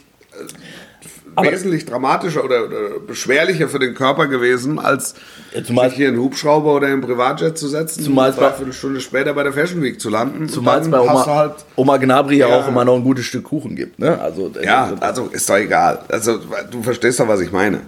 äh, 1.36 1.50
wesentlich 1.50 1.84
dramatischer 1.84 2.44
oder, 2.44 2.64
oder 2.66 3.00
beschwerlicher 3.06 3.68
für 3.68 3.78
den 3.78 3.94
Körper 3.94 4.26
gewesen, 4.28 4.78
als 4.78 5.14
zumal- 5.62 5.88
sich 5.88 5.96
hier 5.98 6.08
in 6.08 6.14
einen 6.14 6.22
Hubschrauber 6.22 6.74
oder 6.74 6.86
in 6.88 6.94
einen 6.94 7.02
Privatjet 7.02 7.56
zu 7.56 7.68
setzen 7.68 8.02
Zumal 8.02 8.30
und 8.30 8.38
dreiviertel 8.40 8.72
Stunde 8.72 9.00
später 9.00 9.32
bei 9.34 9.42
der 9.42 9.52
Fashion 9.52 9.82
Week 9.82 10.00
zu 10.00 10.10
landen. 10.10 10.48
Zumal 10.48 10.80
es 10.80 10.90
bei 10.90 11.00
Oma, 11.00 11.26
halt 11.26 11.54
Oma 11.76 11.96
Gnabry 11.98 12.38
ja 12.38 12.46
auch 12.48 12.68
immer 12.68 12.84
noch 12.84 12.96
ein 12.96 13.04
gutes 13.04 13.24
Stück 13.26 13.44
Kuchen 13.44 13.76
gibt. 13.76 13.98
Ne? 13.98 14.20
Also, 14.20 14.50
äh, 14.60 14.64
Ja, 14.64 14.92
also 15.00 15.28
ist 15.32 15.48
doch 15.48 15.56
egal. 15.56 16.00
Also 16.08 16.38
du 16.70 16.82
verstehst 16.82 17.20
doch, 17.20 17.28
was 17.28 17.40
ich 17.40 17.52
meine. 17.52 17.80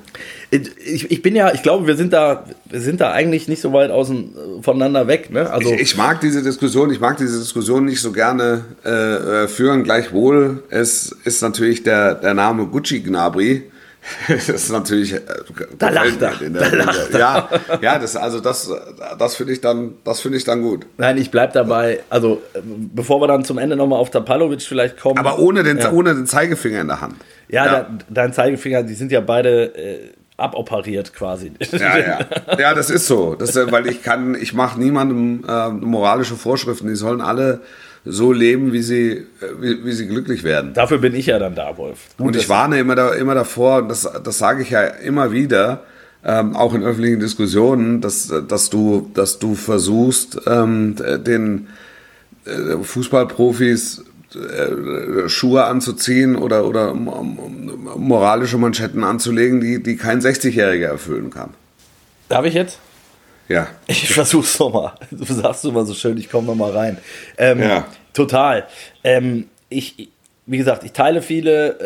ich, 0.50 1.10
ich 1.10 1.22
bin 1.22 1.34
ja, 1.34 1.52
ich 1.52 1.62
glaube, 1.62 1.86
wir 1.86 1.96
sind 1.96 2.12
da, 2.12 2.44
wir 2.66 2.80
sind 2.80 3.00
da 3.00 3.10
eigentlich 3.10 3.48
nicht 3.48 3.60
so 3.60 3.72
weit 3.72 3.90
außen, 3.90 4.34
äh, 4.58 4.62
voneinander 4.62 5.08
weg. 5.08 5.30
Ne? 5.32 5.50
Also, 5.50 5.72
Ich, 5.72 5.80
ich 5.80 5.96
mag 5.96 6.20
diese 6.20 6.42
Diskussion, 6.42 6.90
ich 6.90 7.00
mag 7.00 7.16
diese 7.16 7.38
Diskussion 7.38 7.84
nicht 7.84 8.00
so 8.00 8.12
gerne 8.12 8.64
äh, 8.84 8.90
äh, 9.44 9.48
führen. 9.48 9.82
Gleichwohl, 9.82 10.62
es 10.70 11.14
ist 11.24 11.42
natürlich 11.42 11.82
der, 11.82 12.14
der 12.14 12.34
Name 12.34 12.66
Gucci 12.66 13.00
Gnabry. 13.00 13.64
Das 14.28 14.48
ist 14.48 14.70
natürlich. 14.70 15.12
Äh, 15.14 15.20
Da 15.78 15.88
lacht 15.90 16.20
er, 16.22 16.40
in 16.42 16.52
der- 16.54 16.62
da 16.62 16.68
der- 16.70 16.84
lacht 16.84 17.10
er. 17.12 17.18
Ja, 17.18 17.48
ja, 17.80 17.98
das 17.98 18.16
also 18.16 18.40
das, 18.40 18.70
das 19.18 19.36
finde 19.36 19.52
ich 19.52 19.60
dann, 19.60 19.94
das 20.04 20.20
finde 20.20 20.38
ich 20.38 20.44
dann 20.44 20.62
gut. 20.62 20.86
nein, 20.96 21.18
ich 21.18 21.30
bleib 21.30 21.52
dabei. 21.52 22.00
Also, 22.10 22.42
äh, 22.54 22.60
bevor 22.64 23.20
wir 23.20 23.26
dann 23.28 23.44
zum 23.44 23.58
Ende 23.58 23.76
nochmal 23.76 23.98
auf 23.98 24.10
Tapalovic 24.10 24.62
vielleicht 24.62 24.98
kommen. 25.00 25.18
Aber 25.18 25.38
ohne 25.38 25.62
den, 25.62 25.78
Ja. 25.78 25.90
ohne 25.92 26.14
den 26.14 26.26
Zeigefinger 26.26 26.80
in 26.80 26.88
der 26.88 27.00
Hand. 27.00 27.14
Ja, 27.48 27.66
Ja. 27.66 27.80
De, 27.82 28.04
dein 28.10 28.32
Zeigefinger, 28.32 28.82
die 28.82 28.94
sind 28.94 29.12
ja 29.12 29.20
beide 29.20 29.74
äh, 29.76 30.10
aboperiert 30.36 31.12
quasi. 31.14 31.52
Ja, 31.72 31.98
ja. 31.98 32.18
Ja, 32.58 32.74
das 32.74 32.90
ist 32.90 33.06
so. 33.06 33.34
Das, 33.34 33.56
äh, 33.56 33.70
weil 33.72 33.86
ich 33.86 34.02
kann, 34.02 34.34
ich 34.34 34.52
mache 34.54 34.78
niemandem 34.78 35.44
äh, 35.48 35.68
moralische 35.70 36.34
Vorschriften. 36.34 36.88
Die 36.88 36.94
sollen 36.96 37.20
alle 37.20 37.60
so 38.06 38.32
leben, 38.32 38.72
wie 38.72 38.82
sie, 38.82 39.10
äh, 39.10 39.24
wie, 39.60 39.84
wie 39.84 39.92
sie 39.92 40.06
glücklich 40.06 40.44
werden. 40.44 40.72
Dafür 40.72 40.98
bin 40.98 41.14
ich 41.14 41.26
ja 41.26 41.38
dann 41.38 41.54
da, 41.54 41.76
Wolf. 41.76 41.98
Gut, 42.16 42.28
Und 42.28 42.36
ich 42.36 42.48
warne 42.48 42.78
immer, 42.78 42.94
da, 42.94 43.12
immer 43.14 43.34
davor, 43.34 43.78
und 43.78 43.88
das, 43.88 44.08
das 44.22 44.38
sage 44.38 44.62
ich 44.62 44.70
ja 44.70 44.82
immer 44.84 45.32
wieder, 45.32 45.82
ähm, 46.24 46.56
auch 46.56 46.74
in 46.74 46.82
öffentlichen 46.82 47.20
Diskussionen, 47.20 48.00
dass, 48.00 48.32
dass, 48.48 48.70
du, 48.70 49.10
dass 49.12 49.38
du 49.38 49.54
versuchst, 49.54 50.40
ähm, 50.46 50.96
den 50.96 51.68
äh, 52.44 52.82
Fußballprofis 52.82 54.04
äh, 54.34 55.28
Schuhe 55.28 55.64
anzuziehen 55.64 56.36
oder, 56.36 56.66
oder 56.66 56.94
moralische 56.94 58.58
Manschetten 58.58 59.04
anzulegen, 59.04 59.60
die, 59.60 59.82
die 59.82 59.96
kein 59.96 60.20
60-Jähriger 60.20 60.86
erfüllen 60.86 61.30
kann. 61.30 61.50
Darf 62.28 62.44
ich 62.44 62.54
jetzt? 62.54 62.78
Ja. 63.48 63.68
Ich 63.86 64.08
versuch's 64.08 64.58
nochmal. 64.58 64.92
Du 65.10 65.24
sagst 65.24 65.64
immer 65.64 65.84
so 65.84 65.94
schön, 65.94 66.16
ich 66.18 66.30
komme 66.30 66.46
nochmal 66.48 66.72
rein. 66.72 66.98
Ähm, 67.38 67.60
Ja. 67.60 67.86
Total. 68.12 68.66
Ähm, 69.04 69.46
ich, 69.68 70.08
wie 70.46 70.58
gesagt, 70.58 70.84
ich 70.84 70.92
teile 70.92 71.20
viele, 71.22 71.78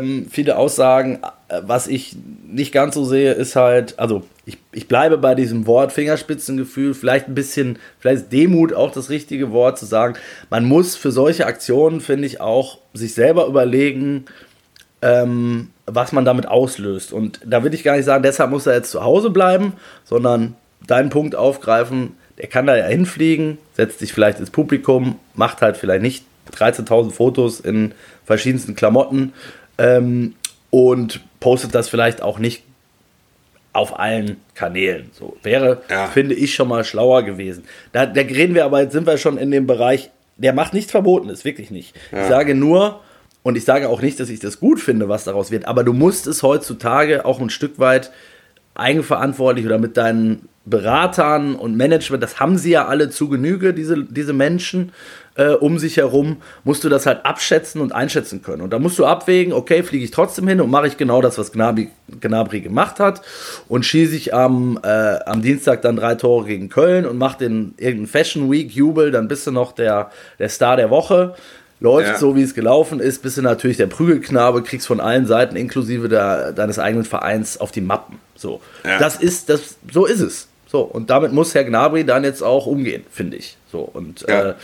ähm, 0.00 0.26
viele 0.30 0.56
Aussagen. 0.56 1.20
Was 1.62 1.86
ich 1.86 2.16
nicht 2.46 2.72
ganz 2.72 2.94
so 2.94 3.04
sehe, 3.04 3.32
ist 3.32 3.54
halt, 3.54 3.98
also 3.98 4.24
ich, 4.46 4.58
ich 4.72 4.88
bleibe 4.88 5.18
bei 5.18 5.34
diesem 5.34 5.66
Wort 5.66 5.92
Fingerspitzengefühl, 5.92 6.94
vielleicht 6.94 7.28
ein 7.28 7.34
bisschen, 7.34 7.78
vielleicht 8.00 8.22
ist 8.22 8.32
Demut 8.32 8.72
auch 8.72 8.90
das 8.92 9.10
richtige 9.10 9.52
Wort 9.52 9.78
zu 9.78 9.86
sagen. 9.86 10.14
Man 10.50 10.64
muss 10.64 10.96
für 10.96 11.12
solche 11.12 11.46
Aktionen, 11.46 12.00
finde 12.00 12.26
ich, 12.26 12.40
auch 12.40 12.78
sich 12.92 13.14
selber 13.14 13.46
überlegen, 13.46 14.24
ähm, 15.02 15.68
was 15.86 16.12
man 16.12 16.24
damit 16.24 16.48
auslöst. 16.48 17.12
Und 17.12 17.40
da 17.44 17.62
will 17.62 17.74
ich 17.74 17.84
gar 17.84 17.96
nicht 17.96 18.06
sagen, 18.06 18.22
deshalb 18.22 18.50
muss 18.50 18.66
er 18.66 18.74
jetzt 18.74 18.90
zu 18.90 19.04
Hause 19.04 19.30
bleiben, 19.30 19.74
sondern 20.04 20.56
deinen 20.86 21.10
Punkt 21.10 21.34
aufgreifen, 21.34 22.12
der 22.38 22.48
kann 22.48 22.66
da 22.66 22.76
ja 22.76 22.86
hinfliegen, 22.86 23.58
setzt 23.74 23.98
sich 24.00 24.12
vielleicht 24.12 24.40
ins 24.40 24.50
Publikum, 24.50 25.18
macht 25.34 25.62
halt 25.62 25.76
vielleicht 25.76 26.02
nicht 26.02 26.24
13.000 26.56 27.10
Fotos 27.12 27.60
in 27.60 27.92
verschiedensten 28.24 28.74
Klamotten 28.74 29.32
ähm, 29.78 30.34
und 30.70 31.20
postet 31.40 31.74
das 31.74 31.88
vielleicht 31.88 32.22
auch 32.22 32.38
nicht 32.38 32.62
auf 33.72 33.98
allen 33.98 34.36
Kanälen. 34.54 35.10
So 35.12 35.36
wäre, 35.42 35.82
Ja. 35.90 36.06
finde 36.06 36.34
ich, 36.34 36.54
schon 36.54 36.68
mal 36.68 36.84
schlauer 36.84 37.22
gewesen. 37.22 37.64
Da, 37.92 38.06
da 38.06 38.20
reden 38.20 38.54
wir 38.54 38.64
aber, 38.64 38.82
jetzt 38.82 38.92
sind 38.92 39.06
wir 39.06 39.18
schon 39.18 39.36
in 39.38 39.50
dem 39.50 39.66
Bereich, 39.66 40.10
der 40.36 40.52
macht 40.52 40.74
nichts 40.74 40.90
Verbotenes, 40.92 41.44
wirklich 41.44 41.70
nicht. 41.70 41.94
Ich 42.12 42.28
sage 42.28 42.54
nur, 42.54 43.00
und 43.42 43.56
ich 43.56 43.64
sage 43.64 43.88
auch 43.88 44.00
nicht, 44.00 44.18
dass 44.20 44.28
ich 44.30 44.40
das 44.40 44.58
gut 44.60 44.80
finde, 44.80 45.08
was 45.08 45.24
daraus 45.24 45.50
wird, 45.50 45.66
aber 45.66 45.84
du 45.84 45.92
musst 45.92 46.26
es 46.26 46.42
heutzutage 46.42 47.24
auch 47.24 47.40
ein 47.40 47.50
Stück 47.50 47.78
weit 47.78 48.10
eigenverantwortlich 48.74 49.66
oder 49.66 49.78
mit 49.78 49.96
deinen 49.96 50.48
Beratern 50.66 51.56
und 51.56 51.76
Management, 51.76 52.22
das 52.22 52.40
haben 52.40 52.56
sie 52.56 52.70
ja 52.70 52.86
alle 52.86 53.10
zu 53.10 53.28
Genüge, 53.28 53.74
diese, 53.74 54.02
diese 54.02 54.32
Menschen 54.32 54.92
äh, 55.36 55.48
um 55.50 55.78
sich 55.78 55.96
herum, 55.98 56.38
musst 56.62 56.84
du 56.84 56.88
das 56.88 57.06
halt 57.06 57.26
abschätzen 57.26 57.80
und 57.80 57.92
einschätzen 57.92 58.42
können. 58.42 58.62
Und 58.62 58.72
da 58.72 58.78
musst 58.78 58.98
du 58.98 59.04
abwägen, 59.04 59.52
okay, 59.52 59.82
fliege 59.82 60.04
ich 60.04 60.10
trotzdem 60.10 60.48
hin 60.48 60.60
und 60.60 60.70
mache 60.70 60.86
ich 60.86 60.96
genau 60.96 61.20
das, 61.20 61.36
was 61.38 61.52
Gnabry, 61.52 61.90
Gnabry 62.20 62.60
gemacht 62.60 62.98
hat 62.98 63.20
und 63.68 63.84
schieße 63.84 64.16
ich 64.16 64.32
am, 64.32 64.78
äh, 64.82 65.18
am 65.26 65.42
Dienstag 65.42 65.82
dann 65.82 65.96
drei 65.96 66.14
Tore 66.14 66.46
gegen 66.46 66.68
Köln 66.68 67.04
und 67.04 67.18
mache 67.18 67.38
den 67.38 67.74
irgendeinen 67.76 68.06
Fashion 68.06 68.50
Week 68.50 68.70
Jubel, 68.70 69.10
dann 69.10 69.28
bist 69.28 69.46
du 69.46 69.50
noch 69.50 69.72
der, 69.72 70.10
der 70.38 70.48
Star 70.48 70.76
der 70.76 70.90
Woche 70.90 71.34
läuft 71.80 72.08
ja. 72.08 72.16
so, 72.16 72.34
wie 72.34 72.42
es 72.42 72.54
gelaufen 72.54 72.98
ist, 72.98 73.22
bist 73.22 73.36
du 73.36 73.42
natürlich 73.42 73.76
der 73.76 73.88
Prügelknabe, 73.88 74.62
kriegst 74.62 74.86
von 74.86 75.00
allen 75.00 75.26
Seiten, 75.26 75.54
inklusive 75.54 76.08
der, 76.08 76.52
deines 76.52 76.78
eigenen 76.78 77.04
Vereins, 77.04 77.58
auf 77.58 77.72
die 77.72 77.82
Mappen. 77.82 78.20
So, 78.36 78.62
ja. 78.84 78.98
das 78.98 79.16
ist, 79.16 79.50
das, 79.50 79.76
so 79.92 80.06
ist 80.06 80.20
es. 80.20 80.48
So, 80.74 80.80
und 80.80 81.08
damit 81.08 81.32
muss 81.32 81.54
Herr 81.54 81.62
Gnabry 81.62 82.04
dann 82.04 82.24
jetzt 82.24 82.42
auch 82.42 82.66
umgehen, 82.66 83.04
finde 83.08 83.36
ich. 83.36 83.56
So, 83.70 83.78
und 83.78 84.26
ja. 84.28 84.50
äh, 84.50 84.54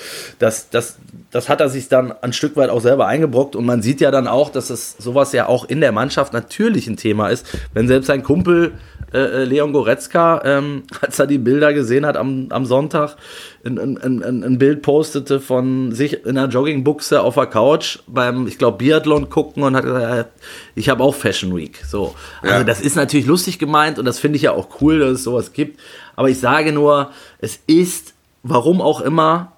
das, 0.41 0.69
das, 0.69 0.99
das 1.31 1.49
hat 1.49 1.61
er 1.61 1.69
sich 1.69 1.89
dann 1.89 2.13
ein 2.21 2.33
Stück 2.33 2.57
weit 2.57 2.69
auch 2.69 2.81
selber 2.81 3.07
eingebrockt. 3.07 3.55
Und 3.55 3.65
man 3.65 3.81
sieht 3.81 4.01
ja 4.01 4.11
dann 4.11 4.27
auch, 4.27 4.51
dass 4.51 4.71
es 4.71 4.97
sowas 4.99 5.33
ja 5.33 5.47
auch 5.47 5.67
in 5.67 5.81
der 5.81 5.93
Mannschaft 5.93 6.33
natürlich 6.33 6.89
ein 6.89 6.97
Thema 6.97 7.29
ist. 7.29 7.47
Wenn 7.75 7.87
selbst 7.87 8.09
sein 8.09 8.25
Kumpel 8.25 8.73
äh, 9.13 9.19
äh 9.19 9.45
Leon 9.45 9.73
Goretzka, 9.73 10.43
ähm, 10.45 10.85
als 11.01 11.19
er 11.19 11.27
die 11.27 11.39
Bilder 11.39 11.73
gesehen 11.73 12.07
hat 12.07 12.17
am, 12.17 12.47
am 12.51 12.65
Sonntag, 12.65 13.17
ein, 13.65 13.79
ein, 13.79 14.23
ein, 14.23 14.45
ein 14.45 14.59
Bild 14.59 14.83
postete 14.83 15.41
von 15.41 15.93
sich 15.93 16.25
in 16.25 16.39
einer 16.39 16.49
Joggingbuchse 16.49 17.21
auf 17.21 17.35
der 17.35 17.47
Couch 17.47 17.99
beim, 18.07 18.47
ich 18.47 18.59
glaube, 18.59 18.79
Biathlon 18.79 19.29
gucken 19.29 19.63
und 19.63 19.77
hat 19.77 19.85
gesagt, 19.85 20.31
ich 20.75 20.89
habe 20.89 21.03
auch 21.03 21.15
Fashion 21.15 21.55
Week. 21.55 21.83
So. 21.87 22.15
Also 22.43 22.55
ja. 22.57 22.65
das 22.65 22.81
ist 22.81 22.97
natürlich 22.97 23.27
lustig 23.27 23.59
gemeint 23.59 23.99
und 23.99 24.05
das 24.05 24.19
finde 24.19 24.37
ich 24.37 24.43
ja 24.43 24.53
auch 24.53 24.81
cool, 24.81 25.01
dass 25.01 25.11
es 25.11 25.25
sowas 25.25 25.53
gibt. 25.53 25.81
Aber 26.17 26.29
ich 26.29 26.39
sage 26.39 26.73
nur, 26.73 27.11
es 27.39 27.61
ist, 27.67 28.15
warum 28.43 28.81
auch 28.81 29.01
immer, 29.01 29.53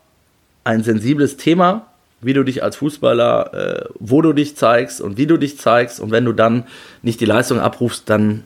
ein 0.64 0.82
sensibles 0.82 1.36
Thema, 1.36 1.86
wie 2.20 2.34
du 2.34 2.44
dich 2.44 2.62
als 2.62 2.76
Fußballer, 2.76 3.54
äh, 3.54 3.84
wo 3.98 4.22
du 4.22 4.32
dich 4.32 4.56
zeigst 4.56 5.00
und 5.00 5.16
wie 5.16 5.26
du 5.26 5.36
dich 5.36 5.58
zeigst. 5.58 6.00
Und 6.00 6.10
wenn 6.12 6.24
du 6.24 6.32
dann 6.32 6.64
nicht 7.02 7.20
die 7.20 7.24
Leistung 7.24 7.58
abrufst, 7.58 8.08
dann 8.08 8.44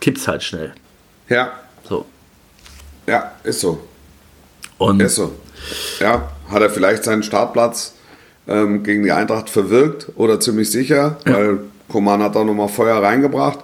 kippt 0.00 0.18
es 0.18 0.28
halt 0.28 0.42
schnell. 0.42 0.72
Ja. 1.28 1.52
So. 1.88 2.06
Ja, 3.06 3.32
ist 3.44 3.60
so. 3.60 3.82
Und 4.78 5.00
ist 5.00 5.16
so. 5.16 5.32
Ja, 6.00 6.30
hat 6.50 6.62
er 6.62 6.70
vielleicht 6.70 7.04
seinen 7.04 7.22
Startplatz 7.22 7.94
ähm, 8.46 8.82
gegen 8.82 9.02
die 9.02 9.12
Eintracht 9.12 9.50
verwirkt 9.50 10.08
oder 10.16 10.40
ziemlich 10.40 10.70
sicher, 10.70 11.16
ja. 11.26 11.34
weil 11.34 11.60
Koman 11.88 12.22
hat 12.22 12.36
da 12.36 12.44
nochmal 12.44 12.68
Feuer 12.68 13.02
reingebracht. 13.02 13.60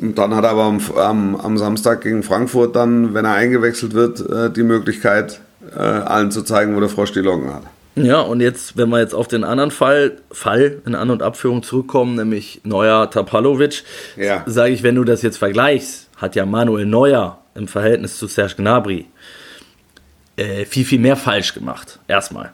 Und 0.00 0.18
dann 0.18 0.34
hat 0.34 0.44
er 0.44 0.50
aber 0.50 0.64
am, 0.64 0.80
am, 0.96 1.36
am, 1.36 1.56
Samstag 1.56 2.00
gegen 2.00 2.24
Frankfurt 2.24 2.74
dann, 2.74 3.14
wenn 3.14 3.24
er 3.24 3.34
eingewechselt 3.34 3.94
wird, 3.94 4.20
äh, 4.28 4.50
die 4.50 4.64
Möglichkeit, 4.64 5.40
äh, 5.74 5.78
allen 5.78 6.32
zu 6.32 6.42
zeigen, 6.42 6.74
wo 6.74 6.80
der 6.80 6.88
Frosch 6.88 7.12
die 7.12 7.20
Locken 7.20 7.54
hat. 7.54 7.62
Ja, 7.96 8.20
und 8.20 8.40
jetzt, 8.40 8.76
wenn 8.76 8.88
wir 8.88 8.98
jetzt 8.98 9.14
auf 9.14 9.28
den 9.28 9.44
anderen 9.44 9.70
Fall, 9.70 10.16
Fall 10.32 10.82
in 10.84 10.94
An- 10.94 11.10
und 11.10 11.22
Abführung 11.22 11.62
zurückkommen, 11.62 12.16
nämlich 12.16 12.60
Neuer 12.64 13.08
Tapalovic, 13.10 13.84
ja. 14.16 14.42
sage 14.46 14.72
ich, 14.72 14.82
wenn 14.82 14.96
du 14.96 15.04
das 15.04 15.22
jetzt 15.22 15.36
vergleichst, 15.38 16.10
hat 16.16 16.34
ja 16.34 16.44
Manuel 16.44 16.86
Neuer 16.86 17.40
im 17.54 17.68
Verhältnis 17.68 18.18
zu 18.18 18.26
Serge 18.26 18.54
Gnabry 18.56 19.06
äh, 20.36 20.64
viel, 20.64 20.84
viel 20.84 20.98
mehr 20.98 21.16
falsch 21.16 21.54
gemacht. 21.54 22.00
Erstmal. 22.08 22.52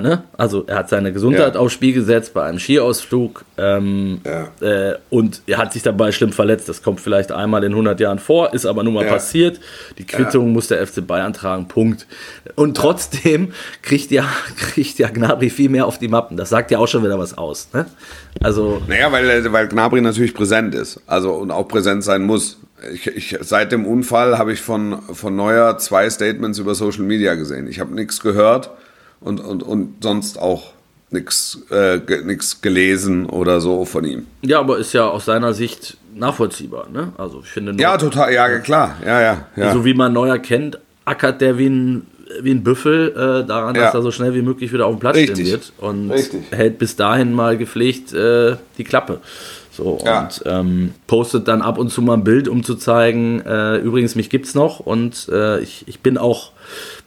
Ne? 0.00 0.24
Also 0.36 0.64
er 0.66 0.78
hat 0.78 0.88
seine 0.88 1.12
Gesundheit 1.12 1.54
ja. 1.54 1.60
aufs 1.60 1.74
Spiel 1.74 1.92
gesetzt 1.92 2.32
bei 2.34 2.44
einem 2.44 2.58
Skiausflug 2.58 3.44
ähm, 3.58 4.20
ja. 4.24 4.48
äh, 4.60 4.98
und 5.10 5.42
er 5.46 5.58
hat 5.58 5.72
sich 5.72 5.82
dabei 5.82 6.12
schlimm 6.12 6.32
verletzt. 6.32 6.68
Das 6.68 6.82
kommt 6.82 7.00
vielleicht 7.00 7.32
einmal 7.32 7.64
in 7.64 7.72
100 7.72 8.00
Jahren 8.00 8.18
vor, 8.18 8.54
ist 8.54 8.66
aber 8.66 8.82
nun 8.82 8.94
mal 8.94 9.04
ja. 9.04 9.12
passiert. 9.12 9.60
Die 9.98 10.04
Quittung 10.04 10.52
muss 10.52 10.68
der 10.68 10.86
FC 10.86 11.06
Bayern 11.06 11.32
tragen, 11.32 11.68
Punkt. 11.68 12.06
Und 12.54 12.76
trotzdem 12.76 13.52
kriegt 13.82 14.10
ja, 14.10 14.24
kriegt 14.56 14.98
ja 14.98 15.08
Gnabry 15.08 15.50
viel 15.50 15.68
mehr 15.68 15.86
auf 15.86 15.98
die 15.98 16.08
Mappen. 16.08 16.36
Das 16.36 16.48
sagt 16.48 16.70
ja 16.70 16.78
auch 16.78 16.88
schon 16.88 17.04
wieder 17.04 17.18
was 17.18 17.36
aus. 17.36 17.68
Ne? 17.72 17.86
Also, 18.40 18.80
naja, 18.86 19.12
weil, 19.12 19.52
weil 19.52 19.68
Gnabry 19.68 20.00
natürlich 20.00 20.34
präsent 20.34 20.74
ist 20.74 21.00
also 21.06 21.32
und 21.32 21.50
auch 21.50 21.68
präsent 21.68 22.04
sein 22.04 22.22
muss. 22.22 22.58
Ich, 22.92 23.06
ich, 23.06 23.38
seit 23.42 23.70
dem 23.70 23.86
Unfall 23.86 24.38
habe 24.38 24.52
ich 24.52 24.60
von, 24.60 25.00
von 25.12 25.36
Neuer 25.36 25.78
zwei 25.78 26.10
Statements 26.10 26.58
über 26.58 26.74
Social 26.74 27.02
Media 27.02 27.34
gesehen. 27.34 27.68
Ich 27.68 27.78
habe 27.78 27.94
nichts 27.94 28.20
gehört 28.20 28.70
und, 29.24 29.40
und, 29.40 29.62
und 29.62 30.02
sonst 30.02 30.38
auch 30.38 30.72
nichts 31.10 31.60
äh, 31.70 32.00
gelesen 32.00 33.26
oder 33.26 33.60
so 33.60 33.84
von 33.84 34.04
ihm. 34.04 34.26
Ja, 34.42 34.60
aber 34.60 34.78
ist 34.78 34.92
ja 34.92 35.06
aus 35.08 35.26
seiner 35.26 35.52
Sicht 35.52 35.98
nachvollziehbar. 36.14 36.88
Ne? 36.90 37.12
Also 37.18 37.40
ich 37.42 37.50
finde 37.50 37.80
ja 37.80 37.96
total, 37.98 38.32
ja 38.32 38.58
klar, 38.58 38.96
ja 39.04 39.20
ja. 39.20 39.46
ja. 39.56 39.72
So 39.72 39.84
wie 39.84 39.94
man 39.94 40.12
Neuer 40.12 40.38
kennt, 40.38 40.78
ackert 41.04 41.40
der 41.40 41.58
wie 41.58 41.68
ein 41.68 42.06
wie 42.40 42.50
ein 42.50 42.62
Büffel 42.62 43.10
äh, 43.10 43.46
daran, 43.46 43.74
ja. 43.74 43.82
dass 43.82 43.94
er 43.94 44.02
so 44.02 44.10
schnell 44.10 44.34
wie 44.34 44.42
möglich 44.42 44.72
wieder 44.72 44.86
auf 44.86 44.94
dem 44.94 45.00
Platz 45.00 45.16
Richtig. 45.16 45.48
stehen 45.48 45.52
wird 45.52 45.72
und 45.78 46.10
Richtig. 46.10 46.40
hält 46.50 46.78
bis 46.78 46.96
dahin 46.96 47.32
mal 47.34 47.58
gepflegt 47.58 48.14
äh, 48.14 48.56
die 48.78 48.84
Klappe. 48.84 49.20
So, 49.70 49.98
ja. 50.04 50.22
und 50.22 50.42
ähm, 50.44 50.94
postet 51.06 51.48
dann 51.48 51.62
ab 51.62 51.78
und 51.78 51.90
zu 51.90 52.02
mal 52.02 52.14
ein 52.14 52.24
Bild, 52.24 52.46
um 52.46 52.62
zu 52.62 52.74
zeigen, 52.74 53.40
äh, 53.40 53.76
übrigens, 53.76 54.14
mich 54.14 54.28
gibt's 54.28 54.54
noch 54.54 54.80
und 54.80 55.28
äh, 55.30 55.60
ich, 55.60 55.84
ich 55.86 56.00
bin 56.00 56.18
auch, 56.18 56.51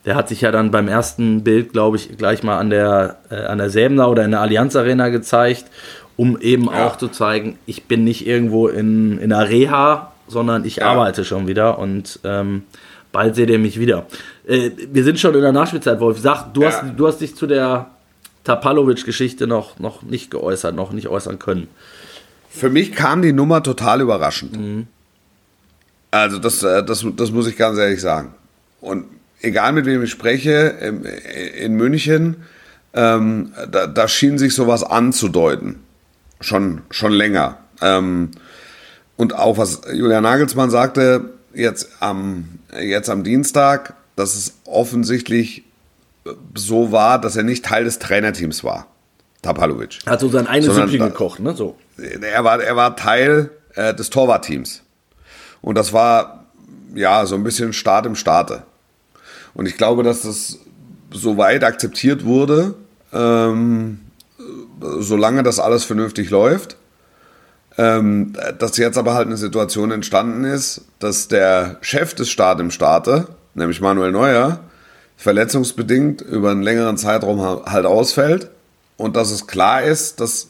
der 0.05 0.15
hat 0.15 0.29
sich 0.29 0.41
ja 0.41 0.51
dann 0.51 0.71
beim 0.71 0.87
ersten 0.87 1.43
Bild, 1.43 1.73
glaube 1.73 1.97
ich, 1.97 2.17
gleich 2.17 2.43
mal 2.43 2.57
an 2.57 2.69
der, 2.69 3.17
äh, 3.29 3.35
an 3.45 3.57
der 3.57 3.69
Säbener 3.69 4.09
oder 4.09 4.23
in 4.23 4.31
der 4.31 4.41
Allianz 4.41 4.75
Arena 4.75 5.09
gezeigt, 5.09 5.65
um 6.15 6.39
eben 6.39 6.65
ja. 6.65 6.87
auch 6.87 6.97
zu 6.97 7.07
zeigen, 7.07 7.57
ich 7.65 7.85
bin 7.85 8.03
nicht 8.03 8.25
irgendwo 8.25 8.67
in, 8.67 9.17
in 9.17 9.29
der 9.29 9.49
Reha, 9.49 10.13
sondern 10.27 10.65
ich 10.65 10.77
ja. 10.77 10.91
arbeite 10.91 11.25
schon 11.25 11.47
wieder 11.47 11.79
und 11.79 12.19
ähm, 12.23 12.63
bald 13.11 13.35
seht 13.35 13.49
ihr 13.49 13.59
mich 13.59 13.79
wieder. 13.79 14.05
Äh, 14.47 14.71
wir 14.91 15.03
sind 15.03 15.19
schon 15.19 15.33
in 15.33 15.41
der 15.41 15.51
Nachspielzeit, 15.51 15.99
Wolf. 15.99 16.19
Sag, 16.19 16.53
du, 16.53 16.65
hast, 16.65 16.83
du 16.95 17.07
hast 17.07 17.19
dich 17.19 17.35
zu 17.35 17.47
der 17.47 17.87
Tapalovic-Geschichte 18.43 19.47
noch, 19.47 19.79
noch 19.79 20.03
nicht 20.03 20.29
geäußert, 20.29 20.75
noch 20.75 20.91
nicht 20.91 21.07
äußern 21.07 21.39
können. 21.39 21.67
Für 22.49 22.69
mich 22.69 22.93
kam 22.93 23.21
die 23.21 23.33
Nummer 23.33 23.63
total 23.63 24.01
überraschend. 24.01 24.57
Mhm. 24.57 24.87
Also 26.11 26.37
das, 26.37 26.63
äh, 26.63 26.83
das, 26.85 27.05
das 27.17 27.31
muss 27.31 27.47
ich 27.47 27.57
ganz 27.57 27.77
ehrlich 27.77 28.01
sagen. 28.01 28.35
Und 28.79 29.05
egal 29.41 29.73
mit 29.73 29.85
wem 29.85 30.03
ich 30.03 30.11
spreche, 30.11 30.51
in 31.57 31.73
München, 31.73 32.37
ähm, 32.93 33.51
da, 33.69 33.87
da, 33.87 34.07
schien 34.07 34.37
sich 34.37 34.55
sowas 34.55 34.83
anzudeuten. 34.83 35.81
Schon, 36.39 36.81
schon 36.89 37.11
länger. 37.11 37.57
Ähm, 37.81 38.31
und 39.17 39.35
auch 39.35 39.57
was 39.57 39.81
Julian 39.93 40.23
Nagelsmann 40.23 40.69
sagte, 40.69 41.31
jetzt 41.53 41.89
am, 41.99 42.59
jetzt 42.79 43.09
am 43.09 43.23
Dienstag, 43.23 43.95
dass 44.15 44.35
es 44.35 44.57
offensichtlich 44.65 45.63
so 46.55 46.91
war, 46.91 47.19
dass 47.19 47.35
er 47.35 47.43
nicht 47.43 47.65
Teil 47.65 47.83
des 47.83 47.99
Trainerteams 47.99 48.63
war. 48.63 48.87
Tapalovic. 49.41 49.99
Hat 50.05 50.19
so 50.19 50.29
sein 50.29 50.47
eigenes 50.47 50.75
Süppchen 50.75 50.99
gekocht, 50.99 51.39
ne? 51.39 51.55
So. 51.55 51.77
Er 51.97 52.43
war, 52.43 52.61
er 52.61 52.75
war 52.75 52.95
Teil 52.95 53.51
äh, 53.75 53.93
des 53.93 54.09
Torwartteams. 54.09 54.81
Und 55.61 55.75
das 55.75 55.93
war 55.93 56.45
ja 56.93 57.25
so 57.25 57.35
ein 57.35 57.43
bisschen 57.43 57.73
Start 57.73 58.05
im 58.05 58.15
Starte. 58.15 58.63
Und 59.55 59.65
ich 59.67 59.77
glaube, 59.77 60.03
dass 60.03 60.21
das 60.21 60.59
so 61.11 61.37
weit 61.37 61.63
akzeptiert 61.63 62.25
wurde, 62.25 62.75
ähm, 63.11 64.01
solange 64.99 65.43
das 65.43 65.59
alles 65.59 65.83
vernünftig 65.85 66.29
läuft. 66.29 66.77
Ähm, 67.77 68.33
dass 68.57 68.77
jetzt 68.77 68.97
aber 68.97 69.15
halt 69.15 69.27
eine 69.27 69.35
Situation 69.35 69.91
entstanden 69.91 70.45
ist, 70.45 70.85
dass 70.99 71.27
der 71.27 71.77
Chef 71.81 72.13
des 72.13 72.29
Start 72.29 72.61
im 72.61 72.71
Starte, 72.71 73.27
nämlich 73.53 73.81
Manuel 73.81 74.13
Neuer, 74.13 74.61
verletzungsbedingt 75.17 76.21
über 76.21 76.51
einen 76.51 76.61
längeren 76.61 76.97
Zeitraum 76.97 77.41
halt 77.65 77.85
ausfällt 77.85 78.49
und 78.95 79.17
dass 79.17 79.31
es 79.31 79.47
klar 79.47 79.83
ist, 79.83 80.21
dass 80.21 80.47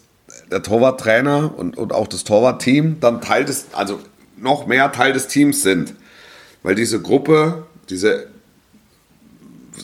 der 0.52 0.62
Torwarttrainer 0.62 1.58
und, 1.58 1.78
und 1.78 1.94
auch 1.94 2.08
das 2.08 2.24
Torwartteam 2.24 3.00
dann 3.00 3.22
Teil 3.22 3.46
des, 3.46 3.68
also 3.74 4.00
noch 4.38 4.68
mehr 4.68 4.92
Teil 4.92 5.14
des 5.14 5.28
Teams 5.28 5.64
sind. 5.64 5.96
Weil 6.62 6.76
diese 6.76 7.02
Gruppe, 7.02 7.64
diese 7.90 8.28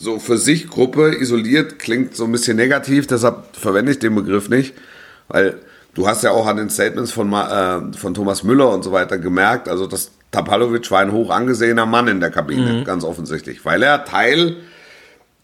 so 0.02 0.18
für 0.18 0.36
sich 0.36 0.68
Gruppe 0.68 1.14
isoliert 1.14 1.78
klingt 1.78 2.16
so 2.16 2.24
ein 2.24 2.32
bisschen 2.32 2.56
negativ, 2.56 3.06
deshalb 3.06 3.54
verwende 3.56 3.92
ich 3.92 4.00
den 4.00 4.16
Begriff 4.16 4.48
nicht, 4.48 4.74
weil 5.28 5.60
du 5.94 6.08
hast 6.08 6.24
ja 6.24 6.32
auch 6.32 6.46
an 6.46 6.56
den 6.56 6.70
Statements 6.70 7.12
von, 7.12 7.32
äh, 7.32 7.96
von 7.96 8.12
Thomas 8.12 8.42
Müller 8.42 8.70
und 8.70 8.82
so 8.82 8.90
weiter 8.90 9.18
gemerkt, 9.18 9.68
also 9.68 9.86
dass 9.86 10.10
Tapalovic 10.32 10.90
war 10.90 11.00
ein 11.00 11.12
hoch 11.12 11.30
angesehener 11.30 11.86
Mann 11.86 12.08
in 12.08 12.18
der 12.18 12.30
Kabine, 12.30 12.80
mhm. 12.80 12.84
ganz 12.84 13.04
offensichtlich, 13.04 13.64
weil 13.64 13.80
er 13.82 14.04
Teil 14.04 14.56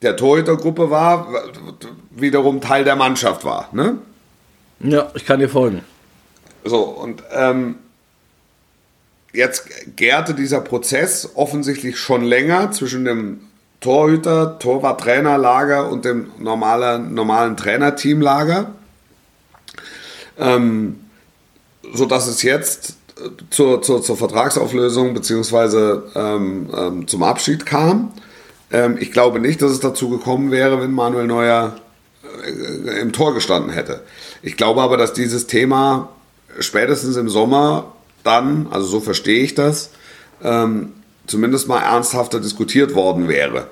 der 0.02 0.16
Torhütergruppe 0.16 0.90
war, 0.90 1.28
wiederum 2.10 2.60
Teil 2.60 2.82
der 2.82 2.96
Mannschaft 2.96 3.44
war. 3.44 3.68
Ne? 3.72 3.98
Ja, 4.80 5.10
ich 5.14 5.24
kann 5.24 5.38
dir 5.38 5.48
folgen. 5.48 5.82
So, 6.64 6.80
und 6.80 7.22
ähm, 7.32 7.76
jetzt 9.32 9.68
gärte 9.94 10.34
dieser 10.34 10.62
Prozess 10.62 11.30
offensichtlich 11.36 11.96
schon 11.96 12.24
länger 12.24 12.72
zwischen 12.72 13.04
dem 13.04 13.47
Torhüter, 13.80 14.58
Torwart-Trainerlager 14.58 15.88
und 15.90 16.04
dem 16.04 16.32
normalen, 16.38 17.14
normalen 17.14 17.56
Trainerteamlager. 17.56 18.72
Ähm, 20.38 21.00
so 21.92 22.06
dass 22.06 22.26
es 22.26 22.42
jetzt 22.42 22.96
zur, 23.50 23.82
zur, 23.82 24.02
zur 24.02 24.16
Vertragsauflösung 24.16 25.14
beziehungsweise 25.14 26.04
ähm, 26.14 26.70
ähm, 26.76 27.08
zum 27.08 27.22
Abschied 27.22 27.66
kam. 27.66 28.12
Ähm, 28.70 28.96
ich 29.00 29.12
glaube 29.12 29.40
nicht, 29.40 29.62
dass 29.62 29.72
es 29.72 29.80
dazu 29.80 30.08
gekommen 30.10 30.50
wäre, 30.50 30.80
wenn 30.80 30.92
Manuel 30.92 31.26
Neuer 31.26 31.76
äh, 32.44 33.00
im 33.00 33.12
Tor 33.12 33.34
gestanden 33.34 33.72
hätte. 33.72 34.02
Ich 34.42 34.56
glaube 34.56 34.82
aber, 34.82 34.96
dass 34.96 35.12
dieses 35.12 35.46
Thema 35.46 36.10
spätestens 36.60 37.16
im 37.16 37.28
Sommer 37.28 37.92
dann, 38.24 38.68
also 38.70 38.86
so 38.86 39.00
verstehe 39.00 39.42
ich 39.42 39.54
das, 39.54 39.90
ähm, 40.42 40.92
zumindest 41.28 41.68
mal 41.68 41.80
ernsthafter 41.80 42.40
diskutiert 42.40 42.94
worden 42.94 43.28
wäre. 43.28 43.68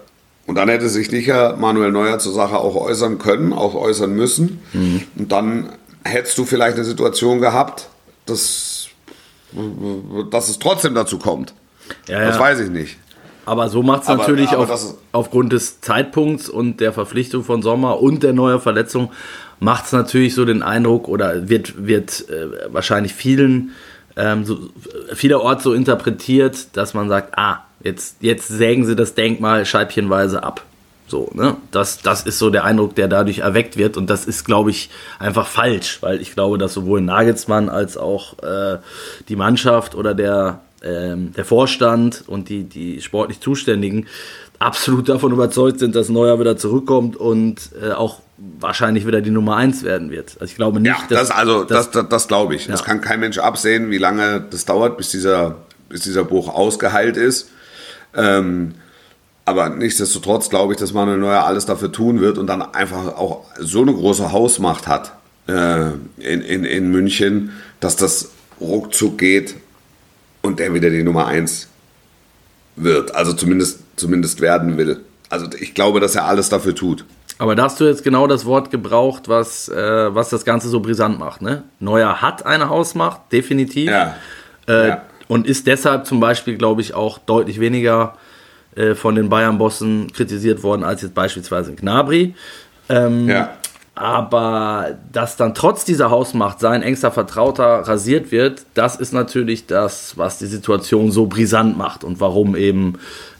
Und 0.46 0.54
dann 0.54 0.68
hätte 0.68 0.88
sich 0.88 1.10
sicher 1.10 1.56
Manuel 1.56 1.90
Neuer 1.90 2.20
zur 2.20 2.32
Sache 2.32 2.56
auch 2.56 2.76
äußern 2.76 3.18
können, 3.18 3.52
auch 3.52 3.74
äußern 3.74 4.14
müssen. 4.14 4.60
Mhm. 4.72 5.02
Und 5.16 5.32
dann 5.32 5.70
hättest 6.04 6.38
du 6.38 6.44
vielleicht 6.44 6.76
eine 6.76 6.84
Situation 6.84 7.40
gehabt, 7.40 7.88
dass, 8.26 8.88
dass 10.30 10.48
es 10.48 10.58
trotzdem 10.60 10.94
dazu 10.94 11.18
kommt. 11.18 11.52
Ja, 12.08 12.24
das 12.24 12.36
ja. 12.36 12.40
weiß 12.40 12.60
ich 12.60 12.70
nicht. 12.70 12.96
Aber 13.44 13.68
so 13.68 13.82
macht 13.82 14.02
es 14.02 14.08
natürlich 14.08 14.50
aber 14.50 14.72
auf, 14.72 14.94
aufgrund 15.12 15.52
des 15.52 15.80
Zeitpunkts 15.80 16.48
und 16.48 16.80
der 16.80 16.92
Verpflichtung 16.92 17.44
von 17.44 17.62
Sommer 17.62 18.00
und 18.00 18.24
der 18.24 18.32
neuen 18.32 18.60
Verletzung, 18.60 19.10
macht 19.60 19.86
es 19.86 19.92
natürlich 19.92 20.34
so 20.34 20.44
den 20.44 20.62
Eindruck 20.62 21.08
oder 21.08 21.48
wird, 21.48 21.86
wird 21.86 22.28
äh, 22.28 22.72
wahrscheinlich 22.72 23.14
vielen 23.14 23.70
ähm, 24.16 24.44
so, 24.44 24.58
vielerorts 25.14 25.62
so 25.64 25.72
interpretiert, 25.72 26.68
dass 26.76 26.94
man 26.94 27.08
sagt, 27.08 27.38
ah, 27.38 27.64
jetzt, 27.82 28.16
jetzt 28.20 28.48
sägen 28.48 28.84
sie 28.84 28.96
das 28.96 29.14
Denkmal 29.14 29.64
scheibchenweise 29.66 30.42
ab. 30.42 30.64
So, 31.08 31.30
ne? 31.34 31.56
Das, 31.70 32.02
das 32.02 32.22
ist 32.26 32.38
so 32.38 32.50
der 32.50 32.64
Eindruck, 32.64 32.96
der 32.96 33.06
dadurch 33.08 33.38
erweckt 33.38 33.76
wird. 33.76 33.96
Und 33.96 34.10
das 34.10 34.24
ist, 34.24 34.44
glaube 34.44 34.70
ich, 34.70 34.90
einfach 35.18 35.46
falsch, 35.46 35.98
weil 36.00 36.20
ich 36.20 36.32
glaube, 36.32 36.58
dass 36.58 36.74
sowohl 36.74 37.00
Nagelsmann 37.00 37.68
als 37.68 37.96
auch 37.96 38.42
äh, 38.42 38.78
die 39.28 39.36
Mannschaft 39.36 39.94
oder 39.94 40.14
der, 40.14 40.60
ähm, 40.82 41.32
der 41.34 41.44
Vorstand 41.44 42.24
und 42.26 42.48
die, 42.48 42.64
die 42.64 43.00
sportlich 43.02 43.40
Zuständigen 43.40 44.06
absolut 44.58 45.08
davon 45.08 45.32
überzeugt 45.32 45.78
sind, 45.78 45.94
dass 45.94 46.08
Neuer 46.08 46.40
wieder 46.40 46.56
zurückkommt 46.56 47.16
und 47.16 47.70
äh, 47.80 47.92
auch 47.92 48.20
wahrscheinlich 48.38 49.06
wieder 49.06 49.20
die 49.20 49.30
Nummer 49.30 49.56
1 49.56 49.82
werden 49.82 50.10
wird. 50.10 50.36
Also 50.40 50.50
ich 50.50 50.56
glaube 50.56 50.80
nicht, 50.80 50.88
ja, 50.88 50.98
das, 51.08 51.28
dass, 51.28 51.30
also 51.30 51.64
das, 51.64 51.90
das, 51.90 52.08
das 52.08 52.28
glaube 52.28 52.54
ich. 52.54 52.66
Ja. 52.66 52.72
Das 52.72 52.84
kann 52.84 53.00
kein 53.00 53.20
Mensch 53.20 53.38
absehen, 53.38 53.90
wie 53.90 53.98
lange 53.98 54.44
das 54.50 54.64
dauert, 54.64 54.96
bis 54.98 55.10
dieser, 55.10 55.56
bis 55.88 56.02
dieser 56.02 56.24
Bruch 56.24 56.48
ausgeheilt 56.48 57.16
ist. 57.16 57.50
Ähm, 58.14 58.74
aber 59.44 59.68
nichtsdestotrotz 59.70 60.50
glaube 60.50 60.72
ich, 60.72 60.78
dass 60.78 60.92
Manuel 60.92 61.18
Neuer 61.18 61.44
alles 61.44 61.66
dafür 61.66 61.92
tun 61.92 62.20
wird 62.20 62.36
und 62.36 62.48
dann 62.48 62.62
einfach 62.62 63.16
auch 63.16 63.44
so 63.58 63.82
eine 63.82 63.94
große 63.94 64.32
Hausmacht 64.32 64.86
hat 64.86 65.12
äh, 65.46 65.90
in, 66.18 66.42
in, 66.42 66.64
in 66.64 66.90
München, 66.90 67.52
dass 67.80 67.96
das 67.96 68.30
ruckzuck 68.60 69.18
geht 69.18 69.54
und 70.42 70.58
der 70.58 70.74
wieder 70.74 70.90
die 70.90 71.02
Nummer 71.02 71.26
1 71.26 71.68
wird. 72.74 73.14
Also 73.14 73.32
zumindest, 73.32 73.80
zumindest 73.96 74.40
werden 74.40 74.76
will. 74.76 75.00
Also 75.28 75.46
ich 75.58 75.74
glaube, 75.74 76.00
dass 76.00 76.14
er 76.14 76.24
alles 76.24 76.48
dafür 76.48 76.74
tut. 76.74 77.04
Aber 77.38 77.54
da 77.54 77.64
hast 77.64 77.80
du 77.80 77.84
jetzt 77.84 78.02
genau 78.02 78.26
das 78.26 78.46
Wort 78.46 78.70
gebraucht, 78.70 79.28
was, 79.28 79.68
äh, 79.68 80.14
was 80.14 80.30
das 80.30 80.44
Ganze 80.44 80.68
so 80.68 80.80
brisant 80.80 81.18
macht. 81.18 81.42
Ne? 81.42 81.64
Neuer 81.80 82.22
hat 82.22 82.46
eine 82.46 82.68
Hausmacht, 82.68 83.20
definitiv. 83.32 83.90
Ja. 83.90 84.14
Äh, 84.66 84.88
ja. 84.88 85.02
Und 85.28 85.46
ist 85.46 85.66
deshalb 85.66 86.06
zum 86.06 86.20
Beispiel, 86.20 86.56
glaube 86.56 86.80
ich, 86.80 86.94
auch 86.94 87.18
deutlich 87.18 87.60
weniger 87.60 88.14
äh, 88.74 88.94
von 88.94 89.14
den 89.14 89.28
Bayern-Bossen 89.28 90.12
kritisiert 90.12 90.62
worden 90.62 90.84
als 90.84 91.02
jetzt 91.02 91.14
beispielsweise 91.14 91.74
Gnabry. 91.74 92.34
Ähm, 92.88 93.28
ja. 93.28 93.50
Aber 93.94 94.98
dass 95.10 95.36
dann 95.36 95.54
trotz 95.54 95.84
dieser 95.84 96.10
Hausmacht 96.10 96.60
sein 96.60 96.82
engster 96.82 97.10
Vertrauter 97.10 97.64
rasiert 97.64 98.30
wird, 98.30 98.66
das 98.74 98.96
ist 98.96 99.12
natürlich 99.12 99.66
das, 99.66 100.18
was 100.18 100.38
die 100.38 100.46
Situation 100.46 101.10
so 101.10 101.26
brisant 101.26 101.78
macht 101.78 102.04
und 102.04 102.20
warum 102.20 102.56
eben 102.56 102.98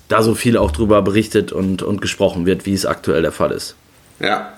da 0.09 0.23
so 0.23 0.35
viel 0.35 0.57
auch 0.57 0.71
drüber 0.71 1.03
berichtet 1.03 1.53
und, 1.53 1.83
und 1.83 2.01
gesprochen 2.01 2.47
wird, 2.47 2.65
wie 2.65 2.73
es 2.73 2.87
aktuell 2.87 3.23
der 3.23 3.33
Fall 3.33 3.51
ist. 3.51 3.77
Ja, 4.21 4.53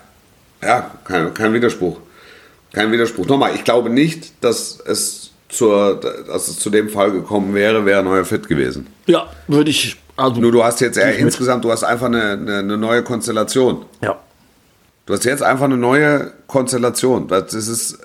ja, 0.61 0.91
kein, 1.05 1.33
kein 1.33 1.53
Widerspruch. 1.53 1.99
Kein 2.73 2.91
Widerspruch. 2.91 3.25
Nochmal, 3.25 3.55
ich 3.55 3.63
glaube 3.63 3.89
nicht, 3.89 4.43
dass 4.43 4.79
es, 4.85 5.31
zur, 5.49 5.99
dass 6.27 6.47
es 6.47 6.59
zu 6.59 6.69
dem 6.69 6.89
Fall 6.89 7.11
gekommen 7.11 7.55
wäre, 7.55 7.85
wäre 7.85 8.03
neuer 8.03 8.25
fit 8.25 8.47
gewesen. 8.47 8.87
Ja, 9.07 9.27
würde 9.47 9.71
ich. 9.71 9.97
Also 10.15 10.41
Nur 10.41 10.51
du 10.51 10.63
hast 10.63 10.81
jetzt 10.81 10.97
eher 10.97 11.17
insgesamt, 11.17 11.63
du 11.63 11.71
hast 11.71 11.83
einfach 11.83 12.07
eine, 12.07 12.33
eine, 12.33 12.57
eine, 12.57 12.77
neue 12.77 13.03
Konstellation. 13.03 13.85
Ja. 14.01 14.19
Du 15.05 15.13
hast 15.13 15.23
jetzt 15.23 15.41
einfach 15.41 15.65
eine 15.65 15.77
neue 15.77 16.33
Konstellation. 16.45 17.27
Das 17.27 17.53
ist, 17.53 17.97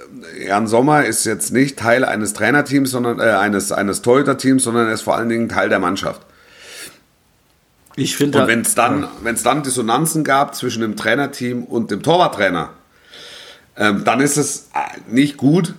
Jan 0.47 0.69
Sommer 0.69 1.05
ist 1.05 1.27
jetzt 1.27 1.53
nicht 1.53 1.79
Teil 1.79 2.05
eines 2.05 2.33
Trainerteams, 2.33 2.93
sondern 2.93 3.19
äh, 3.19 3.25
eines, 3.25 3.73
eines 3.73 4.01
Torhüter-Teams, 4.01 4.63
sondern 4.63 4.87
er 4.87 4.95
ist 4.95 5.03
vor 5.03 5.17
allen 5.17 5.29
Dingen 5.29 5.49
Teil 5.49 5.69
der 5.69 5.81
Mannschaft. 5.81 6.23
Ich 7.97 8.17
finde. 8.17 8.43
Und 8.43 8.49
wenn 8.49 8.61
es 8.63 8.75
dann, 8.75 9.09
ja. 9.25 9.33
dann 9.33 9.63
Dissonanzen 9.63 10.25
gab 10.25 10.55
zwischen 10.55 10.83
dem 10.83 10.97
Trainerteam 10.97 11.65
und 11.65 11.91
dem 11.91 12.03
Torwarttrainer, 12.03 12.71
ähm, 13.77 14.05
dann 14.05 14.21
ist 14.21 14.37
es 14.37 14.69
äh, 14.75 15.01
nicht 15.11 15.37
gut 15.37 15.75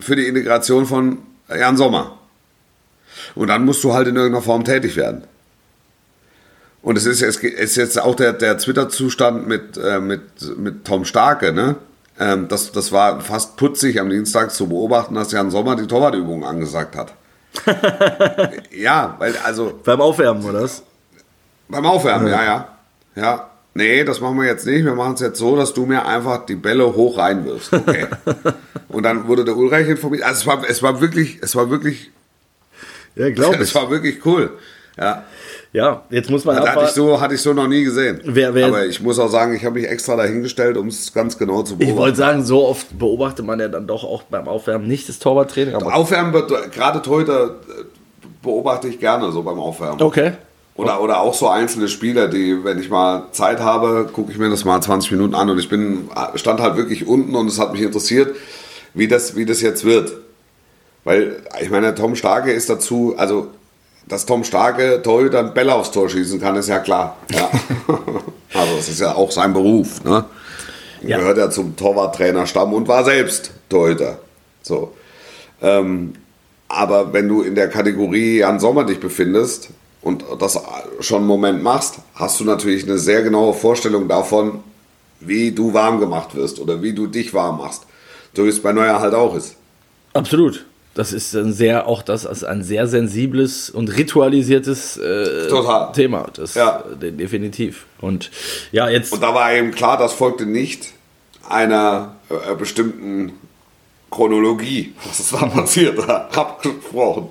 für 0.00 0.16
die 0.16 0.26
Integration 0.26 0.86
von 0.86 1.18
Jan 1.48 1.76
Sommer. 1.76 2.18
Und 3.34 3.48
dann 3.48 3.64
musst 3.64 3.82
du 3.84 3.92
halt 3.92 4.08
in 4.08 4.16
irgendeiner 4.16 4.42
Form 4.42 4.64
tätig 4.64 4.96
werden. 4.96 5.24
Und 6.82 6.96
es 6.96 7.06
ist, 7.06 7.22
es 7.22 7.36
ist 7.38 7.76
jetzt 7.76 8.00
auch 8.00 8.14
der, 8.14 8.32
der 8.32 8.58
Twitter-Zustand 8.58 9.48
mit, 9.48 9.76
äh, 9.76 9.98
mit, 10.00 10.22
mit 10.56 10.84
Tom 10.84 11.04
Starke, 11.04 11.52
ne? 11.52 11.76
Ähm, 12.18 12.48
das, 12.48 12.72
das 12.72 12.92
war 12.92 13.20
fast 13.20 13.56
putzig 13.56 14.00
am 14.00 14.08
Dienstag 14.08 14.50
zu 14.50 14.68
beobachten, 14.68 15.14
dass 15.14 15.32
Jan 15.32 15.50
Sommer 15.50 15.76
die 15.76 15.86
Torwartübungen 15.86 16.44
angesagt 16.44 16.96
hat. 16.96 17.12
ja, 18.70 19.16
weil 19.18 19.34
also. 19.44 19.78
Beim 19.84 20.00
Aufwärmen, 20.00 20.44
oder 20.44 20.62
was? 20.62 20.82
Beim 21.68 21.86
Aufwärmen, 21.86 22.28
ja, 22.28 22.44
ja. 22.44 22.68
Ja. 23.14 23.50
Nee, 23.74 24.04
das 24.04 24.20
machen 24.20 24.38
wir 24.38 24.46
jetzt 24.46 24.64
nicht. 24.64 24.84
Wir 24.84 24.94
machen 24.94 25.14
es 25.14 25.20
jetzt 25.20 25.38
so, 25.38 25.54
dass 25.54 25.74
du 25.74 25.84
mir 25.84 26.06
einfach 26.06 26.46
die 26.46 26.54
Bälle 26.54 26.94
hoch 26.94 27.18
reinwirfst. 27.18 27.72
Okay. 27.74 28.06
Und 28.88 29.02
dann 29.02 29.28
wurde 29.28 29.44
der 29.44 29.56
Ulreich 29.56 29.86
informiert. 29.86 30.22
Also 30.22 30.40
es 30.40 30.46
war, 30.46 30.64
es 30.68 30.82
war 30.82 31.00
wirklich, 31.00 31.38
es 31.42 31.54
war 31.54 31.68
wirklich. 31.68 32.10
Ja, 33.16 33.28
glaube 33.30 33.56
ich. 33.56 33.60
Es 33.62 33.74
war 33.74 33.90
wirklich 33.90 34.24
cool. 34.24 34.50
Ja. 34.96 35.24
Ja, 35.74 36.04
jetzt 36.08 36.30
muss 36.30 36.46
man. 36.46 36.56
Das 36.56 36.70
hatte 36.70 36.84
ich, 36.86 36.90
so, 36.92 37.20
hatte 37.20 37.34
ich 37.34 37.42
so 37.42 37.52
noch 37.52 37.68
nie 37.68 37.84
gesehen. 37.84 38.22
Wer, 38.24 38.54
wer, 38.54 38.68
Aber 38.68 38.86
ich 38.86 39.02
muss 39.02 39.18
auch 39.18 39.28
sagen, 39.28 39.54
ich 39.54 39.62
habe 39.66 39.78
mich 39.78 39.86
extra 39.86 40.16
dahingestellt, 40.16 40.78
um 40.78 40.86
es 40.88 41.12
ganz 41.12 41.36
genau 41.36 41.62
zu 41.64 41.76
beobachten. 41.76 41.90
Ich 41.90 41.96
wollte 41.98 42.16
sagen, 42.16 42.44
so 42.46 42.66
oft 42.66 42.98
beobachtet 42.98 43.44
man 43.44 43.60
ja 43.60 43.68
dann 43.68 43.86
doch 43.86 44.04
auch 44.04 44.22
beim 44.22 44.48
Aufwärmen 44.48 44.88
nicht 44.88 45.06
das 45.10 45.18
Torwarttraining. 45.18 45.74
Aufwärmen 45.74 46.32
wird, 46.32 46.72
gerade 46.72 47.02
heute 47.10 47.56
äh, 47.68 47.84
beobachte 48.42 48.88
ich 48.88 48.98
gerne 48.98 49.30
so 49.32 49.42
beim 49.42 49.58
Aufwärmen. 49.58 50.00
Okay. 50.00 50.32
Oder, 50.76 51.00
oder 51.00 51.20
auch 51.20 51.32
so 51.32 51.48
einzelne 51.48 51.88
Spieler, 51.88 52.28
die, 52.28 52.62
wenn 52.62 52.78
ich 52.78 52.90
mal 52.90 53.28
Zeit 53.32 53.60
habe, 53.60 54.08
gucke 54.12 54.30
ich 54.30 54.38
mir 54.38 54.50
das 54.50 54.66
mal 54.66 54.80
20 54.80 55.12
Minuten 55.12 55.34
an 55.34 55.48
und 55.48 55.58
ich 55.58 55.70
bin, 55.70 56.10
stand 56.34 56.60
halt 56.60 56.76
wirklich 56.76 57.06
unten 57.06 57.34
und 57.34 57.46
es 57.46 57.58
hat 57.58 57.72
mich 57.72 57.80
interessiert, 57.80 58.36
wie 58.92 59.08
das, 59.08 59.36
wie 59.36 59.46
das 59.46 59.62
jetzt 59.62 59.84
wird. 59.84 60.12
Weil, 61.04 61.42
ich 61.62 61.70
meine, 61.70 61.94
Tom 61.94 62.14
Starke 62.14 62.52
ist 62.52 62.68
dazu, 62.68 63.14
also, 63.16 63.48
dass 64.06 64.26
Tom 64.26 64.44
Starke 64.44 65.00
Torhüter 65.02 65.38
einen 65.38 65.54
Bälle 65.54 65.74
aufs 65.74 65.92
Tor 65.92 66.10
schießen 66.10 66.40
kann, 66.40 66.56
ist 66.56 66.68
ja 66.68 66.78
klar. 66.78 67.16
Ja. 67.32 67.48
also, 68.54 68.76
es 68.78 68.88
ist 68.88 69.00
ja 69.00 69.14
auch 69.14 69.30
sein 69.30 69.54
Beruf, 69.54 70.04
ne? 70.04 70.24
Ja. 71.02 71.18
Gehört 71.18 71.38
ja 71.38 71.50
zum 71.50 71.76
Torwarttrainerstamm 71.76 72.72
und 72.72 72.88
war 72.88 73.04
selbst 73.04 73.52
Torhüter. 73.68 74.18
So. 74.62 74.92
Ähm, 75.62 76.14
aber 76.68 77.12
wenn 77.12 77.28
du 77.28 77.42
in 77.42 77.54
der 77.54 77.68
Kategorie 77.68 78.38
Jan 78.38 78.58
Sommer 78.58 78.84
dich 78.84 78.98
befindest, 78.98 79.70
und 80.02 80.24
das 80.38 80.60
schon 81.00 81.18
einen 81.18 81.26
Moment 81.26 81.62
machst, 81.62 81.96
hast 82.14 82.38
du 82.40 82.44
natürlich 82.44 82.84
eine 82.84 82.98
sehr 82.98 83.22
genaue 83.22 83.54
Vorstellung 83.54 84.08
davon, 84.08 84.60
wie 85.20 85.52
du 85.52 85.72
warm 85.72 86.00
gemacht 86.00 86.34
wirst 86.34 86.60
oder 86.60 86.82
wie 86.82 86.92
du 86.92 87.06
dich 87.06 87.34
warm 87.34 87.58
machst. 87.58 87.86
So 88.34 88.44
wie 88.44 88.48
es 88.48 88.60
bei 88.60 88.72
Neuer 88.72 89.00
halt 89.00 89.14
auch 89.14 89.34
ist. 89.34 89.56
Absolut. 90.12 90.64
Das 90.94 91.12
ist 91.12 91.34
ein 91.34 91.52
sehr, 91.52 91.86
auch 91.86 92.02
das 92.02 92.24
ist 92.24 92.42
ein 92.44 92.62
sehr 92.62 92.86
sensibles 92.86 93.68
und 93.68 93.94
ritualisiertes 93.98 94.96
äh, 94.96 95.48
Thema. 95.92 96.26
Das 96.32 96.54
ja. 96.54 96.84
Äh, 97.00 97.12
definitiv. 97.12 97.84
Und 98.00 98.30
ja, 98.72 98.88
jetzt. 98.88 99.12
Und 99.12 99.22
da 99.22 99.34
war 99.34 99.52
eben 99.52 99.72
klar, 99.72 99.98
das 99.98 100.14
folgte 100.14 100.46
nicht 100.46 100.94
einer 101.48 102.16
äh, 102.30 102.54
bestimmten 102.54 103.34
Chronologie, 104.10 104.94
was 105.06 105.20
ist 105.20 105.34
da 105.34 105.46
passiert, 105.46 105.98
abgesprochen. 106.08 107.28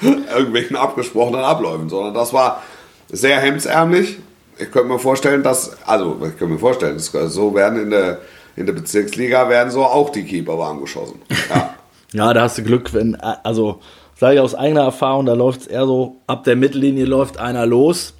Irgendwelchen 0.00 0.76
abgesprochenen 0.76 1.42
Abläufen, 1.42 1.88
sondern 1.88 2.14
das 2.14 2.32
war 2.32 2.62
sehr 3.08 3.40
hemdsärmlich. 3.40 4.18
Ich 4.58 4.70
könnte 4.70 4.88
mir 4.88 4.98
vorstellen, 4.98 5.42
dass, 5.42 5.76
also 5.86 6.16
ich 6.22 6.36
könnte 6.36 6.54
mir 6.54 6.58
vorstellen, 6.58 6.98
so 6.98 7.54
werden 7.54 7.80
in 7.80 7.90
der, 7.90 8.18
in 8.56 8.66
der 8.66 8.72
Bezirksliga 8.72 9.48
werden 9.48 9.70
so 9.70 9.84
auch 9.84 10.10
die 10.10 10.24
Keeper 10.24 10.58
warm 10.58 10.80
geschossen. 10.80 11.20
Ja. 11.48 11.74
ja, 12.12 12.34
da 12.34 12.42
hast 12.42 12.58
du 12.58 12.62
Glück, 12.62 12.92
wenn, 12.92 13.14
also 13.16 13.80
sage 14.16 14.34
ich 14.34 14.40
aus 14.40 14.54
eigener 14.54 14.82
Erfahrung, 14.82 15.26
da 15.26 15.34
läuft 15.34 15.62
es 15.62 15.66
eher 15.68 15.86
so, 15.86 16.16
ab 16.26 16.44
der 16.44 16.56
Mittellinie 16.56 17.04
läuft 17.04 17.38
einer 17.38 17.66
los 17.66 18.14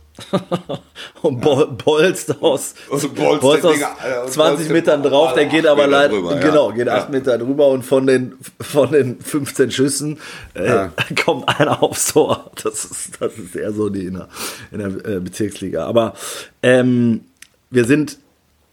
und 1.22 1.40
Bol 1.40 1.66
bolzt 1.68 2.42
aus, 2.42 2.74
bolzt 2.88 3.14
bolzt 3.40 3.64
aus 3.64 3.74
Dinger, 3.74 3.96
äh, 4.04 4.24
und 4.24 4.32
20 4.32 4.56
bolzt 4.58 4.70
Metern 4.70 5.02
drauf, 5.02 5.34
der 5.34 5.46
geht 5.46 5.66
aber 5.66 5.86
leider, 5.86 6.14
drüber, 6.14 6.34
ja. 6.34 6.40
genau, 6.40 6.72
geht 6.72 6.86
Ja. 6.86 6.96
8 6.98 7.10
Meter 7.10 7.38
drüber 7.38 7.68
und 7.68 7.84
von 7.84 8.06
den, 8.06 8.34
von 8.60 8.92
den 8.92 9.20
15 9.20 9.70
Schüssen 9.70 10.18
äh, 10.54 10.66
Ja. 10.66 10.92
kommt 11.24 11.48
einer 11.48 11.82
aufs 11.82 12.12
Tor. 12.12 12.50
Das 12.62 12.84
ist, 12.84 13.20
das 13.20 13.34
ist 13.38 13.56
eher 13.56 13.72
so 13.72 13.88
die 13.88 14.06
in 14.06 14.14
der, 14.14 14.28
in 14.72 14.78
der 14.78 15.16
äh, 15.16 15.20
Bezirksliga. 15.20 15.86
Aber 15.86 16.14
ähm, 16.62 17.22
wir 17.70 17.84
sind 17.84 18.18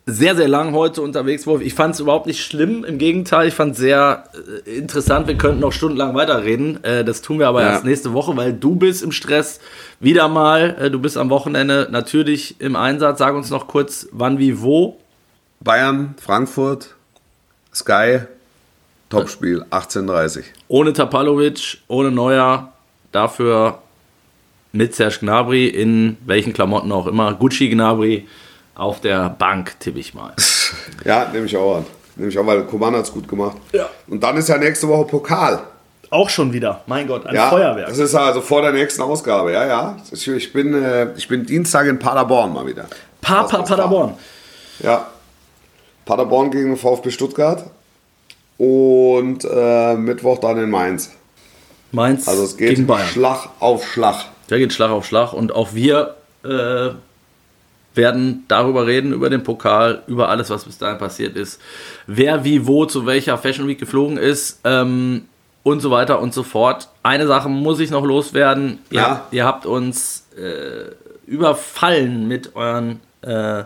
sehr, 0.07 0.35
sehr 0.35 0.47
lang 0.47 0.73
heute 0.73 1.01
unterwegs, 1.01 1.47
Wolf. 1.47 1.61
Ich 1.61 1.73
fand 1.73 1.95
es 1.95 1.99
überhaupt 1.99 2.27
nicht 2.27 2.43
schlimm. 2.43 2.83
Im 2.83 2.99
Gegenteil, 2.99 3.47
ich 3.47 3.53
fand 3.55 3.73
es 3.73 3.79
sehr 3.79 4.25
äh, 4.67 4.77
interessant. 4.77 5.27
Wir 5.27 5.35
könnten 5.35 5.59
noch 5.61 5.71
stundenlang 5.73 6.13
weiterreden. 6.13 6.83
Äh, 6.83 7.03
das 7.03 7.21
tun 7.23 7.39
wir 7.39 7.47
aber 7.47 7.63
Ja. 7.63 7.69
erst 7.71 7.85
nächste 7.85 8.13
Woche, 8.13 8.37
weil 8.37 8.53
du 8.53 8.75
bist 8.75 9.03
im 9.03 9.11
Stress. 9.11 9.59
Wieder 9.99 10.27
mal, 10.27 10.75
äh, 10.79 10.91
du 10.91 10.99
bist 10.99 11.17
am 11.17 11.29
Wochenende 11.31 11.87
natürlich 11.89 12.61
im 12.61 12.75
Einsatz. 12.75 13.17
Sag 13.17 13.33
uns 13.33 13.49
noch 13.49 13.67
kurz, 13.67 14.07
wann, 14.11 14.37
wie, 14.37 14.61
wo. 14.61 14.97
Bayern, 15.61 16.13
Frankfurt, 16.21 16.93
Sky, 17.73 18.19
Topspiel, 19.09 19.65
18.30 19.71 20.43
Ohne 20.67 20.93
Tapalovic, 20.93 21.79
ohne 21.87 22.11
Neuer. 22.11 22.71
Dafür 23.11 23.79
mit 24.71 24.93
Serge 24.93 25.17
Gnabry 25.21 25.67
in 25.67 26.17
welchen 26.25 26.53
Klamotten 26.53 26.91
auch 26.91 27.07
immer. 27.07 27.33
Gucci 27.33 27.69
Gnabry 27.69 28.27
auf 28.75 29.01
der 29.01 29.29
Bank, 29.29 29.79
tippe 29.79 29.99
ich 29.99 30.13
mal. 30.13 30.33
Ja, 31.05 31.29
nehme 31.31 31.45
ich 31.45 31.55
auch 31.55 31.77
an. 31.77 31.85
Nehme 32.15 32.29
ich 32.29 32.39
auch, 32.39 32.45
weil 32.45 32.63
Koman 32.63 32.95
hat 32.95 33.03
es 33.03 33.11
gut 33.11 33.27
gemacht. 33.27 33.57
Ja. 33.71 33.87
Und 34.07 34.23
dann 34.23 34.35
ist 34.37 34.49
ja 34.49 34.57
nächste 34.57 34.87
Woche 34.87 35.05
Pokal. 35.05 35.59
Auch 36.09 36.29
schon 36.29 36.51
wieder. 36.53 36.81
Mein 36.87 37.07
Gott, 37.07 37.25
ein 37.27 37.35
Ja, 37.35 37.49
Feuerwerk. 37.49 37.87
Das 37.87 37.97
ist 37.97 38.15
also 38.15 38.41
vor 38.41 38.61
der 38.61 38.71
nächsten 38.71 39.01
Ausgabe. 39.01 39.51
Ja, 39.51 39.65
ja. 39.65 39.97
Ich, 40.11 40.53
bin, 40.53 40.73
äh, 40.73 41.13
ich 41.15 41.27
bin 41.27 41.45
Dienstag 41.45 41.87
in 41.87 41.99
Paderborn 41.99 42.53
mal 42.53 42.65
wieder. 42.65 42.87
Papa 43.21 43.61
Paderborn. 43.63 44.15
Ja. 44.79 45.07
Paderborn 46.05 46.51
gegen 46.51 46.77
VfB 46.77 47.11
Stuttgart. 47.11 47.65
Und 48.57 49.45
äh, 49.45 49.95
Mittwoch 49.95 50.39
dann 50.39 50.57
in 50.57 50.69
Mainz. 50.69 51.11
Mainz 51.91 52.27
Also 52.27 52.43
es 52.43 52.57
geht 52.57 52.69
gegen 52.69 52.87
Bayern. 52.87 53.07
Schlag 53.07 53.49
auf 53.59 53.85
Schlag. 53.85 54.25
Da 54.47 54.57
geht 54.57 54.73
Schlag 54.73 54.91
auf 54.91 55.05
Schlag 55.05 55.33
und 55.33 55.53
auch 55.53 55.73
wir 55.73 56.15
äh, 56.43 56.89
werden 57.95 58.43
darüber 58.47 58.85
reden, 58.87 59.13
über 59.13 59.29
den 59.29 59.43
Pokal, 59.43 60.03
über 60.07 60.29
alles, 60.29 60.49
was 60.49 60.65
bis 60.65 60.77
dahin 60.77 60.97
passiert 60.97 61.35
ist, 61.35 61.61
wer 62.07 62.43
wie 62.43 62.67
wo 62.67 62.85
zu 62.85 63.05
welcher 63.05 63.37
Fashion 63.37 63.67
Week 63.67 63.79
geflogen 63.79 64.17
ist 64.17 64.59
ähm, 64.63 65.25
und 65.63 65.79
so 65.79 65.91
weiter 65.91 66.19
und 66.21 66.33
so 66.33 66.43
fort. 66.43 66.89
Eine 67.03 67.27
Sache 67.27 67.49
muss 67.49 67.79
ich 67.79 67.89
noch 67.91 68.03
loswerden. 68.05 68.79
Ihr, 68.91 68.99
Ja. 69.01 69.09
habt, 69.09 69.33
ihr 69.33 69.45
habt 69.45 69.65
uns 69.65 70.27
äh, 70.37 70.91
überfallen 71.29 72.27
mit 72.27 72.55
euren 72.55 72.99
äh, 73.25 73.63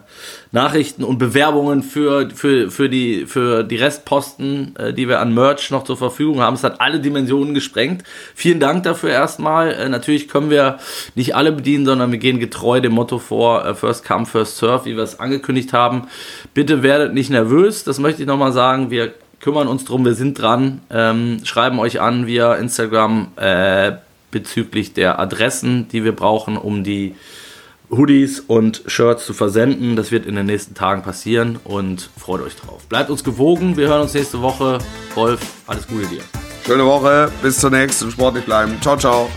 Nachrichten 0.52 1.04
und 1.04 1.18
Bewerbungen 1.18 1.84
für, 1.84 2.30
für, 2.32 2.72
für, 2.72 2.90
die, 2.90 3.26
für 3.26 3.64
die 3.64 3.76
Restposten, 3.76 4.76
äh, 4.78 4.94
die 4.94 5.08
wir 5.08 5.20
an 5.20 5.34
Merch 5.34 5.70
noch 5.72 5.84
zur 5.84 5.98
Verfügung 5.98 6.42
haben. 6.42 6.56
Es 6.56 6.64
hat 6.64 6.82
alle 6.82 7.00
Dimensionen 7.00 7.54
gesprengt. 7.54 8.04
Vielen 8.36 8.60
Dank 8.60 8.84
dafür 8.84 9.10
erstmal. 9.10 9.72
Äh, 9.72 9.90
natürlich 9.90 10.28
können 10.28 10.50
wir 10.50 10.80
nicht 11.16 11.36
alle 11.36 11.52
bedienen, 11.52 11.86
sondern 11.86 12.12
wir 12.12 12.20
gehen 12.20 12.40
getreu 12.40 12.80
dem 12.82 12.94
Motto 12.94 13.20
vor, 13.20 13.66
äh, 13.66 13.76
First 13.76 14.06
Come, 14.06 14.26
First 14.26 14.58
Serve, 14.58 14.86
wie 14.86 14.96
wir 14.96 15.04
es 15.04 15.20
angekündigt 15.20 15.74
haben. 15.74 16.08
Bitte 16.54 16.82
werdet 16.84 17.14
nicht 17.14 17.30
nervös, 17.30 17.84
das 17.84 18.00
möchte 18.00 18.22
ich 18.22 18.28
nochmal 18.28 18.54
sagen. 18.54 18.92
Wir 18.92 19.14
kümmern 19.40 19.68
uns 19.68 19.86
drum, 19.86 20.06
wir 20.06 20.16
sind 20.16 20.40
dran, 20.40 20.82
ähm, 20.90 21.40
schreiben 21.44 21.80
euch 21.80 22.02
an 22.02 22.28
via 22.28 22.56
Instagram 22.56 23.30
äh, 23.38 23.94
bezüglich 24.32 24.94
der 24.94 25.20
Adressen, 25.20 25.88
die 25.90 26.04
wir 26.04 26.12
brauchen, 26.12 26.58
um 26.58 26.84
die 26.84 27.16
Hoodies 27.92 28.42
und 28.42 28.84
Shirts 28.88 29.26
zu 29.26 29.34
versenden. 29.34 29.96
Das 29.96 30.12
wird 30.12 30.26
in 30.26 30.36
den 30.36 30.46
nächsten 30.46 30.76
Tagen 30.76 31.02
passieren 31.02 31.60
und 31.64 32.10
freut 32.18 32.42
euch 32.42 32.56
drauf. 32.56 32.86
Bleibt 32.88 33.10
uns 33.10 33.24
gewogen, 33.24 33.78
wir 33.78 33.88
hören 33.88 34.02
uns 34.02 34.14
nächste 34.14 34.42
Woche. 34.42 34.80
Wolf, 35.16 35.42
alles 35.68 35.88
Gute 35.88 36.08
dir. 36.08 36.22
Schöne 36.66 36.86
Woche. 36.86 37.32
Bis 37.42 37.60
zur 37.60 37.72
nächsten. 37.72 38.12
Sportlich 38.12 38.46
bleiben. 38.46 38.78
Ciao, 38.82 38.96
ciao. 38.96 39.30